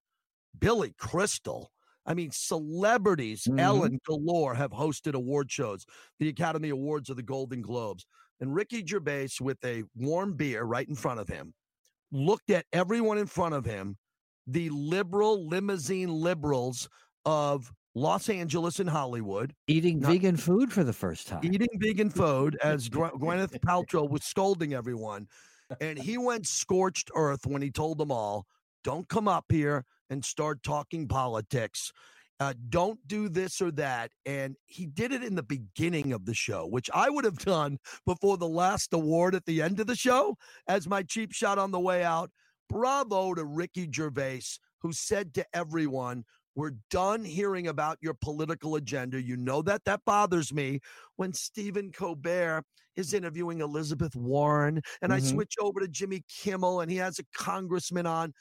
Billy 0.59 0.95
Crystal, 0.99 1.71
I 2.07 2.15
mean, 2.15 2.31
celebrities, 2.33 3.45
mm-hmm. 3.45 3.59
Ellen 3.59 3.99
galore, 4.07 4.55
have 4.55 4.71
hosted 4.71 5.15
award 5.15 5.51
shows, 5.51 5.85
the 6.19 6.29
Academy 6.29 6.71
Awards 6.71 7.11
or 7.11 7.15
the 7.15 7.23
Golden 7.23 7.63
Globes. 7.63 8.07
And 8.41 8.55
Ricky 8.55 8.85
Gervais, 8.87 9.31
with 9.41 9.59
a 9.65 9.85
warm 9.97 10.35
beer 10.35 10.63
right 10.63 10.89
in 10.89 10.95
front 10.95 11.21
of 11.21 11.29
him, 11.29 11.55
looked 12.13 12.51
at 12.51 12.67
everyone 12.73 13.19
in 13.19 13.27
front 13.27 13.55
of 13.55 13.65
him, 13.65 13.97
the 14.47 14.69
liberal 14.71 15.49
limousine 15.49 16.11
liberals 16.11 16.89
of 17.25 17.73
Los 17.97 18.29
Angeles 18.29 18.79
and 18.79 18.91
Hollywood. 18.91 19.55
Eating 19.69 20.01
not, 20.01 20.13
vegan 20.13 20.37
food 20.37 20.71
for 20.71 20.85
the 20.85 20.93
first 20.93 21.27
time. 21.27 21.41
Eating 21.43 21.69
vegan 21.77 22.11
food 22.11 22.59
as 22.63 22.89
Gwyneth 22.91 23.59
Paltrow 23.61 24.09
was 24.09 24.23
scolding 24.23 24.75
everyone. 24.75 25.27
And 25.81 25.99
he 25.99 26.19
went 26.19 26.47
scorched 26.47 27.11
earth 27.17 27.47
when 27.47 27.63
he 27.63 27.71
told 27.71 27.97
them 27.97 28.13
all, 28.13 28.47
don't 28.85 29.09
come 29.09 29.27
up 29.27 29.47
here 29.49 29.87
and 30.11 30.23
start 30.23 30.63
talking 30.63 31.09
politics. 31.09 31.91
Uh, 32.39 32.53
don't 32.69 33.01
do 33.09 33.31
this 33.31 33.63
or 33.63 33.71
that. 33.73 34.11
And 34.27 34.57
he 34.67 34.85
did 34.85 35.11
it 35.11 35.25
in 35.25 35.35
the 35.35 35.43
beginning 35.43 36.13
of 36.13 36.27
the 36.27 36.35
show, 36.35 36.67
which 36.67 36.91
I 36.93 37.09
would 37.09 37.25
have 37.25 37.39
done 37.39 37.79
before 38.05 38.37
the 38.37 38.47
last 38.47 38.93
award 38.93 39.35
at 39.35 39.47
the 39.47 39.63
end 39.63 39.81
of 39.81 39.87
the 39.87 39.97
show 39.97 40.37
as 40.69 40.87
my 40.87 41.03
cheap 41.03 41.33
shot 41.33 41.57
on 41.57 41.71
the 41.71 41.81
way 41.81 42.05
out. 42.05 42.31
Bravo 42.69 43.33
to 43.33 43.45
Ricky 43.45 43.89
Gervais, 43.91 44.59
who 44.81 44.93
said 44.93 45.33
to 45.35 45.47
everyone, 45.55 46.25
we're 46.57 46.73
done 46.91 47.25
hearing 47.25 47.69
about 47.69 47.99
your 48.01 48.15
political 48.15 48.75
agenda. 48.77 49.23
You 49.23 49.37
know 49.37 49.63
that 49.63 49.85
that 49.85 50.01
bothers 50.05 50.53
me 50.53 50.81
when 51.17 51.33
Stephen 51.33 51.93
Colbert 51.93 52.65
is 52.97 53.13
interviewing 53.13 53.61
Elizabeth 53.61 54.17
Warren 54.17 54.81
and 55.03 55.13
mm-hmm. 55.13 55.25
I 55.25 55.31
switch 55.31 55.55
over 55.61 55.81
to 55.81 55.89
Jimmy 55.89 56.25
Kimmel 56.29 56.81
and 56.81 56.91
he 56.91 56.97
has 56.97 57.19
a 57.19 57.25
congressman 57.37 58.07
on. 58.07 58.33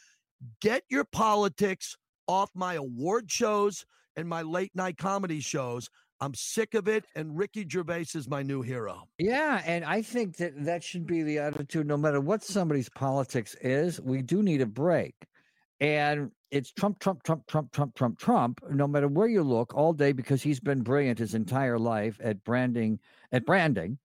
Get 0.61 0.84
your 0.89 1.03
politics 1.03 1.95
off 2.28 2.49
my 2.55 2.76
award 2.76 3.30
shows 3.30 3.86
and 4.16 4.28
my 4.28 4.41
late 4.41 4.72
night 4.76 4.97
comedy 4.97 5.41
shows. 5.41 5.89
I'm 6.22 6.34
sick 6.34 6.76
of 6.76 6.88
it, 6.88 7.03
and 7.16 7.38
Ricky 7.38 7.68
Gervais 7.70 8.05
is 8.16 8.30
my 8.30 8.41
new 8.41 8.61
hero. 8.61 9.09
Yeah, 9.20 9.61
and 9.66 9.84
I 9.84 10.01
think 10.01 10.38
that 10.38 10.63
that 10.63 10.82
should 10.82 11.05
be 11.05 11.24
the 11.24 11.39
attitude. 11.39 11.88
No 11.88 11.97
matter 11.97 12.22
what 12.22 12.41
somebody's 12.41 12.89
politics 12.89 13.53
is, 13.61 13.99
we 13.99 14.22
do 14.22 14.41
need 14.41 14.61
a 14.61 14.66
break, 14.66 15.13
and 15.80 16.32
it's 16.51 16.71
Trump, 16.71 16.99
Trump, 16.99 17.23
Trump, 17.23 17.45
Trump, 17.47 17.71
Trump, 17.73 17.95
Trump, 17.95 18.19
Trump. 18.19 18.59
No 18.69 18.88
matter 18.88 19.07
where 19.07 19.28
you 19.28 19.43
look, 19.43 19.73
all 19.76 19.93
day 19.93 20.11
because 20.11 20.41
he's 20.41 20.59
been 20.59 20.82
brilliant 20.82 21.19
his 21.19 21.34
entire 21.36 21.80
life 21.80 22.19
at 22.23 22.43
branding, 22.43 22.99
at 23.32 23.45
branding, 23.45 23.97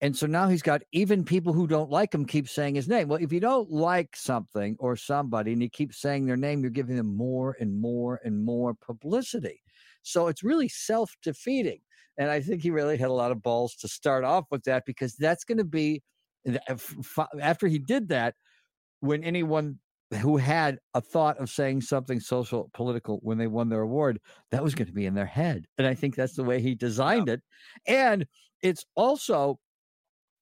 and 0.00 0.16
so 0.16 0.26
now 0.26 0.48
he's 0.48 0.62
got 0.62 0.82
even 0.92 1.24
people 1.24 1.52
who 1.52 1.66
don't 1.66 1.90
like 1.90 2.14
him 2.14 2.24
keep 2.24 2.48
saying 2.48 2.76
his 2.76 2.88
name. 2.88 3.08
Well, 3.08 3.20
if 3.20 3.32
you 3.32 3.40
don't 3.40 3.70
like 3.70 4.14
something 4.14 4.76
or 4.78 4.96
somebody 4.96 5.52
and 5.52 5.62
you 5.62 5.68
keep 5.68 5.92
saying 5.92 6.26
their 6.26 6.36
name, 6.36 6.62
you're 6.62 6.70
giving 6.70 6.96
them 6.96 7.16
more 7.16 7.56
and 7.58 7.80
more 7.80 8.20
and 8.24 8.44
more 8.44 8.74
publicity. 8.74 9.60
So 10.02 10.28
it's 10.28 10.44
really 10.44 10.68
self 10.68 11.16
defeating. 11.22 11.80
And 12.16 12.30
I 12.30 12.40
think 12.40 12.62
he 12.62 12.70
really 12.70 12.96
had 12.96 13.10
a 13.10 13.12
lot 13.12 13.32
of 13.32 13.42
balls 13.42 13.74
to 13.76 13.88
start 13.88 14.24
off 14.24 14.44
with 14.50 14.62
that 14.64 14.84
because 14.86 15.16
that's 15.16 15.44
going 15.44 15.58
to 15.58 15.64
be 15.64 16.02
uh, 16.48 17.26
after 17.40 17.66
he 17.66 17.78
did 17.78 18.08
that, 18.08 18.34
when 19.00 19.24
anyone 19.24 19.78
who 20.16 20.36
had 20.38 20.78
a 20.94 21.00
thought 21.00 21.38
of 21.38 21.50
saying 21.50 21.82
something 21.82 22.18
social 22.18 22.70
political 22.72 23.18
when 23.22 23.36
they 23.36 23.46
won 23.46 23.68
their 23.68 23.82
award 23.82 24.18
that 24.50 24.62
was 24.62 24.74
going 24.74 24.86
to 24.86 24.92
be 24.92 25.06
in 25.06 25.14
their 25.14 25.26
head 25.26 25.66
and 25.76 25.86
i 25.86 25.94
think 25.94 26.14
that's 26.14 26.34
the 26.34 26.44
way 26.44 26.60
he 26.60 26.74
designed 26.74 27.28
yeah. 27.28 27.34
it 27.34 27.42
and 27.86 28.26
it's 28.62 28.84
also 28.96 29.58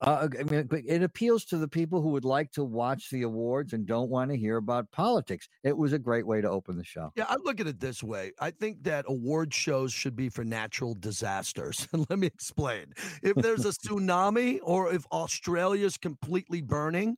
uh, 0.02 0.28
I 0.38 0.42
mean, 0.42 0.68
it 0.86 1.02
appeals 1.02 1.44
to 1.46 1.56
the 1.56 1.68
people 1.68 2.02
who 2.02 2.10
would 2.10 2.24
like 2.24 2.52
to 2.52 2.64
watch 2.64 3.08
the 3.10 3.22
awards 3.22 3.72
and 3.72 3.86
don't 3.86 4.10
want 4.10 4.30
to 4.30 4.36
hear 4.36 4.58
about 4.58 4.90
politics. 4.92 5.48
It 5.64 5.76
was 5.76 5.94
a 5.94 5.98
great 5.98 6.26
way 6.26 6.42
to 6.42 6.50
open 6.50 6.76
the 6.76 6.84
show. 6.84 7.12
Yeah, 7.16 7.24
I 7.28 7.36
look 7.44 7.60
at 7.60 7.66
it 7.66 7.80
this 7.80 8.02
way. 8.02 8.32
I 8.38 8.50
think 8.50 8.82
that 8.84 9.06
award 9.08 9.54
shows 9.54 9.92
should 9.92 10.14
be 10.14 10.28
for 10.28 10.44
natural 10.44 10.94
disasters. 10.94 11.88
And 11.92 12.06
let 12.10 12.18
me 12.18 12.26
explain. 12.26 12.92
If 13.22 13.36
there's 13.36 13.64
a 13.64 13.70
tsunami 13.88 14.58
or 14.62 14.92
if 14.92 15.06
Australia's 15.06 15.96
completely 15.96 16.60
burning 16.60 17.16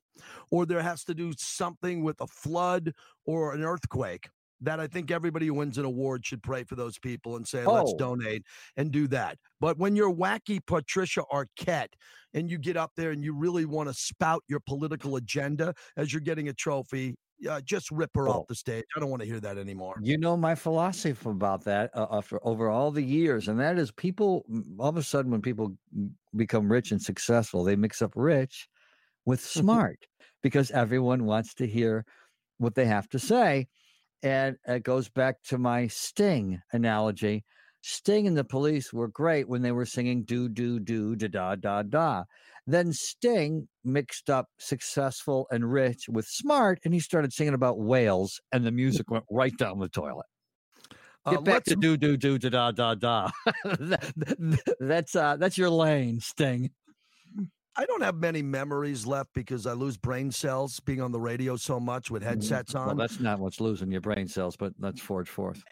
or 0.51 0.65
there 0.65 0.83
has 0.83 1.03
to 1.05 1.15
do 1.15 1.33
something 1.37 2.05
with 2.05 2.21
a 2.21 2.27
flood 2.27 2.93
or 3.25 3.55
an 3.55 3.65
earthquake, 3.65 4.29
that 4.61 4.81
I 4.81 4.87
think 4.87 5.11
everybody 5.11 5.47
who 5.47 5.55
wins 5.55 5.79
an 5.79 5.85
award 5.85 6.25
should 6.25 6.43
pray 6.43 6.65
for 6.65 6.75
those 6.75 6.99
people 6.99 7.37
and 7.37 7.47
say, 7.47 7.65
let's 7.65 7.93
oh. 7.95 7.99
donate 7.99 8.45
and 8.77 8.91
do 8.91 9.07
that. 9.09 9.39
But 9.61 9.79
when 9.79 9.95
you're 9.95 10.13
wacky 10.13 10.61
Patricia 10.65 11.23
Arquette 11.33 11.93
and 12.35 12.51
you 12.51 12.59
get 12.59 12.77
up 12.77 12.93
there 12.97 13.11
and 13.11 13.23
you 13.23 13.35
really 13.35 13.65
want 13.65 13.89
to 13.89 13.95
spout 13.95 14.43
your 14.49 14.61
political 14.61 15.17
agenda 15.17 15.75
as 15.97 16.13
you're 16.13 16.21
getting 16.21 16.49
a 16.49 16.53
trophy, 16.53 17.15
uh, 17.49 17.61
just 17.61 17.91
rip 17.91 18.11
her 18.15 18.29
oh. 18.29 18.33
off 18.33 18.47
the 18.49 18.55
stage. 18.55 18.85
I 18.97 19.01
don't 19.01 19.11
want 19.11 19.23
to 19.23 19.29
hear 19.29 19.41
that 19.41 19.59
anymore. 19.59 19.95
You 20.03 20.19
know 20.19 20.37
my 20.37 20.55
philosophy 20.55 21.17
about 21.25 21.65
that 21.65 21.91
uh, 21.95 22.07
after 22.11 22.45
over 22.47 22.69
all 22.69 22.91
the 22.91 23.03
years, 23.03 23.49
and 23.49 23.61
that 23.61 23.79
is 23.79 23.93
people 23.93 24.45
all 24.79 24.89
of 24.89 24.97
a 24.97 25.03
sudden 25.03 25.31
when 25.31 25.43
people 25.43 25.77
become 26.35 26.71
rich 26.71 26.91
and 26.91 27.01
successful, 27.01 27.65
they 27.65 27.77
mix 27.77 28.03
up 28.03 28.13
rich 28.17 28.69
with 29.25 29.41
smart 29.45 29.99
because 30.43 30.71
everyone 30.71 31.25
wants 31.25 31.55
to 31.55 31.67
hear 31.67 32.05
what 32.59 32.75
they 32.75 32.87
have 32.87 33.09
to 33.11 33.19
say. 33.19 33.69
And 34.23 34.57
it 34.67 34.83
goes 34.83 35.09
back 35.09 35.43
to 35.45 35.59
my 35.59 35.87
sting 35.87 36.61
analogy. 36.73 37.45
Sting 37.83 38.27
and 38.27 38.37
the 38.37 38.45
Police 38.45 38.93
were 38.93 39.09
great 39.09 39.49
when 39.49 39.63
they 39.63 39.71
were 39.73 39.87
singing 39.87 40.25
do 40.25 40.49
do 40.49 40.81
do 40.81 41.15
da 41.15 41.29
da 41.29 41.55
da 41.55 41.83
da. 41.83 42.25
Then 42.67 42.93
Sting 42.93 43.69
mixed 43.85 44.29
up 44.29 44.47
successful 44.59 45.47
and 45.51 45.71
rich 45.73 46.09
with 46.09 46.27
smart, 46.27 46.81
and 46.85 46.93
he 46.93 47.01
started 47.01 47.33
singing 47.33 47.55
about 47.55 47.79
whales, 47.79 48.41
and 48.53 48.67
the 48.67 48.73
music 48.73 49.11
went 49.11 49.25
right 49.31 49.57
down 49.57 49.79
the 49.79 49.89
toilet. 49.89 50.27
Uh, 51.25 51.31
Get 51.33 51.45
back 51.45 51.65
to 51.65 51.77
do 51.77 51.97
do 51.97 52.17
do 52.17 52.39
da 52.39 52.49
da 52.51 52.73
da 52.73 52.95
da. 52.95 53.31
That- 53.65 54.13
that- 54.17 54.77
that's 54.81 55.15
uh, 55.17 55.37
that's 55.37 55.57
your 55.57 55.71
lane, 55.71 56.21
Sting. 56.21 56.71
I 57.79 57.87
don't 57.87 58.03
have 58.03 58.17
many 58.17 58.43
memories 58.43 59.07
left 59.07 59.33
because 59.35 59.65
I 59.65 59.73
lose 59.73 59.97
brain 59.97 60.33
cells 60.33 60.81
being 60.81 61.01
on 61.01 61.13
the 61.13 61.21
radio 61.21 61.55
so 61.57 61.79
much 61.79 62.11
with 62.11 62.25
headsets 62.25 62.75
on. 62.75 62.89
Well, 62.89 62.97
that's 62.97 63.21
not 63.21 63.39
what's 63.39 63.61
losing 63.61 63.93
your 63.93 64.01
brain 64.01 64.27
cells, 64.27 64.57
but 64.57 64.73
let's 64.81 65.01
forge 65.01 65.29
forth. 65.29 65.63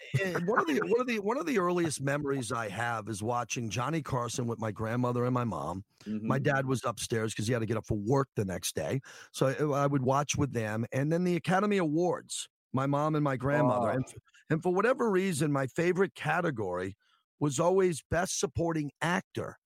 One 0.44 0.61
of 0.61 0.66
the 0.68 0.80
one 0.86 1.00
of 1.00 1.09
the 1.09 1.18
one 1.18 1.36
of 1.36 1.46
the 1.46 1.59
earliest 1.59 2.00
memories 2.00 2.52
I 2.52 2.68
have 2.68 3.09
is 3.09 3.24
watching 3.24 3.68
Johnny 3.68 4.02
Carson 4.02 4.46
with 4.46 4.61
my 4.61 4.70
grandmother 4.70 5.24
and 5.24 5.34
my 5.34 5.42
mom. 5.42 5.84
My 6.07 6.38
Mhm. 6.38 6.44
dad 6.44 6.66
was 6.66 6.84
upstairs 6.84 7.32
because 7.32 7.48
he 7.48 7.52
had 7.52 7.59
to 7.59 7.66
get 7.66 7.76
up 7.76 7.86
for 7.86 7.96
work 7.98 8.28
the 8.36 8.44
next 8.44 8.76
day, 8.76 9.00
so 9.32 9.46
I, 9.74 9.82
I 9.82 9.86
would 9.88 10.02
watch 10.02 10.36
with 10.36 10.52
them. 10.52 10.86
And 10.92 11.11
then 11.11 11.24
the 11.24 11.34
Academy 11.34 11.78
Awards, 11.78 12.48
my 12.72 12.86
mom 12.86 13.16
and 13.16 13.24
my 13.24 13.36
grandmother, 13.36 13.90
Oh. 13.90 13.94
and, 13.96 14.04
and 14.48 14.62
for 14.62 14.72
whatever 14.72 15.11
reason, 15.11 15.50
my 15.50 15.66
favorite 15.66 16.14
category 16.14 16.96
was 17.40 17.59
always 17.59 18.02
Best 18.12 18.38
Supporting 18.38 18.92
Actor, 19.02 19.57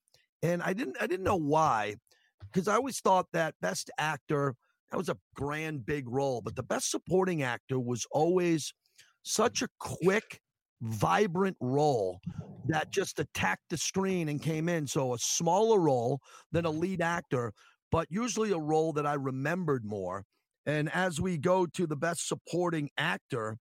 and 0.42 0.62
I 0.62 0.72
didn't 0.72 0.96
I 1.02 1.06
didn't 1.06 1.24
know 1.24 1.36
why, 1.36 1.96
because 2.52 2.68
I 2.68 2.74
always 2.74 3.00
thought 3.00 3.26
that 3.32 3.54
Best 3.60 3.90
Actor 3.98 4.54
that 4.90 4.96
was 4.96 5.08
a 5.08 5.16
grand 5.34 5.86
big 5.86 6.08
role, 6.08 6.40
but 6.40 6.56
the 6.56 6.62
Best 6.62 6.90
Supporting 6.90 7.42
Actor 7.42 7.78
was 7.78 8.06
always 8.10 8.72
such 9.22 9.62
a 9.62 9.68
quick, 9.78 10.40
vibrant 10.82 11.56
role 11.60 12.20
that 12.66 12.90
just 12.90 13.18
attacked 13.18 13.64
the 13.70 13.76
screen 13.76 14.28
and 14.28 14.42
came 14.42 14.68
in. 14.68 14.86
So 14.86 15.14
a 15.14 15.18
smaller 15.18 15.78
role 15.78 16.20
than 16.50 16.64
a 16.64 16.70
lead 16.70 17.02
actor, 17.02 17.52
but 17.92 18.06
usually 18.10 18.52
a 18.52 18.58
role 18.58 18.92
that 18.94 19.06
I 19.06 19.14
remembered 19.14 19.84
more. 19.84 20.24
And 20.66 20.90
as 20.92 21.20
we 21.20 21.38
go 21.38 21.66
to 21.66 21.86
the 21.86 21.96
best 21.96 22.26
supporting 22.26 22.90
actor 22.98 23.58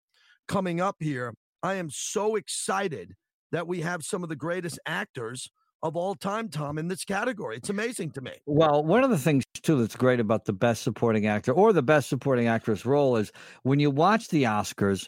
coming 0.47 0.81
up 0.81 0.95
here, 0.99 1.33
I 1.61 1.75
am 1.75 1.89
so 1.91 2.35
excited 2.35 3.13
that 3.51 3.67
we 3.67 3.81
have 3.81 4.03
some 4.03 4.23
of 4.23 4.29
the 4.29 4.35
greatest 4.35 4.79
actors 4.85 5.49
of 5.83 5.95
all 5.95 6.15
time, 6.15 6.49
Tom, 6.49 6.77
in 6.77 6.87
this 6.87 7.05
category. 7.05 7.57
It's 7.57 7.69
amazing 7.69 8.11
to 8.11 8.21
me. 8.21 8.33
Well, 8.45 8.83
one 8.83 9.03
of 9.03 9.09
the 9.09 9.17
things 9.17 9.43
too 9.61 9.79
that's 9.79 9.95
great 9.95 10.19
about 10.19 10.45
the 10.45 10.53
best 10.53 10.83
supporting 10.83 11.25
actor 11.27 11.51
or 11.51 11.73
the 11.73 11.81
best 11.81 12.09
supporting 12.09 12.47
actress 12.47 12.85
role 12.85 13.15
is 13.15 13.31
when 13.63 13.79
you 13.79 13.89
watch 13.91 14.27
the 14.29 14.43
Oscars, 14.43 15.07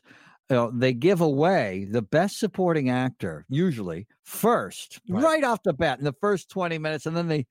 you 0.49 0.55
know, 0.55 0.71
they 0.71 0.93
give 0.93 1.21
away 1.21 1.87
the 1.89 2.01
best 2.01 2.37
supporting 2.37 2.89
actor 2.89 3.45
usually 3.49 4.07
first, 4.23 4.99
Right. 5.09 5.23
right. 5.23 5.43
off 5.43 5.63
the 5.63 5.73
bat 5.73 5.99
in 5.99 6.05
the 6.05 6.15
first 6.21 6.49
20 6.49 6.77
minutes, 6.77 7.05
and 7.05 7.15
then 7.15 7.27
they 7.27 7.47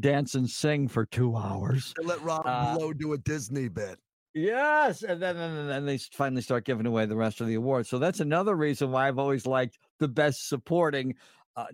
dance 0.00 0.34
and 0.34 0.48
sing 0.50 0.88
for 0.88 1.04
two 1.06 1.36
hours. 1.36 1.94
They 2.00 2.04
Let 2.06 2.20
Rob 2.22 2.42
Uh, 2.44 2.76
Lowe 2.78 2.92
do 2.92 3.12
a 3.12 3.18
Disney 3.18 3.68
bit. 3.68 3.98
Yes, 4.36 5.04
and 5.04 5.22
then 5.22 5.36
and 5.36 5.70
then 5.70 5.86
they 5.86 5.96
finally 5.98 6.42
start 6.42 6.64
giving 6.64 6.86
away 6.86 7.06
the 7.06 7.14
rest 7.14 7.40
of 7.40 7.46
the 7.46 7.54
awards. 7.54 7.88
So 7.88 8.00
that's 8.00 8.18
another 8.18 8.56
reason 8.56 8.90
why 8.90 9.06
I've 9.06 9.18
always 9.20 9.46
liked 9.46 9.78
the 10.00 10.08
best 10.08 10.48
supporting 10.48 11.14
uh, 11.54 11.66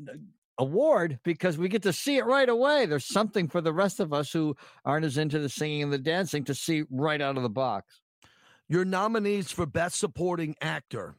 award 0.61 1.19
because 1.25 1.57
we 1.59 1.69
get 1.69 1.83
to 1.83 1.93
see 1.93 2.19
it 2.19 2.27
right 2.27 2.49
away. 2.49 2.87
There's 2.87 3.07
something 3.07 3.49
for 3.49 3.61
the 3.61 3.73
rest 3.73 3.99
of 3.99 4.13
us 4.13 4.31
who 4.31 4.55
aren't 4.85 5.07
as 5.07 5.17
into 5.17 5.39
the 5.39 5.49
singing 5.49 5.83
and 5.83 5.93
the 5.93 5.99
dancing 5.99 6.45
to 6.45 6.55
see 6.55 6.85
right 6.91 7.21
out 7.21 7.37
of 7.37 7.43
the 7.43 7.49
box. 7.49 8.03
Your 8.69 8.85
nominees 8.85 9.51
for 9.51 9.67
Best 9.67 9.99
Supporting 9.99 10.55
Actor 10.61 11.17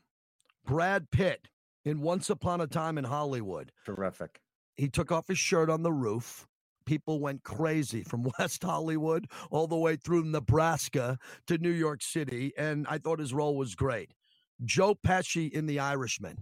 Brad 0.66 1.10
Pitt 1.12 1.48
in 1.84 2.02
Once 2.02 2.30
Upon 2.30 2.62
a 2.62 2.68
Time 2.68 2.98
in 2.98 3.04
Hollywood. 3.04 3.72
Terrific. 3.86 4.40
He 4.76 4.88
took 4.88 5.12
off 5.12 5.28
his 5.28 5.40
shirt 5.40 5.70
on 5.70 5.82
the 5.82 5.92
roof. 5.92 6.48
People 6.86 7.20
went 7.20 7.44
crazy 7.44 8.04
from 8.04 8.30
West 8.40 8.64
Hollywood 8.64 9.28
all 9.50 9.68
the 9.68 9.76
way 9.76 9.96
through 9.96 10.24
Nebraska 10.24 11.18
to 11.48 11.58
New 11.58 11.72
York 11.72 12.04
City. 12.04 12.54
And 12.58 12.86
I 12.90 13.00
thought 13.00 13.20
his 13.20 13.34
role 13.34 13.58
was 13.58 13.76
great. 13.76 14.12
Joe 14.64 14.96
Pesci 14.96 15.52
in 15.52 15.66
The 15.66 15.80
Irishman. 15.80 16.38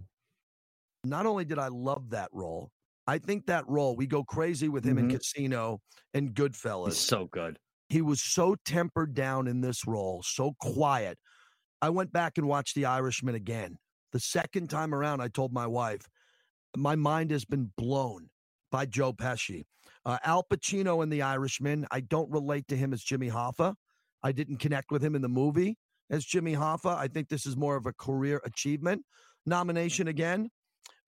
Not 1.02 1.24
only 1.24 1.46
did 1.46 1.58
I 1.58 1.68
love 1.68 2.10
that 2.10 2.28
role, 2.32 2.70
I 3.10 3.18
think 3.18 3.46
that 3.46 3.68
role, 3.68 3.96
we 3.96 4.06
go 4.06 4.22
crazy 4.22 4.68
with 4.68 4.84
him 4.84 4.96
in 4.96 5.08
Mhm. 5.08 5.14
Casino 5.16 5.80
and 6.14 6.32
Goodfellas 6.32 6.88
It's 6.90 6.98
so 6.98 7.26
good. 7.26 7.58
he 7.88 8.02
was 8.02 8.22
so 8.22 8.54
tempered 8.64 9.14
down 9.14 9.48
in 9.48 9.62
this 9.62 9.84
role, 9.84 10.22
so 10.22 10.54
quiet. 10.60 11.18
I 11.82 11.90
went 11.90 12.12
back 12.12 12.38
and 12.38 12.46
watched 12.46 12.76
The 12.76 12.84
Irishman 12.84 13.34
again. 13.34 13.78
The 14.12 14.20
second 14.20 14.70
time 14.70 14.94
around, 14.94 15.20
I 15.20 15.26
told 15.26 15.52
my 15.52 15.66
wife, 15.66 16.02
my 16.76 16.94
mind 16.94 17.32
has 17.32 17.44
been 17.44 17.72
blown 17.76 18.30
by 18.70 18.86
Joe 18.86 19.12
Pesci. 19.12 19.64
Uh, 20.04 20.18
Al 20.22 20.44
Pacino 20.44 21.02
in 21.02 21.08
The 21.08 21.22
Irishman, 21.22 21.88
I 21.90 22.02
don't 22.02 22.30
relate 22.30 22.68
to 22.68 22.76
him 22.76 22.92
as 22.92 23.02
Jimmy 23.02 23.28
Hoffa. 23.28 23.74
I 24.22 24.30
didn't 24.30 24.58
connect 24.58 24.92
with 24.92 25.02
him 25.02 25.16
in 25.16 25.22
the 25.22 25.28
movie 25.28 25.78
as 26.10 26.24
Jimmy 26.24 26.54
Hoffa. 26.54 26.94
I 26.96 27.08
think 27.08 27.28
this 27.28 27.44
is 27.44 27.56
more 27.56 27.74
of 27.74 27.86
a 27.86 27.92
career 27.92 28.40
achievement 28.44 29.04
nomination 29.46 30.06
again. 30.06 30.48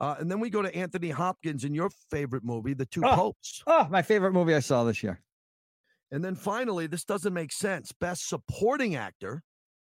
Uh, 0.03 0.17
and 0.19 0.29
then 0.29 0.41
we 0.41 0.51
go 0.51 0.61
to 0.63 0.75
Anthony 0.75 1.11
Hopkins 1.11 1.65
in 1.65 1.73
your 1.75 1.89
favorite 2.11 2.43
movie, 2.45 2.75
The 2.75 2.85
Two 2.87 3.03
Oh. 3.05 3.15
Popes. 3.15 3.63
Oh, 3.67 3.87
my 3.89 4.03
favorite 4.03 4.33
movie 4.33 4.53
I 4.55 4.59
saw 4.61 4.83
this 4.85 5.03
year. 5.03 5.21
And 6.11 6.23
then 6.25 6.35
finally, 6.35 6.87
this 6.89 7.05
doesn't 7.05 7.33
make 7.33 7.53
sense. 7.53 7.93
Best 7.93 8.29
supporting 8.29 8.97
actor, 8.97 9.43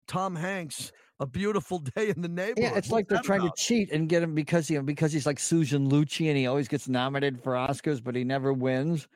Tom 0.06 0.36
Hanks, 0.36 0.92
A 1.20 1.26
Beautiful 1.26 1.78
Day 1.96 2.10
in 2.14 2.20
the 2.20 2.28
Neighborhood. 2.28 2.58
Yeah, 2.58 2.68
it's 2.68 2.88
What's 2.88 2.90
like 2.90 3.08
they're 3.08 3.18
trying 3.22 3.40
about? 3.40 3.56
to 3.56 3.62
cheat 3.64 3.90
and 3.90 4.06
get 4.08 4.22
him 4.22 4.34
because 4.34 4.68
you 4.70 4.76
know 4.76 4.84
because 4.84 5.10
he's 5.12 5.24
like 5.26 5.40
Susan 5.40 5.90
Lucci 5.90 6.28
and 6.28 6.36
he 6.36 6.46
always 6.46 6.68
gets 6.68 6.86
nominated 6.86 7.42
for 7.42 7.54
Oscars, 7.54 8.04
but 8.04 8.14
he 8.14 8.24
never 8.24 8.52
wins. 8.52 9.08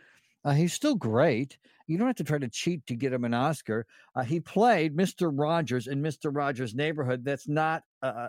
Uh, 0.44 0.52
he's 0.52 0.72
still 0.72 0.94
great. 0.94 1.58
You 1.86 1.98
don't 1.98 2.06
have 2.06 2.16
to 2.16 2.24
try 2.24 2.38
to 2.38 2.48
cheat 2.48 2.86
to 2.86 2.94
get 2.94 3.12
him 3.12 3.24
an 3.24 3.34
Oscar. 3.34 3.86
Uh, 4.14 4.22
he 4.22 4.40
played 4.40 4.96
Mr. 4.96 5.30
Rogers 5.32 5.86
in 5.86 6.02
Mr. 6.02 6.34
Rogers' 6.34 6.74
Neighborhood. 6.74 7.24
That's 7.24 7.46
not 7.48 7.82
uh, 8.02 8.06
uh, 8.06 8.28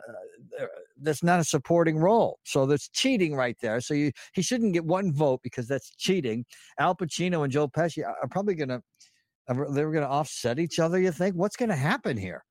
uh, 0.62 0.66
that's 1.02 1.24
not 1.24 1.40
a 1.40 1.44
supporting 1.44 1.98
role. 1.98 2.40
So 2.46 2.66
that's 2.66 2.90
cheating 2.90 3.36
right 3.36 3.58
there. 3.62 3.82
So 3.82 3.94
you 3.94 4.12
he 4.34 4.42
shouldn't 4.42 4.74
get 4.74 4.86
one 4.86 5.14
vote 5.14 5.42
because 5.44 5.68
that's 5.68 5.96
cheating. 5.96 6.46
Al 6.80 6.96
Pacino 6.96 7.44
and 7.44 7.52
Joe 7.52 7.68
Pesci 7.68 8.06
are, 8.06 8.28
probably 8.30 8.56
going 8.56 8.70
to 8.70 8.82
they're 9.72 9.92
gonna 9.92 10.06
offset 10.06 10.60
each 10.60 10.80
other. 10.80 11.00
You 11.00 11.12
think 11.12 11.36
what's 11.36 11.56
gonna 11.56 11.76
happen 11.76 12.18
here? 12.18 12.44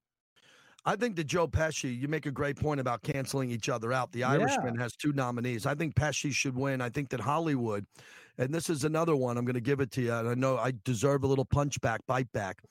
I 0.85 0.97
think 0.97 1.17
that 1.17 1.25
Joe 1.25 1.47
Pesci, 1.47 1.97
you 1.97 2.09
make 2.09 2.27
a 2.27 2.31
great 2.31 2.57
point 2.57 2.81
about 2.81 3.03
canceling 3.03 3.51
each 3.51 3.69
other 3.69 3.93
out. 3.93 4.11
The 4.11 4.25
Irishman 4.25 4.77
has 4.79 4.97
two 4.97 5.13
nominees. 5.13 5.67
I 5.67 5.75
think 5.75 5.95
Pesci 5.95 6.33
should 6.33 6.57
win. 6.57 6.81
I 6.81 6.89
think 6.89 7.11
that 7.11 7.21
Hollywood, 7.21 7.85
and 8.39 8.55
this 8.55 8.71
is 8.71 8.85
another 8.85 9.15
one, 9.15 9.37
I'm 9.37 9.45
going 9.45 9.55
to 9.55 9.61
give 9.61 9.81
it 9.81 9.91
to 9.93 10.03
you. 10.03 10.15
And 10.15 10.29
I 10.29 10.35
know 10.35 10.57
I 10.57 10.73
deserve 10.85 11.25
a 11.25 11.27
little 11.27 11.45
punch 11.45 11.79
back, 11.83 12.01
bite 12.07 12.31
back. 12.33 12.63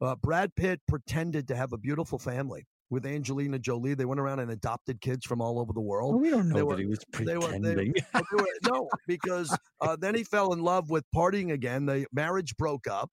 Uh, 0.00 0.16
Brad 0.16 0.52
Pitt 0.56 0.80
pretended 0.88 1.46
to 1.48 1.54
have 1.54 1.72
a 1.72 1.78
beautiful 1.78 2.18
family 2.18 2.66
with 2.90 3.06
Angelina 3.06 3.58
Jolie. 3.58 3.94
They 3.94 4.04
went 4.04 4.20
around 4.20 4.40
and 4.40 4.50
adopted 4.50 5.00
kids 5.00 5.24
from 5.24 5.40
all 5.40 5.58
over 5.58 5.72
the 5.72 5.80
world. 5.80 6.14
Well, 6.14 6.20
we 6.22 6.30
don't 6.30 6.48
they 6.48 6.58
know 6.58 6.64
were- 6.66 6.76
that 6.76 6.82
he 6.82 6.86
was 6.86 6.98
they 7.18 7.36
were- 7.38 7.40
they- 7.40 7.58
pretending. 7.60 7.94
They 8.14 8.20
were- 8.36 8.46
no, 8.68 8.88
because 9.06 9.56
uh, 9.80 9.96
then 9.96 10.14
he 10.14 10.24
fell 10.24 10.52
in 10.52 10.60
love 10.62 10.90
with 10.90 11.04
partying 11.14 11.52
again. 11.52 11.86
The 11.86 12.06
marriage 12.12 12.56
broke 12.56 12.86
up. 12.86 13.10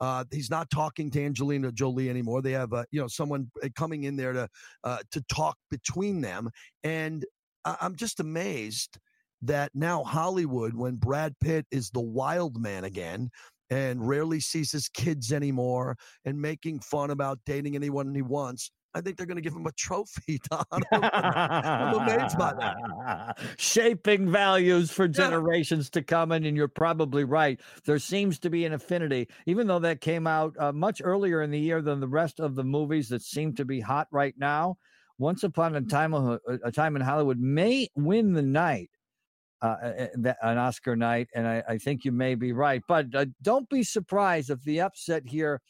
Uh, 0.00 0.24
he's 0.30 0.48
not 0.50 0.70
talking 0.70 1.10
to 1.10 1.24
Angelina 1.24 1.72
Jolie 1.72 2.08
anymore. 2.08 2.40
They 2.40 2.52
have, 2.52 2.72
uh, 2.72 2.84
you 2.92 3.00
know, 3.00 3.08
someone 3.08 3.50
uh, 3.62 3.68
coming 3.76 4.04
in 4.04 4.16
there 4.16 4.32
to 4.32 4.48
uh, 4.84 4.98
to 5.10 5.22
talk 5.22 5.56
between 5.70 6.20
them, 6.20 6.50
and 6.84 7.24
I- 7.64 7.76
I'm 7.80 7.96
just 7.96 8.20
amazed 8.20 8.98
that 9.42 9.70
now 9.74 10.02
Hollywood, 10.04 10.74
when 10.74 10.96
Brad 10.96 11.34
Pitt 11.40 11.66
is 11.70 11.90
the 11.90 12.00
wild 12.00 12.60
man 12.60 12.84
again 12.84 13.30
and 13.70 14.06
rarely 14.08 14.40
sees 14.40 14.72
his 14.72 14.88
kids 14.88 15.32
anymore 15.32 15.96
and 16.24 16.40
making 16.40 16.80
fun 16.80 17.10
about 17.10 17.38
dating 17.44 17.74
anyone 17.76 18.14
he 18.14 18.22
wants, 18.22 18.70
I 18.94 19.00
think 19.00 19.16
they're 19.16 19.26
going 19.26 19.36
to 19.36 19.42
give 19.42 19.54
him 19.54 19.66
a 19.66 19.72
trophy 19.72 20.40
him. 20.50 20.64
I'm 20.92 21.94
amazed 21.94 22.38
by 22.38 22.54
that. 22.54 23.38
Shaping 23.58 24.30
values 24.30 24.90
for 24.90 25.06
generations 25.06 25.90
to 25.90 26.02
come. 26.02 26.32
And, 26.32 26.46
and 26.46 26.56
you're 26.56 26.68
probably 26.68 27.24
right. 27.24 27.60
There 27.84 27.98
seems 27.98 28.38
to 28.40 28.50
be 28.50 28.64
an 28.64 28.72
affinity, 28.72 29.28
even 29.46 29.66
though 29.66 29.78
that 29.80 30.00
came 30.00 30.26
out 30.26 30.54
uh, 30.58 30.72
much 30.72 31.02
earlier 31.04 31.42
in 31.42 31.50
the 31.50 31.60
year 31.60 31.82
than 31.82 32.00
the 32.00 32.08
rest 32.08 32.40
of 32.40 32.54
the 32.54 32.64
movies 32.64 33.08
that 33.10 33.22
seem 33.22 33.54
to 33.56 33.64
be 33.64 33.80
hot 33.80 34.08
right 34.10 34.34
now. 34.38 34.76
Once 35.18 35.42
Upon 35.42 35.74
a 35.74 35.80
Time, 35.82 36.14
uh, 36.14 36.38
a 36.64 36.70
time 36.70 36.94
in 36.96 37.02
Hollywood 37.02 37.38
may 37.38 37.88
win 37.96 38.32
the 38.32 38.42
night. 38.42 38.90
Uh, 39.60 40.06
uh, 40.24 40.32
an 40.42 40.56
Oscar 40.56 40.94
night, 40.94 41.26
and 41.34 41.44
I, 41.44 41.64
I 41.68 41.78
think 41.78 42.04
you 42.04 42.12
may 42.12 42.36
be 42.36 42.52
right. 42.52 42.80
But 42.86 43.06
uh, 43.12 43.26
don't 43.42 43.68
be 43.68 43.82
surprised 43.82 44.50
if 44.50 44.62
the 44.62 44.82
upset 44.82 45.24
here 45.26 45.60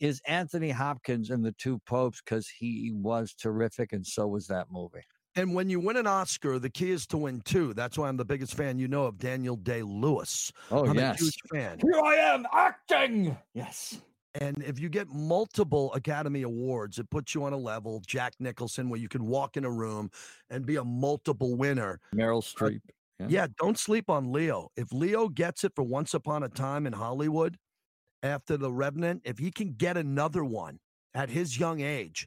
is 0.00 0.20
Anthony 0.26 0.70
Hopkins 0.70 1.30
in 1.30 1.42
The 1.42 1.52
Two 1.52 1.78
Popes 1.86 2.20
because 2.24 2.48
he 2.48 2.92
was 2.94 3.34
terrific, 3.34 3.92
and 3.92 4.06
so 4.06 4.26
was 4.26 4.46
that 4.48 4.66
movie. 4.70 5.04
And 5.36 5.54
when 5.54 5.70
you 5.70 5.78
win 5.78 5.96
an 5.96 6.06
Oscar, 6.06 6.58
the 6.58 6.70
key 6.70 6.90
is 6.90 7.06
to 7.08 7.16
win 7.16 7.40
two. 7.44 7.72
That's 7.74 7.96
why 7.96 8.08
I'm 8.08 8.16
the 8.16 8.24
biggest 8.24 8.54
fan 8.54 8.78
you 8.78 8.88
know 8.88 9.04
of 9.04 9.18
Daniel 9.18 9.56
Day 9.56 9.82
Lewis. 9.82 10.52
Oh, 10.70 10.86
I'm 10.86 10.96
yes. 10.96 11.20
a 11.20 11.24
huge 11.24 11.38
fan. 11.52 11.78
Here 11.80 12.00
I 12.04 12.16
am 12.16 12.46
acting. 12.52 13.36
Yes. 13.54 14.00
And 14.34 14.62
if 14.62 14.78
you 14.78 14.88
get 14.88 15.08
multiple 15.08 15.92
Academy 15.94 16.42
Awards, 16.42 16.98
it 16.98 17.08
puts 17.10 17.34
you 17.34 17.44
on 17.44 17.52
a 17.52 17.56
level, 17.56 18.02
Jack 18.06 18.34
Nicholson, 18.40 18.88
where 18.88 19.00
you 19.00 19.08
can 19.08 19.26
walk 19.26 19.56
in 19.56 19.64
a 19.64 19.70
room 19.70 20.10
and 20.50 20.66
be 20.66 20.76
a 20.76 20.84
multiple 20.84 21.56
winner. 21.56 22.00
Meryl 22.14 22.42
Streep. 22.42 22.80
Yeah. 23.20 23.26
yeah, 23.28 23.46
don't 23.60 23.78
sleep 23.78 24.10
on 24.10 24.30
Leo. 24.30 24.70
If 24.76 24.92
Leo 24.92 25.28
gets 25.28 25.64
it 25.64 25.72
for 25.74 25.82
Once 25.82 26.14
Upon 26.14 26.44
a 26.44 26.48
Time 26.48 26.86
in 26.86 26.92
Hollywood 26.92 27.56
after 28.22 28.56
The 28.56 28.72
Revenant, 28.72 29.22
if 29.24 29.38
he 29.38 29.50
can 29.50 29.74
get 29.74 29.96
another 29.96 30.44
one 30.44 30.78
at 31.14 31.30
his 31.30 31.58
young 31.58 31.80
age, 31.80 32.26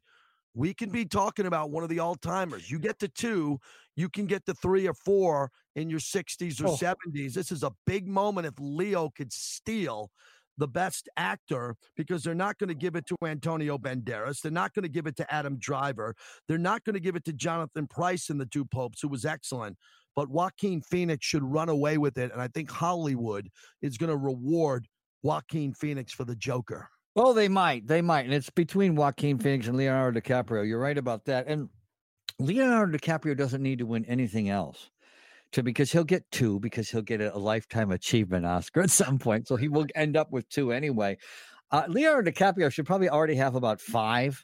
we 0.54 0.74
can 0.74 0.90
be 0.90 1.06
talking 1.06 1.46
about 1.46 1.72
one 1.72 1.84
of 1.84 1.90
the 1.90 2.00
all 2.00 2.16
timers. 2.16 2.70
You 2.70 2.80
get 2.80 3.00
to 3.00 3.08
two, 3.08 3.60
you 3.96 4.10
can 4.10 4.26
get 4.26 4.46
to 4.46 4.54
three 4.54 4.88
or 4.88 4.94
four 4.94 5.52
in 5.76 5.90
your 5.90 6.00
60s 6.00 6.62
or 6.62 6.68
oh. 6.68 6.76
70s. 6.76 7.34
This 7.34 7.52
is 7.52 7.64
a 7.64 7.72
big 7.86 8.08
moment 8.08 8.48
if 8.48 8.54
Leo 8.60 9.10
could 9.16 9.32
steal 9.32 10.12
the 10.58 10.68
best 10.68 11.10
actor 11.18 11.76
because 11.96 12.24
they're 12.24 12.36
not 12.36 12.58
going 12.58 12.68
to 12.68 12.76
give 12.76 12.96
it 12.96 13.06
to 13.08 13.16
Antonio 13.26 13.78
Banderas. 13.78 14.42
They're 14.42 14.52
not 14.52 14.74
going 14.74 14.84
to 14.84 14.90
give 14.90 15.08
it 15.08 15.16
to 15.18 15.34
Adam 15.34 15.58
Driver. 15.58 16.14
They're 16.48 16.58
not 16.58 16.84
going 16.84 16.94
to 16.94 17.00
give 17.00 17.16
it 17.16 17.26
to 17.26 17.34
Jonathan 17.34 17.88
Pryce 17.88 18.30
in 18.30 18.38
The 18.38 18.46
Two 18.46 18.66
Popes, 18.66 19.02
who 19.02 19.08
was 19.08 19.26
excellent. 19.26 19.78
But 20.16 20.30
Joaquin 20.30 20.82
Phoenix 20.82 21.26
should 21.26 21.44
run 21.44 21.70
away 21.70 21.98
with 21.98 22.18
it. 22.18 22.32
And 22.32 22.42
I 22.42 22.50
think 22.50 22.70
Hollywood 22.70 23.50
is 23.82 23.98
going 23.98 24.10
to 24.10 24.18
reward 24.18 24.88
Joaquin 25.24 25.74
Phoenix 25.74 26.14
for 26.14 26.24
the 26.26 26.36
Joker. 26.36 26.90
Well, 27.16 27.34
they 27.34 27.50
might. 27.50 27.88
They 27.88 28.02
might. 28.02 28.26
And 28.26 28.34
it's 28.34 28.50
between 28.50 28.96
Joaquin 28.96 29.38
Phoenix 29.38 29.68
and 29.68 29.78
Leonardo 29.78 30.20
DiCaprio. 30.20 30.68
You're 30.68 30.80
right 30.80 30.98
about 30.98 31.26
that. 31.26 31.48
And 31.48 31.70
Leonardo 32.40 32.98
DiCaprio 32.98 33.36
doesn't 33.36 33.62
need 33.62 33.80
to 33.80 33.86
win 33.86 34.06
anything 34.06 34.50
else 34.50 34.90
to 35.52 35.64
because 35.64 35.92
he'll 35.92 36.04
get 36.04 36.30
two 36.32 36.60
because 36.60 36.90
he'll 36.90 37.02
get 37.02 37.22
a, 37.22 37.38
lifetime 37.38 37.92
achievement 37.92 38.46
Oscar 38.46 38.82
at 38.82 38.90
some 38.90 39.20
point. 39.20 39.48
So 39.48 39.56
he 39.56 39.68
will 39.68 39.86
end 39.96 40.16
up 40.16 40.32
with 40.32 40.48
two 40.50 40.72
anyway. 40.72 41.18
Uh, 41.72 41.84
Leonardo 41.88 42.32
DiCaprio 42.32 42.72
should 42.72 42.86
probably 42.86 43.10
already 43.10 43.36
have 43.36 43.56
about 43.56 43.80
five 43.80 44.44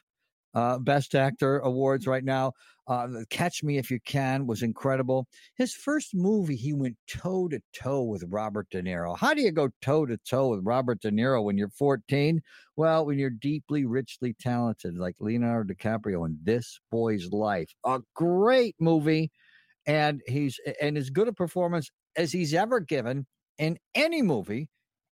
uh, 0.58 0.78
Best 0.78 1.14
Actor 1.14 1.60
awards 1.60 2.06
right 2.08 2.24
now. 2.24 2.52
Uh, 2.88 3.06
Catch 3.30 3.62
Me 3.62 3.78
If 3.78 3.90
You 3.90 4.00
Can 4.04 4.46
was 4.46 4.62
incredible. 4.62 5.28
His 5.56 5.72
first 5.72 6.14
movie, 6.14 6.56
he 6.56 6.72
went 6.72 6.96
toe 7.06 7.46
to 7.48 7.60
toe 7.72 8.02
with 8.02 8.24
Robert 8.26 8.66
De 8.70 8.82
Niro. 8.82 9.16
How 9.16 9.34
do 9.34 9.42
you 9.42 9.52
go 9.52 9.68
toe 9.82 10.06
to 10.06 10.16
toe 10.28 10.48
with 10.48 10.60
Robert 10.64 11.00
De 11.00 11.10
Niro 11.12 11.44
when 11.44 11.58
you're 11.58 11.68
14? 11.68 12.40
Well, 12.76 13.06
when 13.06 13.18
you're 13.18 13.30
deeply, 13.30 13.84
richly 13.84 14.34
talented, 14.40 14.96
like 14.96 15.14
Leonardo 15.20 15.72
DiCaprio 15.72 16.26
in 16.26 16.38
This 16.42 16.80
Boy's 16.90 17.30
Life, 17.30 17.70
a 17.84 18.00
great 18.14 18.74
movie 18.80 19.30
and 19.86 20.22
he's 20.26 20.58
and 20.80 20.98
as 20.98 21.10
good 21.10 21.28
a 21.28 21.32
performance 21.32 21.90
as 22.16 22.32
he's 22.32 22.52
ever 22.52 22.80
given 22.80 23.26
in 23.58 23.78
any 23.94 24.22
movie 24.22 24.70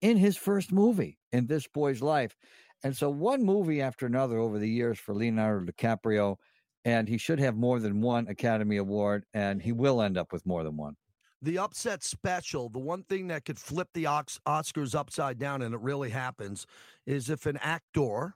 in 0.03 0.16
his 0.16 0.36
first 0.36 0.70
movie 0.70 1.18
in 1.32 1.47
this 1.47 1.66
boy's 1.66 2.03
life. 2.03 2.36
And 2.83 2.97
so 2.97 3.11
one 3.11 3.45
movie 3.45 3.83
after 3.83 4.07
another 4.07 4.39
over 4.39 4.59
the 4.59 4.68
years 4.68 4.99
for 4.99 5.14
Leonardo 5.14 5.70
DiCaprio, 5.70 6.37
and 6.85 7.09
he 7.09 7.18
should 7.18 7.39
have 7.39 7.57
more 7.57 7.78
than 7.78 8.01
one 8.01 8.26
Academy 8.28 8.78
Award, 8.78 9.24
and 9.35 9.61
he 9.61 9.72
will 9.72 10.01
end 10.01 10.16
up 10.16 10.33
with 10.33 10.47
more 10.47 10.64
than 10.64 10.76
one. 10.76 10.97
The 11.43 11.59
upset 11.59 12.03
special, 12.03 12.68
the 12.68 12.78
one 12.78 13.03
thing 13.05 13.28
that 13.28 13.45
could 13.45 13.59
flip 13.59 13.89
the 13.95 14.05
Oscars 14.05 14.95
upside 14.95 15.39
down, 15.39 15.62
and 15.62 15.74
it 15.74 15.81
really 15.81 16.11
happens, 16.11 16.66
is 17.07 17.31
if 17.31 17.47
an 17.47 17.59
actor, 17.62 18.35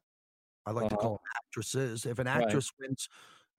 I 0.66 0.72
like 0.72 0.86
uh, 0.86 0.88
to 0.90 0.96
call 0.96 1.14
uh-huh. 1.14 1.16
them 1.16 1.42
actresses, 1.46 2.06
if 2.06 2.18
an 2.18 2.26
actress 2.26 2.70
right. 2.78 2.88
wins 2.88 3.08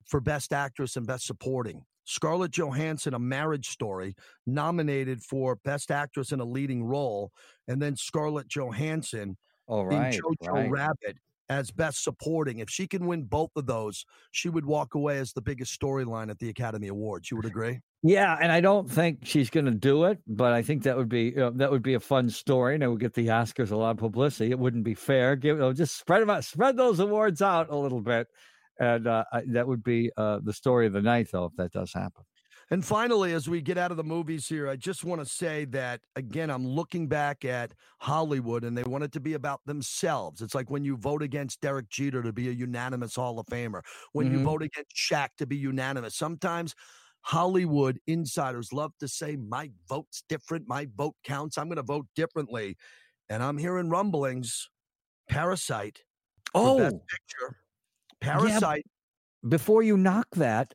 for 0.06 0.20
Best 0.20 0.54
Actress 0.54 0.96
and 0.98 1.06
Best 1.08 1.26
Supporting. 1.26 1.84
Scarlett 2.06 2.52
Johansson, 2.52 3.16
A 3.16 3.20
Marriage 3.20 3.70
Story, 3.70 4.16
nominated 4.46 5.24
for 5.24 5.56
Best 5.58 5.90
Actress 5.90 6.32
in 6.32 6.40
a 6.40 6.46
Leading 6.46 6.84
Role, 6.84 7.32
and 7.68 7.82
then 7.82 7.96
Scarlett 7.96 8.48
Johansson 8.48 9.38
oh, 9.68 9.84
right, 9.84 10.13
Jojo 10.13 10.51
right. 10.51 10.70
Rabbit 10.70 11.18
as 11.49 11.70
Best 11.72 12.03
Supporting. 12.03 12.59
If 12.59 12.70
she 12.70 12.88
can 12.88 13.05
win 13.05 13.24
both 13.24 13.51
of 13.55 13.66
those, 13.68 14.05
she 14.32 14.49
would 14.49 14.66
walk 14.66 14.95
away 14.95 15.20
as 15.20 15.32
the 15.34 15.41
biggest 15.41 15.80
storyline 15.80 16.30
at 16.30 16.39
the 16.39 16.49
Academy 16.49 16.88
Awards. 16.88 17.30
You 17.30 17.38
would 17.38 17.45
agree? 17.45 17.80
Yeah, 18.01 18.38
and 18.39 18.51
I 18.51 18.61
don't 18.61 18.89
think 18.89 19.20
she's 19.24 19.49
going 19.49 19.66
to 19.66 19.72
do 19.72 20.05
it, 20.05 20.20
but 20.28 20.53
I 20.53 20.61
think 20.61 20.84
that 20.84 20.97
would 20.97 21.09
be 21.09 21.26
you 21.26 21.36
know, 21.36 21.51
that 21.51 21.72
would 21.72 21.84
be 21.84 21.95
a 21.95 21.99
fun 21.99 22.30
story, 22.30 22.76
and 22.76 22.84
it 22.84 22.88
would 22.88 22.99
get 22.99 23.13
the 23.13 23.28
Oscars 23.28 23.72
a 23.72 23.76
lot 23.76 23.91
of 23.91 23.97
publicity. 23.97 24.51
It 24.51 24.59
wouldn't 24.59 24.84
be 24.84 24.93
fair. 24.93 25.36
Give 25.36 25.57
you 25.57 25.74
just 25.74 25.97
spread 25.97 26.22
them 26.22 26.30
out, 26.30 26.43
spread 26.43 26.78
those 26.78 26.99
awards 26.99 27.41
out 27.41 27.70
a 27.70 27.76
little 27.76 28.01
bit 28.01 28.28
and 28.80 29.07
uh, 29.07 29.24
that 29.47 29.68
would 29.68 29.84
be 29.84 30.11
uh, 30.18 30.39
the 30.43 30.53
story 30.53 30.88
of 30.88 30.93
the 30.93 31.01
night, 31.01 31.30
though, 31.32 31.45
if 31.45 31.55
that 31.57 31.72
does 31.72 31.93
happen. 31.93 32.24
And 32.72 32.84
finally, 32.84 33.34
as 33.34 33.47
we 33.47 33.61
get 33.61 33.78
out 33.78 33.91
of 33.91 33.97
the 33.97 34.03
movies 34.03 34.47
here, 34.47 34.68
I 34.68 34.76
just 34.76 35.03
want 35.03 35.22
to 35.22 35.28
say 35.28 35.66
that 35.66 36.01
again, 36.16 36.49
I'm 36.49 36.68
looking 36.68 37.07
back 37.07 37.45
at 37.45 37.74
Hollywood 37.99 38.63
and 38.63 38.76
they 38.76 38.84
want 38.84 39.03
it 39.03 39.11
to 39.13 39.20
be 39.20 39.34
about 39.34 39.61
themselves. 39.66 40.41
It's 40.41 40.55
like 40.55 40.72
when 40.72 40.84
you 40.84 40.97
vote 40.97 41.22
against 41.22 41.61
Derek 41.61 41.89
Jeter 41.89 42.24
to 42.24 42.34
be 42.34 42.49
a 42.49 42.51
unanimous 42.51 43.16
Hall 43.16 43.38
of 43.38 43.45
Famer, 43.45 43.82
when 44.13 44.28
mm-hmm. 44.28 44.39
you 44.39 44.43
vote 44.43 44.63
against 44.63 44.95
Shaq 44.95 45.30
to 45.38 45.45
be 45.45 45.55
unanimous. 45.55 46.16
Sometimes 46.16 46.74
Hollywood 47.22 47.99
insiders 48.07 48.74
love 48.74 48.93
to 48.99 49.07
say, 49.07 49.36
My 49.36 49.70
vote's 49.88 50.24
different, 50.28 50.68
my 50.68 50.88
vote 50.95 51.16
counts, 51.24 51.59
I'm 51.59 51.68
going 51.68 51.78
to 51.78 51.84
vote 51.84 52.07
differently. 52.16 52.78
And 53.30 53.43
I'm 53.43 53.57
hearing 53.57 53.89
rumblings. 53.89 54.70
Parasite. 55.30 56.01
Oh, 56.53 56.78
picture 56.78 57.57
Parasite. 58.22 58.84
Yeah, 58.86 59.49
before 59.49 59.84
you 59.84 59.97
knock 59.97 60.28
that, 60.36 60.74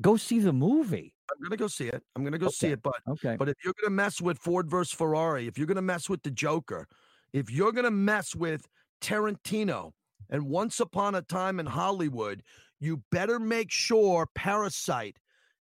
go 0.00 0.16
see 0.16 0.38
the 0.38 0.52
movie. 0.52 1.15
I'm 1.30 1.42
gonna 1.42 1.56
go 1.56 1.66
see 1.66 1.88
it. 1.88 2.02
I'm 2.14 2.24
gonna 2.24 2.38
go 2.38 2.46
okay. 2.46 2.54
see 2.54 2.68
it, 2.68 2.82
but 2.82 2.96
okay. 3.08 3.36
But 3.38 3.48
if 3.48 3.56
you're 3.64 3.74
gonna 3.80 3.94
mess 3.94 4.20
with 4.20 4.38
Ford 4.38 4.70
versus 4.70 4.92
Ferrari, 4.92 5.46
if 5.46 5.58
you're 5.58 5.66
gonna 5.66 5.82
mess 5.82 6.08
with 6.08 6.22
the 6.22 6.30
Joker, 6.30 6.86
if 7.32 7.50
you're 7.50 7.72
gonna 7.72 7.90
mess 7.90 8.34
with 8.34 8.66
Tarantino 9.00 9.92
and 10.30 10.46
Once 10.46 10.80
Upon 10.80 11.14
a 11.14 11.22
Time 11.22 11.60
in 11.60 11.66
Hollywood, 11.66 12.42
you 12.80 13.02
better 13.10 13.38
make 13.38 13.70
sure 13.70 14.28
Parasite 14.34 15.18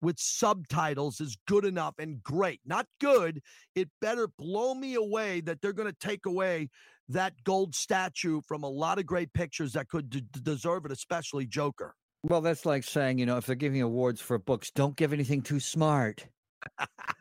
with 0.01 0.20
subtitles 0.20 1.20
is 1.20 1.38
good 1.47 1.66
enough 1.66 1.95
and 1.99 2.22
great. 2.24 2.60
Not 2.66 2.86
good. 2.99 3.41
It 3.76 3.89
better 4.01 4.28
blow 4.38 4.74
me 4.76 4.95
away 4.95 5.41
that 5.41 5.62
they're 5.62 5.74
going 5.74 5.91
to 5.91 6.08
take 6.08 6.26
away 6.26 6.70
that 7.10 7.34
gold 7.43 7.74
statue 7.74 8.41
from 8.47 8.64
a 8.64 8.70
lot 8.70 8.99
of 8.99 9.05
great 9.05 9.34
pictures 9.34 9.74
that 9.74 9.89
could 9.89 10.10
d- 10.10 10.24
deserve 10.43 10.86
it, 10.86 10.91
especially 10.91 11.45
Joker. 11.45 11.95
Well, 12.30 12.42
that's 12.42 12.66
like 12.66 12.84
saying, 12.84 13.20
you 13.20 13.26
know, 13.26 13.38
if 13.38 13.46
they're 13.46 13.56
giving 13.56 13.82
awards 13.82 14.20
for 14.20 14.38
books, 14.38 14.70
don't 14.72 14.98
give 14.98 15.14
anything 15.14 15.42
too 15.42 15.62
smart. 15.62 16.28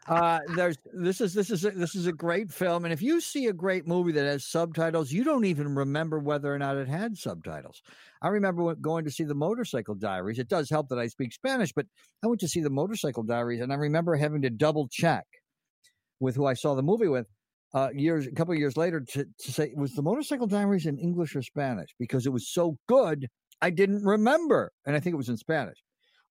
uh, 0.09 0.41
there's 0.57 0.79
this 0.93 1.21
is 1.21 1.33
this 1.33 1.51
is 1.51 1.65
a, 1.65 1.71
this 1.71 1.95
is 1.95 2.09
a 2.09 2.13
great 2.13 2.51
film, 2.51 2.85
and 2.85 2.93
if 2.93 3.01
you 3.01 3.21
see 3.21 3.47
a 3.47 3.53
great 3.53 3.87
movie 3.87 4.11
that 4.11 4.25
has 4.25 4.45
subtitles, 4.45 5.13
you 5.13 5.23
don't 5.23 5.45
even 5.45 5.75
remember 5.77 6.19
whether 6.19 6.53
or 6.53 6.59
not 6.59 6.77
it 6.77 6.89
had 6.89 7.17
subtitles. 7.17 7.83
I 8.21 8.29
remember 8.29 8.75
going 8.75 9.05
to 9.05 9.11
see 9.11 9.23
the 9.23 9.35
Motorcycle 9.35 9.95
Diaries. 9.95 10.41
It 10.41 10.49
does 10.49 10.71
help 10.71 10.89
that 10.89 10.99
I 10.99 11.07
speak 11.07 11.33
Spanish, 11.33 11.73
but 11.73 11.87
I 12.25 12.27
went 12.27 12.41
to 12.41 12.49
see 12.49 12.61
the 12.61 12.71
Motorcycle 12.71 13.23
Diaries, 13.23 13.61
and 13.61 13.73
I 13.73 13.77
remember 13.77 14.17
having 14.17 14.43
to 14.43 14.51
double 14.51 14.89
check 14.89 15.27
with 16.19 16.35
who 16.35 16.47
I 16.47 16.55
saw 16.55 16.75
the 16.75 16.83
movie 16.83 17.09
with 17.09 17.27
uh, 17.75 17.91
years, 17.95 18.27
a 18.27 18.33
couple 18.33 18.55
of 18.55 18.59
years 18.59 18.77
later, 18.77 19.01
to, 19.01 19.27
to 19.39 19.53
say 19.53 19.73
was 19.77 19.93
the 19.93 20.03
Motorcycle 20.03 20.47
Diaries 20.47 20.87
in 20.87 20.99
English 20.99 21.37
or 21.37 21.43
Spanish 21.43 21.91
because 21.99 22.27
it 22.27 22.33
was 22.33 22.49
so 22.49 22.77
good. 22.89 23.29
I 23.63 23.71
didn't 23.71 24.05
remember, 24.05 24.73
and 24.87 24.95
I 24.95 25.01
think 25.01 25.15
it 25.15 25.19
was 25.19 25.29
in 25.29 25.37
Spanish, 25.37 25.79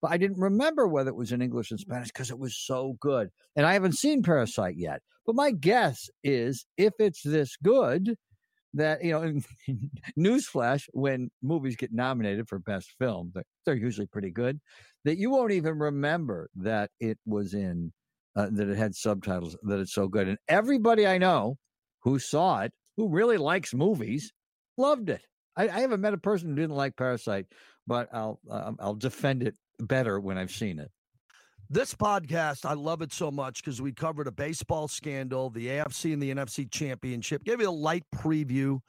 but 0.01 0.11
I 0.11 0.17
didn't 0.17 0.39
remember 0.39 0.87
whether 0.87 1.09
it 1.09 1.15
was 1.15 1.31
in 1.31 1.41
English 1.41 1.71
and 1.71 1.79
Spanish 1.79 2.09
because 2.09 2.31
it 2.31 2.39
was 2.39 2.57
so 2.57 2.95
good. 2.99 3.29
And 3.55 3.65
I 3.65 3.73
haven't 3.73 3.93
seen 3.93 4.23
Parasite 4.23 4.75
yet, 4.77 5.01
but 5.25 5.35
my 5.35 5.51
guess 5.51 6.09
is 6.23 6.65
if 6.77 6.93
it's 6.99 7.23
this 7.23 7.55
good, 7.63 8.15
that 8.75 9.03
you 9.03 9.11
know, 9.11 9.23
in 9.23 9.43
newsflash, 10.19 10.83
when 10.93 11.31
movies 11.41 11.75
get 11.75 11.93
nominated 11.93 12.47
for 12.47 12.59
best 12.59 12.93
film, 12.99 13.33
they're 13.65 13.75
usually 13.75 14.07
pretty 14.07 14.31
good. 14.31 14.59
That 15.05 15.17
you 15.17 15.31
won't 15.31 15.51
even 15.51 15.77
remember 15.77 16.49
that 16.55 16.91
it 16.99 17.17
was 17.25 17.53
in 17.53 17.91
uh, 18.35 18.49
that 18.51 18.69
it 18.69 18.77
had 18.77 18.95
subtitles, 18.95 19.55
that 19.63 19.79
it's 19.79 19.93
so 19.93 20.07
good. 20.07 20.27
And 20.27 20.37
everybody 20.47 21.07
I 21.07 21.17
know 21.17 21.57
who 22.01 22.19
saw 22.19 22.61
it, 22.61 22.73
who 22.97 23.09
really 23.09 23.37
likes 23.37 23.73
movies, 23.73 24.31
loved 24.77 25.09
it. 25.09 25.21
I, 25.55 25.63
I 25.69 25.79
haven't 25.79 26.01
met 26.01 26.13
a 26.13 26.17
person 26.17 26.49
who 26.49 26.55
didn't 26.55 26.75
like 26.75 26.95
Parasite, 26.95 27.47
but 27.87 28.09
I'll 28.13 28.39
uh, 28.49 28.73
I'll 28.79 28.95
defend 28.95 29.43
it 29.43 29.55
better 29.79 30.19
when 30.19 30.37
I've 30.37 30.51
seen 30.51 30.79
it. 30.79 30.91
This 31.69 31.95
podcast, 31.95 32.63
I 32.63 32.73
love 32.73 33.01
it 33.01 33.11
so 33.11 33.31
much 33.31 33.63
because 33.63 33.81
we 33.81 33.91
covered 33.91 34.27
a 34.27 34.31
baseball 34.31 34.87
scandal, 34.87 35.49
the 35.49 35.65
AFC 35.67 36.13
and 36.13 36.21
the 36.21 36.33
NFC 36.33 36.69
championship, 36.69 37.43
gave 37.43 37.59
you 37.59 37.69
a 37.69 37.71
light 37.71 38.03
preview 38.15 38.79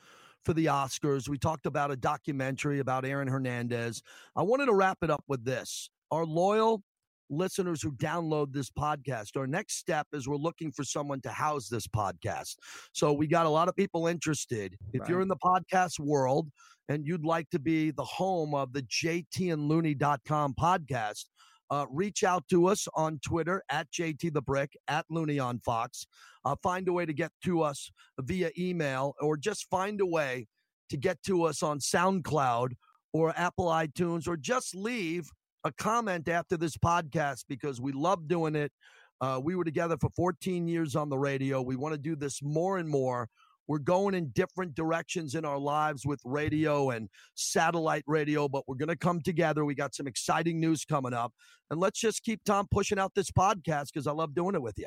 for 0.45 0.53
the 0.53 0.67
Oscars. 0.67 1.27
We 1.27 1.39
talked 1.39 1.65
about 1.65 1.91
a 1.91 1.97
documentary 1.97 2.81
about 2.81 3.07
Aaron 3.07 3.29
Hernandez. 3.29 4.03
I 4.37 4.43
wanted 4.43 4.67
to 4.67 4.75
wrap 4.75 4.99
it 5.03 5.11
up 5.11 5.25
with 5.27 5.43
this. 5.43 5.89
Our 6.11 6.27
loyal 6.27 6.83
listeners 7.31 7.83
who 7.83 7.93
download 7.93 8.53
this 8.53 8.71
podcast. 8.71 9.37
Our 9.37 9.47
next 9.47 9.79
step 9.79 10.07
is 10.13 10.29
we're 10.29 10.37
looking 10.37 10.73
for 10.73 10.85
someone 10.85 11.21
to 11.23 11.31
house 11.31 11.69
this 11.69 11.87
podcast. 11.87 12.57
So 12.93 13.13
we 13.13 13.27
got 13.27 13.47
a 13.47 13.51
lot 13.51 13.69
of 13.69 13.77
people 13.77 14.07
interested. 14.07 14.77
If 14.93 15.03
right. 15.03 15.11
you're 15.11 15.21
in 15.21 15.29
the 15.29 15.37
podcast 15.37 15.99
world 15.99 16.49
and 16.89 17.07
you'd 17.07 17.25
like 17.25 17.51
to 17.51 17.59
be 17.59 17.91
the 17.91 18.05
home 18.05 18.55
of 18.55 18.73
the 18.73 18.83
jtandlooney.com 18.83 20.55
podcast, 20.61 21.25
uh, 21.71 21.87
reach 21.91 22.23
out 22.23 22.47
to 22.49 22.67
us 22.67 22.87
on 22.95 23.19
Twitter 23.25 23.63
at 23.71 23.91
JT 23.91 24.33
the 24.33 24.43
Brick, 24.43 24.77
at 24.89 25.05
Looney 25.11 25.39
on 25.39 25.59
Fox. 25.61 26.07
Uh, 26.45 26.55
find 26.63 26.87
a 26.89 26.93
way 26.93 27.05
to 27.05 27.13
get 27.13 27.33
to 27.45 27.63
us 27.63 27.91
via 28.21 28.51
email 28.57 29.15
or 29.21 29.37
just 29.37 29.69
find 29.69 30.01
a 30.01 30.07
way 30.07 30.47
to 30.91 30.97
get 30.97 31.21
to 31.25 31.43
us 31.43 31.63
on 31.63 31.81
SoundCloud 31.81 32.71
or 33.13 33.33
Apple 33.37 33.67
iTunes, 33.67 34.29
or 34.29 34.37
just 34.37 34.75
leave 34.75 35.29
a 35.67 35.73
comment 35.73 36.29
after 36.29 36.57
this 36.57 36.77
podcast 36.77 37.45
because 37.49 37.81
we 37.81 37.91
love 37.91 38.29
doing 38.29 38.55
it. 38.55 38.71
Uh, 39.21 39.41
we 39.43 39.57
were 39.57 39.65
together 39.65 39.97
for 40.01 40.11
14 40.15 40.69
years 40.69 40.95
on 40.95 41.09
the 41.09 41.19
radio. 41.19 41.61
We 41.61 41.75
want 41.75 41.93
to 41.93 41.99
do 41.99 42.15
this 42.15 42.41
more 42.41 42.79
and 42.79 42.89
more. 42.89 43.29
We're 43.67 43.79
going 43.81 44.15
in 44.15 44.29
different 44.29 44.77
directions 44.77 45.35
in 45.35 45.45
our 45.45 45.59
lives 45.59 46.07
with 46.07 46.21
radio 46.25 46.91
and 46.91 47.09
satellite 47.35 48.05
radio, 48.07 48.49
but 48.49 48.63
we're 48.69 48.77
going 48.77 48.91
to 48.91 48.97
come 48.97 49.21
together. 49.21 49.65
We 49.65 49.75
got 49.75 49.93
some 49.93 50.07
exciting 50.07 50.61
news 50.61 50.85
coming 50.85 51.13
up. 51.13 51.33
And 51.69 51.81
let's 51.81 51.99
just 51.99 52.23
keep 52.23 52.45
Tom 52.45 52.69
pushing 52.71 53.01
out 53.01 53.13
this 53.17 53.33
podcast 53.33 53.87
because 53.93 54.07
I 54.07 54.13
love 54.13 54.37
doing 54.37 54.55
it 54.55 54.63
with 54.63 54.79
you. 54.79 54.87